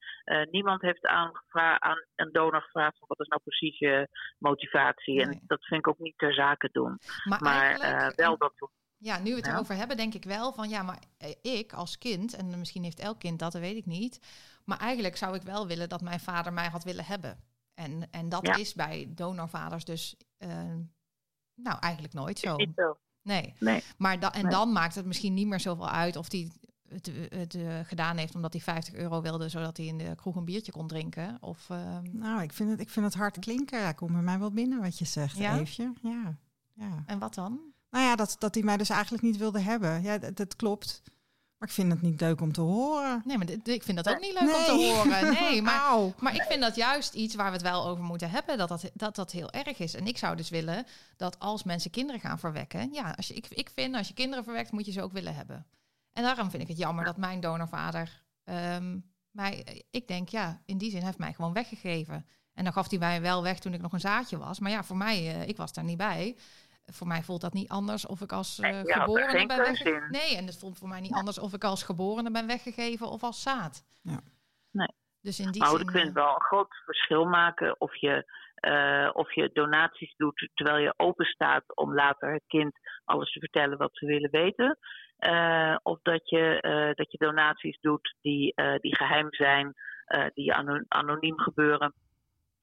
niemand 0.51 0.81
heeft 0.81 1.05
aan, 1.05 1.31
aan 1.79 2.05
een 2.15 2.31
donor 2.31 2.61
gevraagd 2.61 2.97
van 2.97 3.07
wat 3.07 3.19
is 3.19 3.27
nou 3.27 3.41
precies 3.43 3.79
je 3.79 4.07
motivatie. 4.39 5.21
En 5.21 5.41
dat 5.47 5.65
vind 5.65 5.79
ik 5.79 5.87
ook 5.87 5.99
niet 5.99 6.17
ter 6.17 6.33
zake 6.33 6.69
doen. 6.71 6.99
Maar, 7.23 7.41
maar 7.41 8.13
wel 8.15 8.37
dat 8.37 8.53
ja, 9.03 9.19
nu 9.19 9.29
we 9.29 9.35
het 9.35 9.45
ja. 9.45 9.53
erover 9.53 9.75
hebben, 9.75 9.97
denk 9.97 10.13
ik 10.13 10.23
wel 10.23 10.53
van 10.53 10.69
ja, 10.69 10.83
maar 10.83 10.99
ik 11.41 11.73
als 11.73 11.97
kind, 11.97 12.33
en 12.33 12.59
misschien 12.59 12.83
heeft 12.83 12.99
elk 12.99 13.19
kind 13.19 13.39
dat, 13.39 13.51
dat 13.51 13.61
weet 13.61 13.75
ik 13.75 13.85
niet. 13.85 14.19
Maar 14.63 14.79
eigenlijk 14.79 15.17
zou 15.17 15.35
ik 15.35 15.41
wel 15.41 15.67
willen 15.67 15.89
dat 15.89 16.01
mijn 16.01 16.19
vader 16.19 16.53
mij 16.53 16.67
had 16.67 16.83
willen 16.83 17.05
hebben. 17.05 17.39
En, 17.73 18.07
en 18.11 18.29
dat 18.29 18.45
ja. 18.45 18.55
is 18.55 18.73
bij 18.73 19.07
donorvaders 19.09 19.85
dus 19.85 20.15
uh, 20.39 20.49
nou 21.55 21.79
eigenlijk 21.79 22.13
nooit 22.13 22.39
zo. 22.39 22.55
Niet 22.55 22.71
zo. 22.75 22.97
Nee. 23.21 23.53
nee. 23.59 23.83
Maar 23.97 24.19
da 24.19 24.33
en 24.33 24.41
nee. 24.41 24.51
dan 24.51 24.71
maakt 24.71 24.95
het 24.95 25.05
misschien 25.05 25.33
niet 25.33 25.47
meer 25.47 25.59
zoveel 25.59 25.89
uit 25.89 26.15
of 26.15 26.31
hij 26.31 26.51
het, 26.89 27.11
het 27.29 27.53
uh, 27.53 27.79
gedaan 27.83 28.17
heeft 28.17 28.35
omdat 28.35 28.53
hij 28.53 28.61
50 28.61 28.93
euro 28.93 29.21
wilde, 29.21 29.49
zodat 29.49 29.77
hij 29.77 29.85
in 29.85 29.97
de 29.97 30.15
kroeg 30.15 30.35
een 30.35 30.45
biertje 30.45 30.71
kon 30.71 30.87
drinken. 30.87 31.37
Of, 31.41 31.69
uh... 31.69 31.97
Nou, 32.11 32.41
ik 32.41 32.53
vind, 32.53 32.69
het, 32.69 32.79
ik 32.79 32.89
vind 32.89 33.05
het 33.05 33.15
hard 33.15 33.39
klinken. 33.39 33.79
Ja, 33.79 33.91
komt 33.91 34.11
bij 34.11 34.21
mij 34.21 34.39
wel 34.39 34.51
binnen 34.51 34.81
wat 34.81 34.99
je 34.99 35.05
zegt, 35.05 35.37
ja? 35.37 35.59
Eefje. 35.59 35.93
Ja. 36.01 36.37
ja. 36.73 37.03
En 37.05 37.19
wat 37.19 37.33
dan? 37.33 37.72
Nou 37.93 38.05
ja, 38.05 38.15
dat, 38.15 38.35
dat 38.39 38.53
hij 38.53 38.63
mij 38.63 38.77
dus 38.77 38.89
eigenlijk 38.89 39.23
niet 39.23 39.37
wilde 39.37 39.59
hebben. 39.59 40.01
Ja, 40.01 40.17
dat, 40.17 40.35
dat, 40.35 40.55
klopt. 40.55 41.01
Maar 41.57 41.67
ik 41.67 41.73
vind 41.73 41.91
het 41.91 42.01
niet 42.01 42.21
leuk 42.21 42.41
om 42.41 42.51
te 42.51 42.61
horen. 42.61 43.21
Nee, 43.25 43.37
maar 43.37 43.45
dit, 43.45 43.67
ik 43.67 43.83
vind 43.83 43.97
dat 44.03 44.09
ook 44.09 44.19
niet 44.19 44.33
leuk 44.33 44.43
nee. 44.43 44.55
om 44.55 44.65
te 44.65 44.71
horen. 44.71 45.33
Nee, 45.33 45.61
maar, 45.71 46.13
maar 46.19 46.35
ik 46.35 46.41
vind 46.41 46.61
dat 46.61 46.75
juist 46.75 47.13
iets 47.13 47.35
waar 47.35 47.45
we 47.45 47.51
het 47.51 47.61
wel 47.61 47.87
over 47.87 48.03
moeten 48.03 48.29
hebben. 48.29 48.57
Dat 48.57 48.69
dat, 48.69 48.91
dat 48.93 49.15
dat 49.15 49.31
heel 49.31 49.51
erg 49.51 49.79
is. 49.79 49.93
En 49.93 50.07
ik 50.07 50.17
zou 50.17 50.35
dus 50.35 50.49
willen 50.49 50.85
dat 51.17 51.39
als 51.39 51.63
mensen 51.63 51.91
kinderen 51.91 52.21
gaan 52.21 52.39
verwekken... 52.39 52.93
Ja, 52.93 53.13
als 53.17 53.27
je, 53.27 53.33
ik, 53.33 53.47
ik 53.49 53.69
vind 53.73 53.95
als 53.95 54.07
je 54.07 54.13
kinderen 54.13 54.43
verwekt, 54.43 54.71
moet 54.71 54.85
je 54.85 54.91
ze 54.91 55.01
ook 55.01 55.13
willen 55.13 55.35
hebben. 55.35 55.65
En 56.13 56.23
daarom 56.23 56.49
vind 56.49 56.61
ik 56.61 56.67
het 56.67 56.77
jammer 56.77 57.05
dat 57.05 57.17
mijn 57.17 57.39
donorvader... 57.39 58.23
Um, 58.43 59.11
mij, 59.31 59.83
ik 59.91 60.07
denk, 60.07 60.29
ja, 60.29 60.61
in 60.65 60.77
die 60.77 60.91
zin 60.91 61.03
heeft 61.03 61.17
mij 61.17 61.33
gewoon 61.33 61.53
weggegeven. 61.53 62.25
En 62.53 62.63
dan 62.63 62.73
gaf 62.73 62.89
hij 62.89 62.99
mij 62.99 63.21
wel 63.21 63.43
weg 63.43 63.59
toen 63.59 63.73
ik 63.73 63.81
nog 63.81 63.93
een 63.93 63.99
zaadje 63.99 64.37
was. 64.37 64.59
Maar 64.59 64.71
ja, 64.71 64.83
voor 64.83 64.97
mij, 64.97 65.35
uh, 65.35 65.47
ik 65.47 65.57
was 65.57 65.73
daar 65.73 65.83
niet 65.83 65.97
bij 65.97 66.35
voor 66.85 67.07
mij 67.07 67.21
voelt 67.21 67.41
dat 67.41 67.53
niet 67.53 67.69
anders 67.69 68.05
of 68.05 68.21
ik 68.21 68.31
als 68.31 68.59
uh, 68.59 68.69
nee, 68.69 68.93
geborene 68.93 69.45
ben 69.45 69.57
weggegeven. 69.57 70.11
Nee, 70.11 70.37
en 70.37 70.45
het 70.45 70.59
voelt 70.59 70.77
voor 70.77 70.87
mij 70.87 70.99
niet 70.99 71.09
ja. 71.09 71.17
anders 71.17 71.39
of 71.39 71.53
ik 71.53 71.63
als 71.63 71.83
geborene 71.83 72.31
ben 72.31 72.47
weggegeven 72.47 73.09
of 73.09 73.23
als 73.23 73.41
zaad. 73.41 73.85
Ja. 74.01 74.19
Nee. 74.71 74.93
Dus 75.21 75.39
in 75.39 75.51
die 75.51 75.61
maar 75.61 75.69
zin, 75.69 75.79
ik 75.79 75.91
vind 75.91 76.05
het 76.05 76.13
wel 76.13 76.33
een 76.33 76.41
groot 76.41 76.75
verschil 76.85 77.25
maken 77.25 77.81
of 77.81 77.95
je, 77.95 78.31
uh, 78.67 79.09
of 79.13 79.33
je 79.33 79.49
donaties 79.53 80.15
doet 80.15 80.49
terwijl 80.53 80.77
je 80.77 80.93
open 80.97 81.25
staat 81.25 81.75
om 81.75 81.93
later 81.93 82.33
het 82.33 82.43
kind 82.47 82.79
alles 83.05 83.31
te 83.31 83.39
vertellen 83.39 83.77
wat 83.77 83.97
ze 83.97 84.05
willen 84.05 84.31
weten. 84.31 84.77
Uh, 85.19 85.77
of 85.83 85.99
dat 86.01 86.29
je, 86.29 86.57
dat 86.95 87.11
je 87.11 87.17
donaties 87.17 87.79
doet 87.81 88.15
die, 88.21 88.53
die 88.79 88.95
geheim 88.95 89.27
zijn, 89.29 89.73
die 90.33 90.53
anoniem 90.87 91.39
gebeuren 91.39 91.93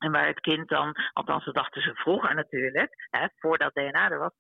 En 0.01 0.13
waar 0.13 0.27
het 0.27 0.41
kind 0.41 0.69
dan, 0.69 0.97
althans 1.13 1.45
dat 1.45 1.55
dachten 1.55 1.83
ze 1.83 1.95
vroeger 1.95 2.35
natuurlijk, 2.35 3.09
hè, 3.11 3.27
voordat 3.37 3.75
DNA 3.75 4.11
er 4.11 4.19
was, 4.19 4.33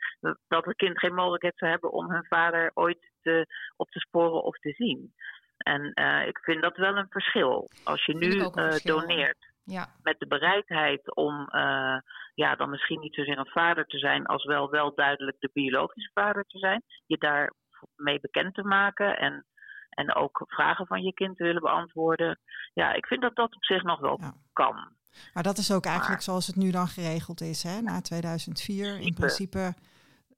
dat 0.48 0.64
het 0.64 0.76
kind 0.76 0.98
geen 0.98 1.14
mogelijkheid 1.14 1.58
zou 1.58 1.70
hebben 1.70 1.92
om 1.92 2.10
hun 2.10 2.26
vader 2.26 2.70
ooit 2.74 3.10
te, 3.22 3.46
op 3.76 3.90
te 3.90 3.98
sporen 3.98 4.42
of 4.42 4.58
te 4.58 4.72
zien. 4.72 5.12
En 5.56 5.92
uh, 5.94 6.26
ik 6.26 6.38
vind 6.38 6.62
dat 6.62 6.76
wel 6.76 6.96
een 6.96 7.10
verschil. 7.10 7.68
Als 7.84 8.04
je 8.04 8.16
nu 8.16 8.34
uh, 8.34 8.76
doneert 8.82 9.50
ja. 9.64 9.88
met 10.02 10.18
de 10.18 10.26
bereidheid 10.26 11.16
om 11.16 11.40
uh, 11.40 11.98
ja, 12.34 12.56
dan 12.56 12.70
misschien 12.70 13.00
niet 13.00 13.14
zozeer 13.14 13.38
een 13.38 13.50
vader 13.50 13.86
te 13.86 13.98
zijn, 13.98 14.26
als 14.26 14.44
wel 14.44 14.70
wel 14.70 14.94
duidelijk 14.94 15.36
de 15.40 15.50
biologische 15.52 16.10
vader 16.14 16.44
te 16.44 16.58
zijn, 16.58 16.82
je 17.06 17.16
daar 17.16 17.52
mee 17.96 18.20
bekend 18.20 18.54
te 18.54 18.62
maken 18.62 19.18
en, 19.18 19.46
en 19.90 20.14
ook 20.14 20.44
vragen 20.46 20.86
van 20.86 21.02
je 21.02 21.14
kind 21.14 21.36
te 21.36 21.44
willen 21.44 21.62
beantwoorden. 21.62 22.40
Ja, 22.74 22.92
ik 22.92 23.06
vind 23.06 23.20
dat 23.20 23.36
dat 23.36 23.54
op 23.54 23.64
zich 23.64 23.82
nog 23.82 24.00
wel 24.00 24.18
ja. 24.20 24.32
kan. 24.52 24.98
Maar 25.34 25.42
dat 25.42 25.58
is 25.58 25.70
ook 25.70 25.84
eigenlijk 25.84 26.22
zoals 26.22 26.46
het 26.46 26.56
nu 26.56 26.70
dan 26.70 26.88
geregeld 26.88 27.40
is, 27.40 27.62
hè? 27.62 27.80
na 27.80 28.00
2004. 28.00 29.00
In 29.00 29.14
principe 29.14 29.74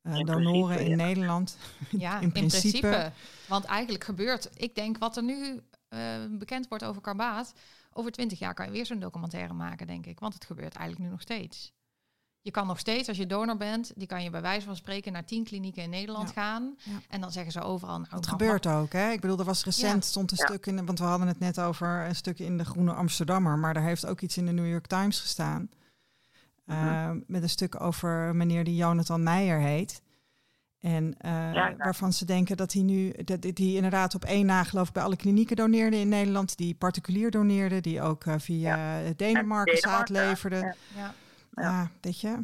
uh, 0.02 0.18
in 0.18 0.26
donoren 0.26 0.66
principe, 0.66 0.92
in 0.92 0.98
ja. 0.98 1.04
Nederland. 1.04 1.56
Ja, 1.90 2.20
in, 2.20 2.32
principe. 2.32 2.66
in, 2.66 2.80
principe. 2.80 3.12
Want 3.48 3.64
eigenlijk 3.64 4.04
gebeurt, 4.04 4.50
ik 4.54 4.74
denk 4.74 4.98
wat 4.98 5.16
er 5.16 5.22
nu 5.22 5.60
uh, 5.88 6.14
bekend 6.30 6.68
wordt 6.68 6.84
over 6.84 7.02
karbaat, 7.02 7.54
over 7.92 8.10
twintig 8.10 8.38
jaar 8.38 8.54
kan 8.54 8.66
je 8.66 8.72
weer 8.72 8.86
zo'n 8.86 8.98
documentaire 8.98 9.52
maken, 9.52 9.86
denk 9.86 10.06
ik. 10.06 10.20
Want 10.20 10.34
het 10.34 10.44
gebeurt 10.44 10.74
eigenlijk 10.74 10.98
nu 10.98 11.10
nog 11.10 11.20
steeds. 11.20 11.72
Je 12.42 12.50
kan 12.50 12.66
nog 12.66 12.78
steeds, 12.78 13.08
als 13.08 13.16
je 13.16 13.26
donor 13.26 13.56
bent, 13.56 13.92
die 13.96 14.06
kan 14.06 14.22
je 14.22 14.30
bij 14.30 14.42
wijze 14.42 14.66
van 14.66 14.76
spreken 14.76 15.12
naar 15.12 15.24
tien 15.24 15.44
klinieken 15.44 15.82
in 15.82 15.90
Nederland 15.90 16.28
ja. 16.28 16.42
gaan. 16.42 16.74
Ja. 16.78 16.92
En 17.08 17.20
dan 17.20 17.32
zeggen 17.32 17.52
ze 17.52 17.60
overal. 17.60 17.98
Nou, 17.98 18.10
dat 18.10 18.26
gebeurt 18.26 18.66
ook, 18.66 18.92
hè? 18.92 19.10
Ik 19.10 19.20
bedoel, 19.20 19.38
er 19.38 19.44
was 19.44 19.64
recent 19.64 20.04
stond 20.04 20.30
een 20.30 20.36
stuk 20.36 20.66
in, 20.66 20.86
want 20.86 20.98
we 20.98 21.04
hadden 21.04 21.28
het 21.28 21.38
net 21.38 21.60
over 21.60 22.06
een 22.06 22.16
stuk 22.16 22.38
in 22.38 22.58
de 22.58 22.64
Groene 22.64 22.92
Amsterdammer, 22.92 23.58
maar 23.58 23.74
daar 23.74 23.82
heeft 23.82 24.06
ook 24.06 24.20
iets 24.20 24.36
in 24.36 24.46
de 24.46 24.52
New 24.52 24.70
York 24.70 24.86
Times 24.86 25.20
gestaan. 25.20 25.70
Uh, 26.66 27.10
met 27.26 27.42
een 27.42 27.48
stuk 27.48 27.80
over 27.80 28.36
meneer 28.36 28.64
die 28.64 28.76
Jonathan 28.76 29.22
Meijer 29.22 29.60
heet. 29.60 30.02
En 30.80 31.16
uh, 31.24 31.68
waarvan 31.78 32.12
ze 32.12 32.24
denken 32.24 32.56
dat 32.56 32.72
hij 32.72 32.82
nu, 32.82 33.12
dat 33.24 33.42
die 33.42 33.76
inderdaad 33.76 34.14
op 34.14 34.24
één 34.24 34.46
na 34.46 34.64
geloof 34.64 34.88
ik 34.88 34.94
bij 34.94 35.02
alle 35.02 35.16
klinieken 35.16 35.56
doneerde 35.56 35.96
in 35.96 36.08
Nederland, 36.08 36.56
die 36.56 36.74
particulier 36.74 37.30
doneerde, 37.30 37.80
die 37.80 38.02
ook 38.02 38.24
uh, 38.24 38.34
via 38.38 38.98
ja. 38.98 39.12
Denemarken 39.16 39.78
zaad 39.78 40.08
leverde. 40.08 40.74
Ja. 40.96 41.14
Ja, 41.54 41.90
weet 42.00 42.20
je. 42.20 42.42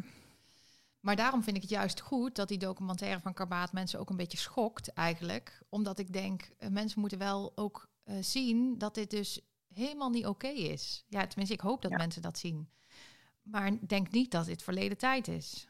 Maar 1.01 1.15
daarom 1.15 1.43
vind 1.43 1.55
ik 1.55 1.61
het 1.61 1.71
juist 1.71 2.01
goed 2.01 2.35
dat 2.35 2.47
die 2.47 2.57
documentaire 2.57 3.19
van 3.19 3.33
Karbaat 3.33 3.73
mensen 3.73 3.99
ook 3.99 4.09
een 4.09 4.17
beetje 4.17 4.37
schokt 4.37 4.93
eigenlijk. 4.93 5.61
Omdat 5.69 5.99
ik 5.99 6.13
denk, 6.13 6.41
uh, 6.59 6.69
mensen 6.69 6.99
moeten 6.99 7.19
wel 7.19 7.51
ook 7.55 7.87
zien 8.19 8.77
dat 8.77 8.95
dit 8.95 9.09
dus 9.09 9.41
helemaal 9.73 10.09
niet 10.09 10.25
oké 10.25 10.47
okay 10.47 10.55
is. 10.55 11.05
Ja, 11.09 11.27
tenminste, 11.27 11.55
ik 11.55 11.61
hoop 11.61 11.81
dat 11.81 11.91
mensen 11.91 12.21
dat 12.21 12.37
zien. 12.37 12.69
Maar 13.43 13.71
denk 13.87 14.11
niet 14.11 14.31
dat 14.31 14.45
dit 14.45 14.63
verleden 14.63 14.97
tijd 14.97 15.27
is. 15.27 15.69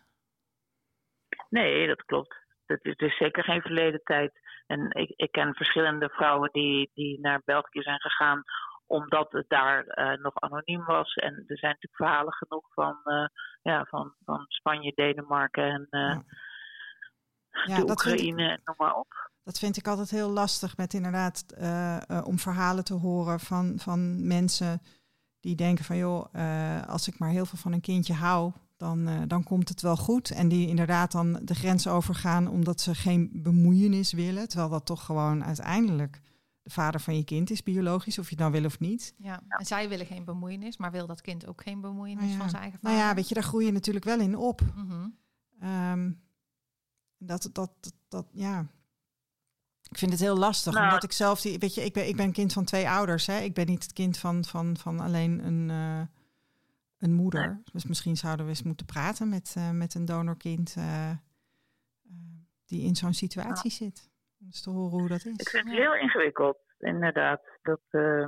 Nee, 1.49 1.87
dat 1.87 2.03
klopt. 2.05 2.35
Het 2.65 2.85
is 2.85 2.95
dus 2.95 3.17
zeker 3.17 3.43
geen 3.43 3.61
verleden 3.61 4.01
tijd. 4.03 4.39
En 4.67 4.91
ik, 4.91 5.09
ik 5.15 5.31
ken 5.31 5.55
verschillende 5.55 6.09
vrouwen 6.09 6.49
die, 6.51 6.91
die 6.93 7.19
naar 7.19 7.41
België 7.45 7.81
zijn 7.81 7.99
gegaan 7.99 8.43
omdat 8.89 9.31
het 9.31 9.49
daar 9.49 9.85
uh, 9.85 10.23
nog 10.23 10.35
anoniem 10.35 10.85
was. 10.85 11.13
En 11.13 11.33
er 11.33 11.57
zijn 11.57 11.71
natuurlijk 11.71 11.95
verhalen 11.95 12.33
genoeg 12.33 12.73
van, 12.73 12.99
uh, 13.03 13.27
ja, 13.61 13.85
van, 13.85 14.13
van 14.23 14.45
Spanje, 14.47 14.91
Denemarken 14.95 15.63
en 15.63 15.87
uh, 15.89 15.99
ja. 15.99 16.23
Ja, 17.65 17.75
de 17.75 17.89
Oekraïne 17.89 18.49
en 18.49 18.61
noem 18.63 18.75
maar 18.77 18.95
op. 18.95 19.29
Dat 19.43 19.59
vind 19.59 19.77
ik 19.77 19.87
altijd 19.87 20.09
heel 20.09 20.29
lastig 20.29 20.77
met 20.77 20.93
inderdaad 20.93 21.45
om 22.23 22.39
verhalen 22.39 22.83
te 22.83 22.93
horen 22.93 23.39
van, 23.39 23.79
van 23.79 24.27
mensen 24.27 24.81
die 25.39 25.55
denken 25.55 25.85
van 25.85 25.97
joh, 25.97 26.25
als 26.87 27.07
ik 27.07 27.19
maar 27.19 27.29
heel 27.29 27.45
veel 27.45 27.57
van 27.57 27.73
een 27.73 27.81
kindje 27.81 28.13
hou, 28.13 28.51
dan, 28.77 29.27
dan 29.27 29.43
komt 29.43 29.69
het 29.69 29.81
wel 29.81 29.95
goed. 29.95 30.31
En 30.31 30.47
die 30.47 30.67
inderdaad 30.67 31.11
dan 31.11 31.39
de 31.43 31.55
grens 31.55 31.87
overgaan 31.87 32.47
omdat 32.47 32.81
ze 32.81 32.95
geen 32.95 33.29
bemoeienis 33.33 34.13
willen. 34.13 34.47
Terwijl 34.47 34.69
dat 34.69 34.85
toch 34.85 35.05
gewoon 35.05 35.43
uiteindelijk 35.43 36.21
de 36.69 36.75
vader 36.75 37.01
van 37.01 37.15
je 37.15 37.23
kind 37.23 37.49
is, 37.49 37.63
biologisch, 37.63 38.19
of 38.19 38.23
je 38.23 38.35
het 38.35 38.39
nou 38.39 38.51
wil 38.51 38.65
of 38.65 38.79
niet. 38.79 39.13
Ja, 39.17 39.41
en 39.47 39.65
zij 39.65 39.89
willen 39.89 40.05
geen 40.05 40.25
bemoeienis, 40.25 40.77
maar 40.77 40.91
wil 40.91 41.07
dat 41.07 41.21
kind 41.21 41.47
ook 41.47 41.61
geen 41.61 41.81
bemoeienis 41.81 42.23
nou 42.23 42.33
ja. 42.33 42.39
van 42.39 42.49
zijn 42.49 42.61
eigen 42.61 42.79
vader? 42.79 42.97
Nou 42.97 43.09
ja, 43.09 43.15
weet 43.15 43.27
je, 43.27 43.33
daar 43.33 43.43
groei 43.43 43.65
je 43.65 43.71
natuurlijk 43.71 44.05
wel 44.05 44.19
in 44.19 44.37
op. 44.37 44.61
Mm 44.75 44.89
-hmm. 44.89 45.17
um, 45.91 46.21
dat, 47.17 47.49
dat, 47.53 47.71
dat, 47.79 47.93
dat, 48.07 48.25
ja. 48.31 48.67
Ik 49.89 49.97
vind 49.97 50.11
het 50.11 50.19
heel 50.19 50.37
lastig, 50.37 50.73
nou. 50.73 50.85
omdat 50.85 51.03
ik 51.03 51.11
zelf 51.11 51.41
die, 51.41 51.59
weet 51.59 51.73
je, 51.73 51.85
ik 51.85 51.93
ben, 51.93 52.07
ik 52.07 52.15
ben 52.15 52.31
kind 52.31 52.53
van 52.53 52.63
twee 52.63 52.89
ouders. 52.89 53.25
Hè. 53.25 53.39
Ik 53.39 53.53
ben 53.53 53.65
niet 53.65 53.83
het 53.83 53.93
kind 53.93 54.17
van, 54.17 54.45
van, 54.45 54.77
van 54.77 54.99
alleen 54.99 55.45
een. 55.45 55.69
Uh, 55.69 56.01
een 56.99 57.13
moeder. 57.13 57.61
Dus 57.71 57.85
misschien 57.85 58.17
zouden 58.17 58.45
we 58.45 58.51
eens 58.51 58.63
moeten 58.63 58.85
praten 58.85 59.29
met, 59.29 59.55
uh, 59.57 59.69
met 59.69 59.93
een 59.93 60.05
donorkind 60.05 60.75
uh, 60.77 61.09
uh, 61.09 61.15
die 62.65 62.81
in 62.81 62.95
zo'n 62.95 63.13
situatie 63.13 63.69
ja. 63.69 63.75
zit. 63.75 64.08
Om 64.39 64.45
eens 64.45 64.61
te 64.61 64.69
horen 64.69 64.99
hoe 64.99 65.07
dat 65.07 65.25
is. 65.25 65.37
Ik 65.37 65.49
vind 65.49 65.69
het 65.69 65.77
heel 65.77 65.95
ingewikkeld, 65.95 66.57
inderdaad. 66.77 67.41
Dat, 67.61 67.81
uh, 67.91 68.27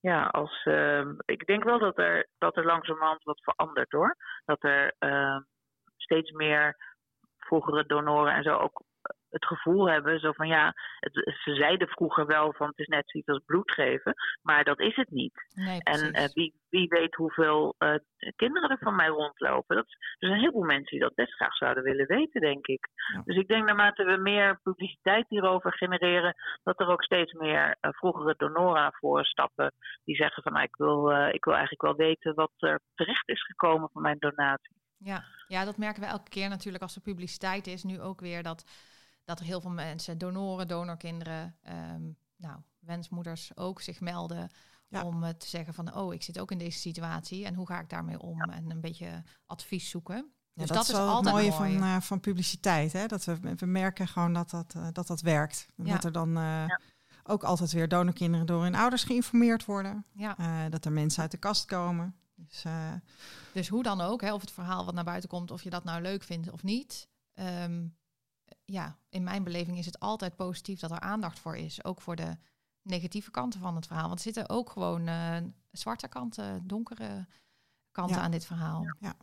ja, 0.00 0.26
als, 0.26 0.64
ehm, 0.64 1.14
ik 1.24 1.46
denk 1.46 1.64
wel 1.64 1.78
dat 1.78 1.98
er, 1.98 2.28
dat 2.38 2.56
er 2.56 2.64
langzamerhand 2.64 3.22
wat 3.22 3.42
verandert 3.42 3.92
hoor. 3.92 4.16
Dat 4.44 4.62
er 4.62 4.94
ehm, 4.98 5.40
steeds 5.96 6.30
meer 6.30 6.76
vroegere 7.38 7.86
donoren 7.86 8.34
en 8.34 8.42
zo 8.42 8.56
ook 8.56 8.82
het 9.30 9.46
gevoel 9.46 9.90
hebben, 9.90 10.20
zo 10.20 10.32
van 10.32 10.48
ja, 10.48 10.74
het, 11.00 11.12
ze 11.44 11.54
zeiden 11.54 11.88
vroeger 11.88 12.26
wel 12.26 12.52
van 12.52 12.68
het 12.68 12.78
is 12.78 12.86
net 12.86 13.10
zoiets 13.10 13.30
als 13.30 13.42
bloed 13.46 13.72
geven, 13.72 14.14
maar 14.42 14.64
dat 14.64 14.80
is 14.80 14.96
het 14.96 15.10
niet. 15.10 15.46
Nee, 15.54 15.82
en 15.82 16.16
uh, 16.16 16.24
wie, 16.32 16.54
wie 16.68 16.88
weet 16.88 17.14
hoeveel 17.14 17.74
uh, 17.78 17.94
kinderen 18.36 18.70
er 18.70 18.78
van 18.78 18.96
mij 18.96 19.08
rondlopen. 19.08 19.76
Dat, 19.76 19.86
er 19.86 20.16
zijn 20.18 20.32
een 20.32 20.38
heleboel 20.38 20.64
mensen 20.64 20.90
die 20.90 21.06
dat 21.06 21.14
best 21.14 21.34
graag 21.34 21.56
zouden 21.56 21.82
willen 21.82 22.06
weten, 22.06 22.40
denk 22.40 22.66
ik. 22.66 22.88
Ja. 23.12 23.22
Dus 23.24 23.36
ik 23.36 23.48
denk 23.48 23.64
naarmate 23.64 24.04
we 24.04 24.16
meer 24.16 24.60
publiciteit 24.62 25.26
hierover 25.28 25.72
genereren, 25.72 26.34
dat 26.62 26.80
er 26.80 26.88
ook 26.88 27.02
steeds 27.02 27.32
meer 27.32 27.76
uh, 27.80 27.90
vroegere 27.92 28.34
donoren 28.36 28.92
voor 28.92 29.24
stappen 29.24 29.72
die 30.04 30.16
zeggen 30.16 30.42
van 30.42 30.52
nou, 30.52 30.64
ik, 30.64 30.76
wil, 30.76 31.10
ik 31.10 31.44
wil 31.44 31.54
eigenlijk 31.54 31.82
wel 31.82 32.06
weten 32.06 32.34
wat 32.34 32.52
er 32.56 32.80
terecht 32.94 33.28
is 33.28 33.44
gekomen 33.44 33.88
van 33.92 34.02
mijn 34.02 34.18
donatie. 34.18 34.76
Ja. 34.98 35.24
ja, 35.46 35.64
dat 35.64 35.76
merken 35.76 36.02
we 36.02 36.08
elke 36.08 36.28
keer 36.28 36.48
natuurlijk 36.48 36.82
als 36.82 36.96
er 36.96 37.02
publiciteit 37.02 37.66
is. 37.66 37.84
Nu 37.84 38.00
ook 38.00 38.20
weer 38.20 38.42
dat 38.42 38.64
dat 39.28 39.40
er 39.40 39.46
heel 39.46 39.60
veel 39.60 39.70
mensen, 39.70 40.18
donoren, 40.18 40.68
donorkinderen, 40.68 41.56
um, 41.94 42.16
nou, 42.36 42.60
wensmoeders 42.78 43.56
ook 43.56 43.80
zich 43.80 44.00
melden 44.00 44.50
ja. 44.88 45.04
om 45.04 45.22
uh, 45.22 45.28
te 45.28 45.48
zeggen 45.48 45.74
van, 45.74 45.94
oh, 45.94 46.14
ik 46.14 46.22
zit 46.22 46.38
ook 46.38 46.50
in 46.50 46.58
deze 46.58 46.78
situatie 46.78 47.44
en 47.44 47.54
hoe 47.54 47.66
ga 47.66 47.80
ik 47.80 47.88
daarmee 47.88 48.20
om? 48.20 48.36
Ja. 48.36 48.54
En 48.54 48.70
een 48.70 48.80
beetje 48.80 49.22
advies 49.46 49.90
zoeken. 49.90 50.16
Ja, 50.16 50.22
dus 50.52 50.66
dat, 50.66 50.76
dat, 50.76 50.88
is, 50.88 50.94
altijd 50.94 51.24
het 51.24 51.34
mooie 51.34 51.58
mooi. 51.58 51.78
van, 51.78 51.88
uh, 51.88 52.00
van 52.00 52.20
publiciteit. 52.20 52.92
Hè? 52.92 53.06
Dat 53.06 53.24
we, 53.24 53.54
we 53.56 53.66
merken 53.66 54.08
gewoon 54.08 54.32
dat 54.32 54.50
dat, 54.50 54.74
uh, 54.76 54.88
dat, 54.92 55.06
dat 55.06 55.20
werkt. 55.20 55.66
Dat 55.76 56.04
er 56.04 56.12
dan 56.12 56.38
ook 57.22 57.44
altijd 57.44 57.72
weer 57.72 57.88
donorkinderen 57.88 58.46
door 58.46 58.62
hun 58.62 58.74
ouders 58.74 59.04
geïnformeerd 59.04 59.64
worden. 59.64 60.06
dat 60.70 60.84
er 60.84 60.92
mensen 60.92 61.22
uit 61.22 61.30
de 61.30 61.36
kast 61.36 61.64
komen. 61.64 62.16
Dus, 62.34 62.64
dus 63.52 63.68
hoe 63.68 63.82
dan 63.82 64.00
ook, 64.00 64.20
hè, 64.20 64.32
of 64.32 64.40
het 64.40 64.50
verhaal 64.50 64.84
wat 64.84 64.94
naar 64.94 65.04
buiten 65.04 65.28
komt, 65.28 65.50
of 65.50 65.62
je 65.62 65.70
dat 65.70 65.84
nou 65.84 66.02
leuk 66.02 66.22
vindt 66.22 66.50
of 66.50 66.62
niet. 66.62 67.08
Um, 67.34 67.96
ja, 68.70 68.96
in 69.10 69.24
mijn 69.24 69.44
beleving 69.44 69.78
is 69.78 69.86
het 69.86 70.00
altijd 70.00 70.36
positief 70.36 70.80
dat 70.80 70.90
er 70.90 71.00
aandacht 71.00 71.38
voor 71.38 71.56
is. 71.56 71.84
Ook 71.84 72.00
voor 72.00 72.16
de 72.16 72.36
negatieve 72.82 73.30
kanten 73.30 73.60
van 73.60 73.74
het 73.74 73.86
verhaal. 73.86 74.06
Want 74.06 74.18
er 74.18 74.32
zitten 74.32 74.48
ook 74.48 74.70
gewoon 74.70 75.08
uh, 75.08 75.36
zwarte 75.70 76.08
kanten, 76.08 76.66
donkere 76.66 77.26
kanten 77.92 78.16
ja. 78.16 78.22
aan 78.22 78.30
dit 78.30 78.46
verhaal. 78.46 78.82
Ja. 79.00 79.14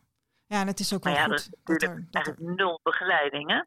ja, 0.45 0.61
en 0.61 0.67
het 0.67 0.79
is 0.79 0.93
ook 0.93 1.03
wel 1.03 1.13
ja, 1.13 1.23
goed. 1.23 1.49
Dat, 1.63 1.81
er, 1.81 2.07
dat 2.09 2.27
er... 2.27 2.35
nul 2.37 2.79
begeleiding, 2.83 3.49
hè? 3.49 3.61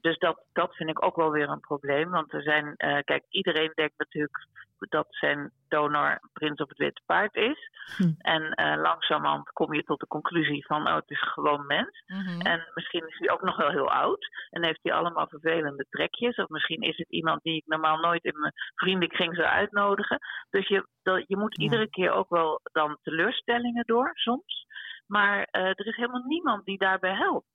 Dus 0.00 0.18
dat, 0.18 0.44
dat 0.52 0.74
vind 0.74 0.90
ik 0.90 1.04
ook 1.04 1.16
wel 1.16 1.30
weer 1.30 1.48
een 1.48 1.60
probleem. 1.60 2.10
Want 2.10 2.32
er 2.32 2.42
zijn, 2.42 2.64
uh, 2.64 2.98
kijk, 3.04 3.24
iedereen 3.28 3.72
denkt 3.74 3.98
natuurlijk 3.98 4.48
dat 4.88 5.06
zijn 5.08 5.52
donor 5.68 6.20
prins 6.32 6.60
op 6.60 6.68
het 6.68 6.78
witte 6.78 7.02
paard 7.06 7.34
is. 7.34 7.70
Hm. 7.96 8.12
En 8.18 8.42
uh, 8.42 8.82
langzamerhand 8.82 9.50
kom 9.50 9.74
je 9.74 9.82
tot 9.82 10.00
de 10.00 10.06
conclusie 10.06 10.66
van, 10.66 10.86
oh, 10.86 10.94
het 10.94 11.10
is 11.10 11.22
gewoon 11.22 11.66
mens. 11.66 12.02
Mm-hmm. 12.06 12.40
En 12.40 12.70
misschien 12.74 13.06
is 13.08 13.18
hij 13.18 13.30
ook 13.30 13.42
nog 13.42 13.56
wel 13.56 13.70
heel 13.70 13.90
oud. 13.90 14.28
En 14.50 14.64
heeft 14.64 14.82
hij 14.82 14.92
allemaal 14.92 15.28
vervelende 15.28 15.86
trekjes. 15.90 16.36
Of 16.36 16.48
misschien 16.48 16.80
is 16.80 16.96
het 16.96 17.10
iemand 17.10 17.42
die 17.42 17.56
ik 17.56 17.66
normaal 17.66 17.98
nooit 17.98 18.24
in 18.24 18.40
mijn 18.40 18.52
vriendenkring 18.74 19.34
zou 19.34 19.46
uitnodigen. 19.46 20.18
Dus 20.50 20.68
je, 20.68 20.88
dat, 21.02 21.24
je 21.26 21.36
moet 21.36 21.56
ja. 21.56 21.64
iedere 21.64 21.88
keer 21.88 22.10
ook 22.10 22.28
wel 22.28 22.60
dan 22.72 22.98
teleurstellingen 23.02 23.84
door, 23.86 24.10
soms. 24.14 24.66
Maar 25.06 25.38
uh, 25.38 25.66
er 25.66 25.86
is 25.86 25.96
helemaal 25.96 26.24
niemand 26.26 26.64
die 26.64 26.78
daarbij 26.78 27.14
helpt 27.14 27.52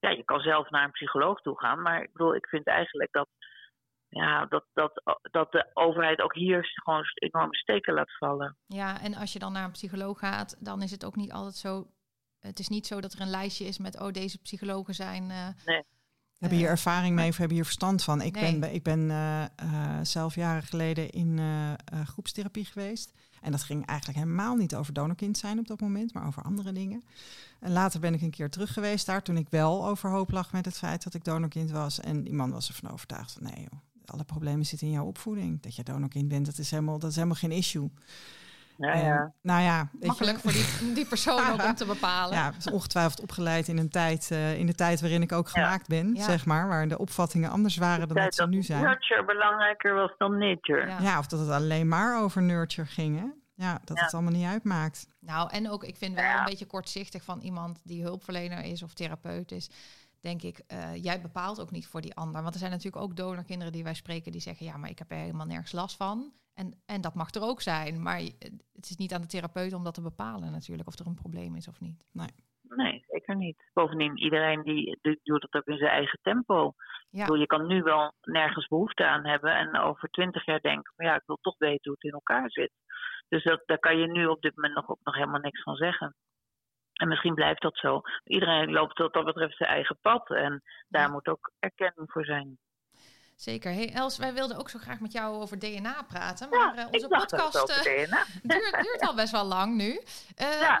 ja, 0.00 0.10
je 0.10 0.24
kan 0.24 0.40
zelf 0.40 0.70
naar 0.70 0.84
een 0.84 0.90
psycholoog 0.90 1.40
toe 1.40 1.58
gaan. 1.58 1.82
Maar 1.82 2.02
ik 2.02 2.12
bedoel, 2.12 2.34
ik 2.34 2.46
vind 2.46 2.66
eigenlijk 2.66 3.12
dat, 3.12 3.28
ja, 4.08 4.46
dat, 4.46 4.64
dat, 4.72 5.02
dat 5.30 5.52
de 5.52 5.70
overheid 5.74 6.20
ook 6.20 6.34
hier 6.34 6.70
gewoon 6.74 7.02
enorme 7.14 7.56
steken 7.56 7.94
laat 7.94 8.16
vallen. 8.18 8.56
Ja, 8.66 9.00
en 9.00 9.14
als 9.14 9.32
je 9.32 9.38
dan 9.38 9.52
naar 9.52 9.64
een 9.64 9.70
psycholoog 9.70 10.18
gaat, 10.18 10.56
dan 10.58 10.82
is 10.82 10.90
het 10.90 11.04
ook 11.04 11.16
niet 11.16 11.32
altijd 11.32 11.54
zo. 11.54 11.86
Het 12.38 12.58
is 12.58 12.68
niet 12.68 12.86
zo 12.86 13.00
dat 13.00 13.12
er 13.12 13.20
een 13.20 13.30
lijstje 13.30 13.64
is 13.64 13.78
met, 13.78 14.00
oh, 14.00 14.10
deze 14.12 14.38
psychologen 14.38 14.94
zijn. 14.94 15.22
Uh, 15.22 15.48
nee. 15.64 15.84
Hebben 16.38 16.58
hier 16.58 16.66
Eh, 16.66 16.72
ervaring 16.72 17.14
mee 17.14 17.28
of 17.28 17.36
hebben 17.36 17.56
hier 17.56 17.64
verstand 17.64 18.04
van? 18.04 18.20
Ik 18.22 18.34
Nee. 18.34 18.58
ben, 18.58 18.74
ik 18.74 18.82
ben 18.82 19.10
eh, 19.10 19.44
zelf 20.02 20.34
jaren 20.34 20.62
geleden 20.62 21.10
in 21.10 21.40
groepstherapie 22.04 22.64
geweest. 22.64 23.12
En 23.40 23.50
dat 23.50 23.62
ging 23.62 23.86
eigenlijk 23.86 24.18
helemaal 24.18 24.54
niet 24.56 24.74
over 24.74 24.92
donorkind 24.92 25.38
zijn 25.38 25.58
op 25.58 25.66
dat 25.66 25.80
moment, 25.80 26.14
maar 26.14 26.26
over 26.26 26.42
andere 26.42 26.72
dingen. 26.72 27.02
En 27.60 27.72
later 27.72 28.00
ben 28.00 28.14
ik 28.14 28.22
een 28.22 28.30
keer 28.30 28.50
terug 28.50 28.72
geweest 28.72 29.06
daar 29.06 29.22
toen 29.22 29.36
ik 29.36 29.48
wel 29.48 29.86
overhoop 29.86 30.30
lag 30.30 30.52
met 30.52 30.64
het 30.64 30.78
feit 30.78 31.04
dat 31.04 31.14
ik 31.14 31.24
donorkind 31.24 31.70
was. 31.70 32.00
En 32.00 32.22
die 32.24 32.34
man 32.34 32.50
was 32.50 32.68
ervan 32.68 32.90
overtuigd 32.90 33.32
van 33.32 33.42
nee 33.42 33.60
joh, 33.70 33.80
alle 34.10 34.24
problemen 34.24 34.66
zitten 34.66 34.86
in 34.86 34.92
jouw 34.92 35.04
opvoeding. 35.06 35.62
Dat 35.62 35.76
je 35.76 35.82
donorkind 35.82 36.28
bent, 36.28 36.46
dat 36.46 36.58
is 36.58 36.70
helemaal, 36.70 36.98
dat 36.98 37.10
is 37.10 37.14
helemaal 37.16 37.36
geen 37.36 37.52
issue. 37.52 37.90
Ja, 38.76 38.94
ja. 38.94 39.32
nou 39.42 39.62
ja, 39.62 39.88
Makkelijk 40.00 40.38
voor 40.38 40.52
die, 40.52 40.92
die 40.94 41.06
persoon 41.06 41.50
ook 41.50 41.62
om 41.64 41.74
te 41.74 41.86
bepalen. 41.94 42.34
ja, 42.36 42.52
is 42.58 42.70
ongetwijfeld 42.70 43.20
opgeleid 43.20 43.68
in 43.68 43.78
een 43.78 43.88
tijd, 43.88 44.30
eh, 44.30 44.58
in 44.58 44.66
de 44.66 44.74
tijd 44.74 45.00
waarin 45.00 45.22
ik 45.22 45.32
ook 45.32 45.48
gemaakt 45.48 45.88
ben, 45.88 46.14
Ja. 46.14 46.22
zeg 46.22 46.46
maar, 46.46 46.68
waar 46.68 46.88
de 46.88 46.98
opvattingen 46.98 47.50
anders 47.50 47.76
waren 47.76 48.08
dan 48.08 48.16
dat 48.16 48.34
ze 48.34 48.40
dat 48.40 48.50
nu 48.50 48.62
zijn. 48.62 48.82
nurture 48.82 49.24
belangrijker 49.24 49.94
was 49.94 50.10
dan 50.18 50.38
nature. 50.38 50.86
Ja. 50.86 50.98
Ja, 51.00 51.18
of 51.18 51.26
dat 51.26 51.40
het 51.40 51.48
alleen 51.50 51.88
maar 51.88 52.22
over 52.22 52.42
nurture 52.42 52.86
ging, 52.88 53.18
hè? 53.18 53.26
Ja, 53.54 53.80
dat 53.84 53.96
Ja. 53.96 54.04
het 54.04 54.14
allemaal 54.14 54.32
niet 54.32 54.46
uitmaakt. 54.46 55.08
Nou, 55.20 55.50
en 55.50 55.70
ook, 55.70 55.84
ik 55.84 55.96
vind 55.96 56.14
wel 56.14 56.24
Ja. 56.24 56.38
een 56.38 56.44
beetje 56.44 56.66
kortzichtig 56.66 57.22
van 57.24 57.40
iemand 57.40 57.80
die 57.84 58.02
hulpverlener 58.02 58.64
is 58.64 58.82
of 58.82 58.94
therapeut 58.94 59.52
is. 59.52 59.70
Denk 60.20 60.42
ik, 60.42 60.58
eh, 60.58 60.94
jij 61.02 61.20
bepaalt 61.20 61.60
ook 61.60 61.70
niet 61.70 61.86
voor 61.86 62.00
die 62.00 62.14
ander. 62.14 62.42
Want 62.42 62.54
er 62.54 62.60
zijn 62.60 62.70
natuurlijk 62.70 63.02
ook 63.02 63.16
donorkinderen 63.16 63.72
die 63.72 63.84
wij 63.84 63.94
spreken 63.94 64.32
die 64.32 64.40
zeggen: 64.40 64.66
Ja, 64.66 64.76
maar 64.76 64.90
ik 64.90 64.98
heb 64.98 65.10
er 65.10 65.16
helemaal 65.16 65.46
nergens 65.46 65.72
last 65.72 65.96
van. 65.96 66.32
En, 66.54 66.82
en 66.86 67.00
dat 67.00 67.14
mag 67.14 67.30
er 67.30 67.42
ook 67.42 67.60
zijn. 67.60 68.02
Maar 68.02 68.20
het 68.72 68.90
is 68.90 68.96
niet 68.96 69.12
aan 69.14 69.20
de 69.20 69.26
therapeut 69.26 69.72
om 69.72 69.84
dat 69.84 69.94
te 69.94 70.02
bepalen, 70.02 70.52
natuurlijk, 70.52 70.88
of 70.88 70.98
er 70.98 71.06
een 71.06 71.14
probleem 71.14 71.56
is 71.56 71.68
of 71.68 71.80
niet. 71.80 72.04
Nee, 72.62 73.04
zeker 73.08 73.36
niet. 73.36 73.70
Bovendien, 73.72 74.18
iedereen 74.18 74.62
die, 74.62 74.98
die 75.02 75.20
doet 75.22 75.42
het 75.42 75.54
ook 75.54 75.66
in 75.66 75.78
zijn 75.78 75.90
eigen 75.90 76.18
tempo. 76.22 76.74
Ja. 77.10 77.24
Bedoel, 77.24 77.40
je 77.40 77.46
kan 77.46 77.66
nu 77.66 77.82
wel 77.82 78.12
nergens 78.22 78.66
behoefte 78.66 79.06
aan 79.06 79.26
hebben 79.26 79.56
en 79.56 79.78
over 79.78 80.08
twintig 80.08 80.44
jaar 80.44 80.60
denken, 80.60 80.92
maar 80.96 81.06
ja, 81.06 81.14
ik 81.14 81.26
wil 81.26 81.38
toch 81.40 81.58
weten 81.58 81.80
hoe 81.82 81.92
het 81.92 82.02
in 82.02 82.10
elkaar 82.10 82.50
zit. 82.50 82.72
Dus 83.28 83.44
dat, 83.44 83.62
daar 83.66 83.78
kan 83.78 83.98
je 83.98 84.06
nu 84.06 84.26
op 84.26 84.40
dit 84.40 84.56
moment 84.56 84.74
nog, 84.74 84.90
ook 84.90 85.00
nog 85.02 85.14
helemaal 85.14 85.40
niks 85.40 85.62
van 85.62 85.76
zeggen. 85.76 86.14
En 86.98 87.08
misschien 87.08 87.34
blijft 87.34 87.62
dat 87.62 87.76
zo. 87.76 88.00
Iedereen 88.24 88.70
loopt 88.70 88.98
wat 88.98 89.12
dat 89.12 89.24
betreft 89.24 89.56
zijn 89.56 89.70
eigen 89.70 89.98
pad 90.00 90.30
en 90.30 90.62
daar 90.88 91.02
Ja. 91.06 91.12
moet 91.12 91.26
ook 91.26 91.50
erkenning 91.58 92.10
voor 92.12 92.24
zijn. 92.24 92.58
Zeker. 93.36 93.72
Hey 93.72 93.92
Els, 93.94 94.18
wij 94.18 94.34
wilden 94.34 94.58
ook 94.58 94.68
zo 94.70 94.78
graag 94.78 95.00
met 95.00 95.12
jou 95.12 95.34
over 95.42 95.58
DNA 95.58 96.02
praten. 96.08 96.48
Ja, 96.50 96.64
Maar 96.66 96.76
eh, 96.76 96.86
onze 96.90 97.08
podcast 97.08 97.62
over 97.62 97.82
DNA. 97.82 98.24
duurt, 98.54 98.82
duurt 98.82 99.00
al 99.00 99.14
best 99.14 99.32
wel 99.32 99.44
lang 99.44 99.76
nu. 99.76 100.00
Ehm, 100.36 100.60
Ja. 100.60 100.80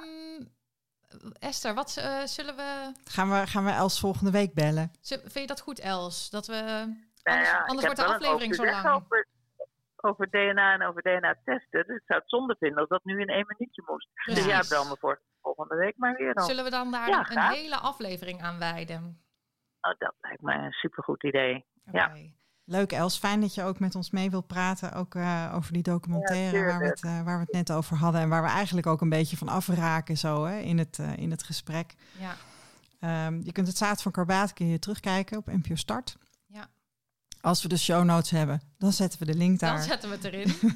Esther, 1.38 1.74
wat 1.74 1.96
eh, 1.96 2.22
zullen 2.24 2.56
we. 2.56 2.92
Gaan 3.04 3.30
we, 3.30 3.46
gaan 3.46 3.64
we 3.64 3.70
Els 3.70 4.00
volgende 4.00 4.30
week 4.30 4.54
bellen? 4.54 4.90
Zul- 5.00 5.18
Vind 5.18 5.32
je 5.34 5.46
dat 5.46 5.60
goed, 5.60 5.80
Els? 5.80 6.30
Dat 6.30 6.46
we. 6.46 6.54
Nou 6.54 6.96
Anders, 7.22 7.48
ja, 7.50 7.58
anders 7.66 7.84
wordt 7.86 8.00
de 8.00 8.06
aflevering 8.06 8.54
zo 8.54 8.64
lang. 8.64 8.88
Over, 8.88 9.26
over 9.96 10.30
DNA 10.30 10.72
en 10.72 10.82
over 10.82 11.02
DNA-testen. 11.02 11.86
Dus 11.86 11.96
ik 11.96 12.02
zou 12.06 12.20
het 12.20 12.28
zonde 12.30 12.56
vinden 12.58 12.78
als 12.78 12.88
dat 12.88 13.04
nu 13.04 13.20
in 13.20 13.28
één 13.28 13.46
minuutje 13.56 13.82
moest. 13.86 14.08
Dus 14.24 14.36
ja, 14.44 14.44
Precies. 14.54 14.68
bel 14.68 14.84
me 14.84 14.96
voor 15.00 15.20
volgende 15.42 15.76
week 15.76 15.94
maar 15.96 16.16
weer 16.16 16.34
dan. 16.34 16.44
Zullen 16.44 16.64
we 16.64 16.70
dan 16.70 16.90
daar 16.90 17.08
Ja, 17.08 17.30
een, 17.30 17.56
hele 17.56 17.76
aflevering 17.76 18.42
aan 18.42 18.58
wijden? 18.58 19.22
Oh, 19.80 19.94
dat 19.98 20.14
lijkt 20.20 20.42
mij 20.42 20.56
een 20.56 20.72
supergoed 20.72 21.24
idee. 21.24 21.64
Ja. 21.92 22.12
Leuk 22.64 22.92
Els, 22.92 23.18
fijn 23.18 23.40
dat 23.40 23.54
je 23.54 23.62
ook 23.62 23.78
met 23.78 23.94
ons 23.94 24.10
mee 24.10 24.30
wilt 24.30 24.46
praten. 24.46 24.92
Ook 24.92 25.14
eh, 25.14 25.52
over 25.54 25.72
die 25.72 25.82
documentaire 25.82 26.58
Ja, 26.58 26.64
waar, 26.64 26.78
we 26.78 26.86
het, 26.86 27.04
eh, 27.04 27.22
waar 27.22 27.34
we 27.38 27.42
het 27.42 27.52
net 27.52 27.72
over 27.72 27.96
hadden. 27.96 28.20
En 28.20 28.28
waar 28.28 28.42
we 28.42 28.48
eigenlijk 28.48 28.86
ook 28.86 29.00
een 29.00 29.08
beetje 29.08 29.36
van 29.36 29.48
afraken 29.48 30.16
zo, 30.18 30.44
hè, 30.44 30.58
in, 30.58 30.78
het, 30.78 30.98
eh, 30.98 31.16
in 31.16 31.30
het 31.30 31.42
gesprek. 31.42 31.94
Ja. 32.18 32.34
Ehm, 33.00 33.40
je 33.42 33.52
kunt 33.52 33.66
het 33.66 33.76
Zaad 33.76 34.02
van 34.02 34.12
Karbaat 34.12 34.52
kun 34.52 34.66
je 34.66 34.78
terugkijken 34.78 35.38
op 35.38 35.46
NPO 35.46 35.74
Start. 35.74 36.16
Ja. 36.46 36.66
Als 37.40 37.62
we 37.62 37.68
de 37.68 37.78
show 37.78 38.04
notes 38.04 38.30
hebben, 38.30 38.60
dan 38.78 38.92
zetten 38.92 39.18
we 39.18 39.24
de 39.24 39.34
link 39.34 39.58
Dan 39.60 39.74
daar. 39.74 39.82
zetten 39.82 40.08
we 40.08 40.14
het 40.14 40.24
erin. 40.24 40.54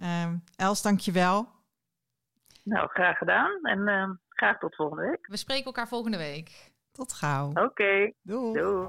Ehm, 0.00 0.36
Els, 0.56 0.82
dank 0.82 1.00
je 1.00 1.12
wel. 1.12 1.48
Nou, 2.68 2.88
graag 2.88 3.18
gedaan. 3.18 3.58
En 3.62 3.88
ehm, 3.88 4.10
graag 4.28 4.58
tot 4.58 4.74
volgende 4.74 5.02
week. 5.02 5.26
We 5.26 5.36
spreken 5.36 5.64
elkaar 5.64 5.88
volgende 5.88 6.16
week. 6.16 6.72
Tot 6.92 7.12
gauw. 7.12 7.48
Oké, 7.54 8.12
Doei. 8.22 8.58
doei. 8.60 8.88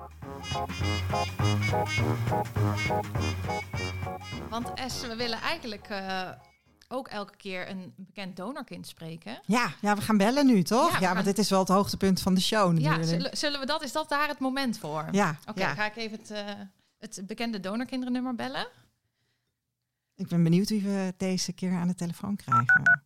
Want 4.49 4.71
Es, 4.79 5.07
we 5.07 5.15
willen 5.15 5.37
eigenlijk 5.39 5.87
eh, 5.89 6.29
ook 6.87 7.07
elke 7.07 7.35
keer 7.35 7.69
een 7.69 7.93
bekend 7.97 8.35
donorkind 8.37 8.87
spreken. 8.87 9.39
Ja, 9.45 9.67
ja, 9.81 9.95
we 9.95 10.01
gaan 10.01 10.17
bellen 10.17 10.45
nu, 10.45 10.63
toch? 10.63 10.91
Ja, 10.91 10.99
Ja, 10.99 11.05
gaan- 11.05 11.13
want 11.13 11.25
dit 11.25 11.37
is 11.37 11.49
wel 11.49 11.59
het 11.59 11.67
hoogtepunt 11.67 12.21
van 12.21 12.33
de 12.33 12.41
show 12.41 12.67
Ja, 12.67 12.89
natuurlijk. 12.89 13.07
zullen, 13.09 13.37
zullen 13.37 13.59
we 13.59 13.65
dat? 13.65 13.83
Is 13.83 13.91
dat 13.91 14.09
daar 14.09 14.27
het 14.27 14.39
moment 14.39 14.79
voor? 14.79 15.05
Ja, 15.11 15.35
Oké, 15.45 15.59
ja. 15.59 15.73
ga 15.73 15.85
ik 15.85 15.95
even 15.95 16.17
het, 16.17 16.31
eh, 16.31 16.43
het 16.99 17.23
bekende 17.27 17.59
donorkindernummer 17.59 18.35
bellen. 18.35 18.67
ik 20.15 20.27
ben 20.27 20.43
benieuwd 20.43 20.69
wie 20.69 20.81
we 20.83 21.13
deze 21.17 21.53
keer 21.53 21.71
aan 21.73 21.87
de 21.87 21.95
telefoon 21.95 22.35
krijgen. 22.35 23.01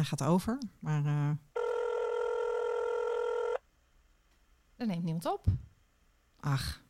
Hij 0.00 0.08
gaat 0.08 0.22
over, 0.22 0.58
maar 0.78 1.04
eh, 1.04 1.28
Er 4.76 4.86
neemt 4.86 5.04
niemand 5.04 5.26
op. 5.26 5.44
ach, 6.40 6.80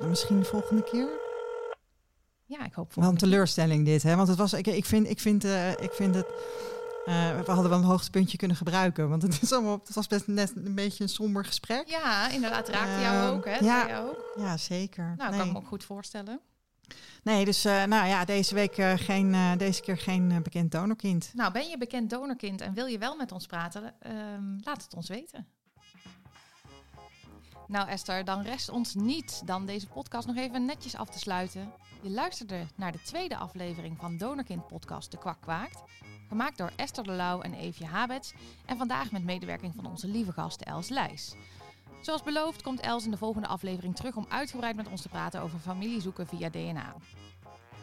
dan 0.00 0.08
misschien 0.08 0.38
de 0.38 0.44
volgende 0.44 0.82
keer? 0.82 1.08
Ja, 2.44 2.64
ik 2.64 2.72
hoop 2.72 2.94
Wel 2.94 3.08
een 3.08 3.16
teleurstelling 3.16 3.84
dit, 3.84 4.02
hè? 4.02 4.16
Want 4.16 4.28
het 4.28 4.36
was, 4.38 4.52
ik, 4.52 4.66
ik 4.66 4.84
vind, 4.84 5.08
ik 5.08 5.20
vind, 5.20 5.44
eh, 5.44 5.70
ik 5.70 5.92
vind 5.92 6.14
het. 6.14 6.26
eh, 7.04 7.38
we 7.40 7.50
hadden 7.52 7.68
wel 7.70 7.78
een 7.78 7.84
hoogtepuntje 7.84 8.36
kunnen 8.38 8.56
gebruiken, 8.56 9.08
want 9.08 9.22
het, 9.22 9.42
is 9.42 9.52
allemaal, 9.52 9.78
het 9.84 9.94
was 9.94 10.06
best 10.06 10.26
net 10.26 10.52
een 10.56 10.74
beetje 10.74 11.02
een 11.02 11.08
somber 11.08 11.44
gesprek. 11.44 11.88
Ja, 11.88 12.28
inderdaad. 12.30 12.68
Raakte 12.68 13.00
jou 13.02 13.16
Ehm, 13.26 13.36
ook, 13.36 13.44
hè? 13.44 13.54
ja. 13.56 13.60
Ja. 13.60 13.88
Jou 13.88 14.08
ook. 14.08 14.32
Ja, 14.36 14.56
zeker. 14.56 15.14
Nou, 15.16 15.30
nee. 15.30 15.38
kan 15.38 15.46
ik 15.48 15.52
me 15.54 15.58
ook 15.58 15.66
goed 15.68 15.84
voorstellen. 15.84 16.40
Nee, 17.22 17.44
dus 17.44 17.64
eh, 17.64 17.84
nou 17.84 18.06
ja, 18.06 18.24
deze 18.24 18.54
week 18.54 18.76
eh, 18.76 18.92
geen, 18.96 19.34
eh, 19.34 19.56
deze 19.56 19.82
keer 19.82 19.98
geen 19.98 20.42
bekend 20.42 20.72
donorkind. 20.72 21.30
Nou, 21.34 21.52
ben 21.52 21.68
je 21.68 21.78
bekend 21.78 22.10
donorkind 22.10 22.60
en 22.60 22.74
wil 22.74 22.86
je 22.86 22.98
wel 22.98 23.16
met 23.16 23.32
ons 23.32 23.46
praten? 23.46 23.94
Ehm, 24.00 24.58
laat 24.60 24.82
het 24.82 24.94
ons 24.94 25.08
weten. 25.08 25.46
Nou 27.66 27.88
Esther, 27.88 28.24
dan 28.24 28.42
rest 28.42 28.68
ons 28.68 28.94
niet 28.94 29.42
dan 29.44 29.66
deze 29.66 29.86
podcast 29.86 30.26
nog 30.26 30.36
even 30.36 30.64
netjes 30.64 30.96
af 30.96 31.08
te 31.08 31.18
sluiten. 31.18 31.72
Je 32.02 32.10
luisterde 32.10 32.66
naar 32.76 32.92
de 32.92 33.02
tweede 33.02 33.36
aflevering 33.36 33.96
van 33.98 34.16
Donorkind 34.16 34.66
podcast 34.66 35.10
De 35.10 35.18
Kwak 35.18 35.40
Kwaakt. 35.40 35.82
Gemaakt 36.28 36.58
door 36.58 36.72
Esther 36.76 37.04
de 37.04 37.12
Lauw 37.12 37.40
en 37.40 37.54
Eefje 37.54 37.86
Habets. 37.86 38.32
En 38.66 38.76
vandaag 38.76 39.10
met 39.10 39.24
medewerking 39.24 39.74
van 39.74 39.86
onze 39.86 40.08
lieve 40.08 40.32
gast 40.32 40.60
Els 40.60 40.88
Lijs. 40.88 41.34
Zoals 42.02 42.22
beloofd 42.22 42.62
komt 42.62 42.80
Els 42.80 43.04
in 43.04 43.10
de 43.10 43.16
volgende 43.16 43.48
aflevering 43.48 43.96
terug 43.96 44.16
om 44.16 44.26
uitgebreid 44.28 44.76
met 44.76 44.88
ons 44.88 45.02
te 45.02 45.08
praten 45.08 45.40
over 45.40 45.58
familiezoeken 45.58 46.26
via 46.26 46.50
DNA. 46.50 46.94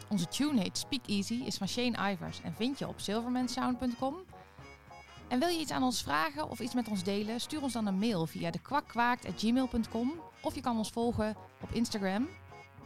Onze 0.08 0.28
tune 0.28 0.60
heet 0.60 0.78
Speak 0.78 1.06
Easy, 1.06 1.42
is 1.44 1.56
van 1.56 1.68
Shane 1.68 2.12
Ivers 2.12 2.40
en 2.42 2.54
vind 2.54 2.78
je 2.78 2.88
op 2.88 3.00
silvermansound.com. 3.00 4.16
En 5.28 5.38
wil 5.38 5.48
je 5.48 5.58
iets 5.58 5.70
aan 5.70 5.82
ons 5.82 6.02
vragen 6.02 6.48
of 6.48 6.60
iets 6.60 6.74
met 6.74 6.88
ons 6.88 7.02
delen? 7.02 7.40
Stuur 7.40 7.62
ons 7.62 7.72
dan 7.72 7.86
een 7.86 7.98
mail 7.98 8.26
via 8.26 8.50
dekwakkwaakt.gmail.com 8.50 10.12
of 10.42 10.54
je 10.54 10.60
kan 10.60 10.78
ons 10.78 10.90
volgen 10.90 11.36
op 11.60 11.72
Instagram. 11.72 12.28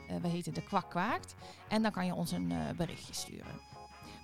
Eh, 0.09 0.17
we 0.17 0.29
heten 0.29 0.55
De 0.55 0.63
Kwak 0.63 0.91
Kwaakt. 0.91 1.35
En 1.69 1.83
dan 1.83 1.91
kan 1.91 2.07
je 2.07 2.15
ons 2.15 2.31
een 2.31 2.53
eh, 2.53 2.59
berichtje 2.77 3.15
sturen. 3.15 3.61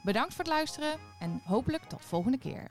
Bedankt 0.02 0.34
voor 0.34 0.44
het 0.44 0.52
luisteren 0.52 0.98
en 1.18 1.40
hopelijk 1.44 1.84
tot 1.84 2.04
volgende 2.04 2.38
keer. 2.38 2.70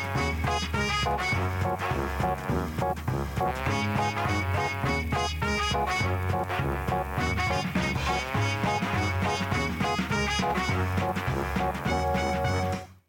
Thank 1.03 1.21
you. 4.89 5.00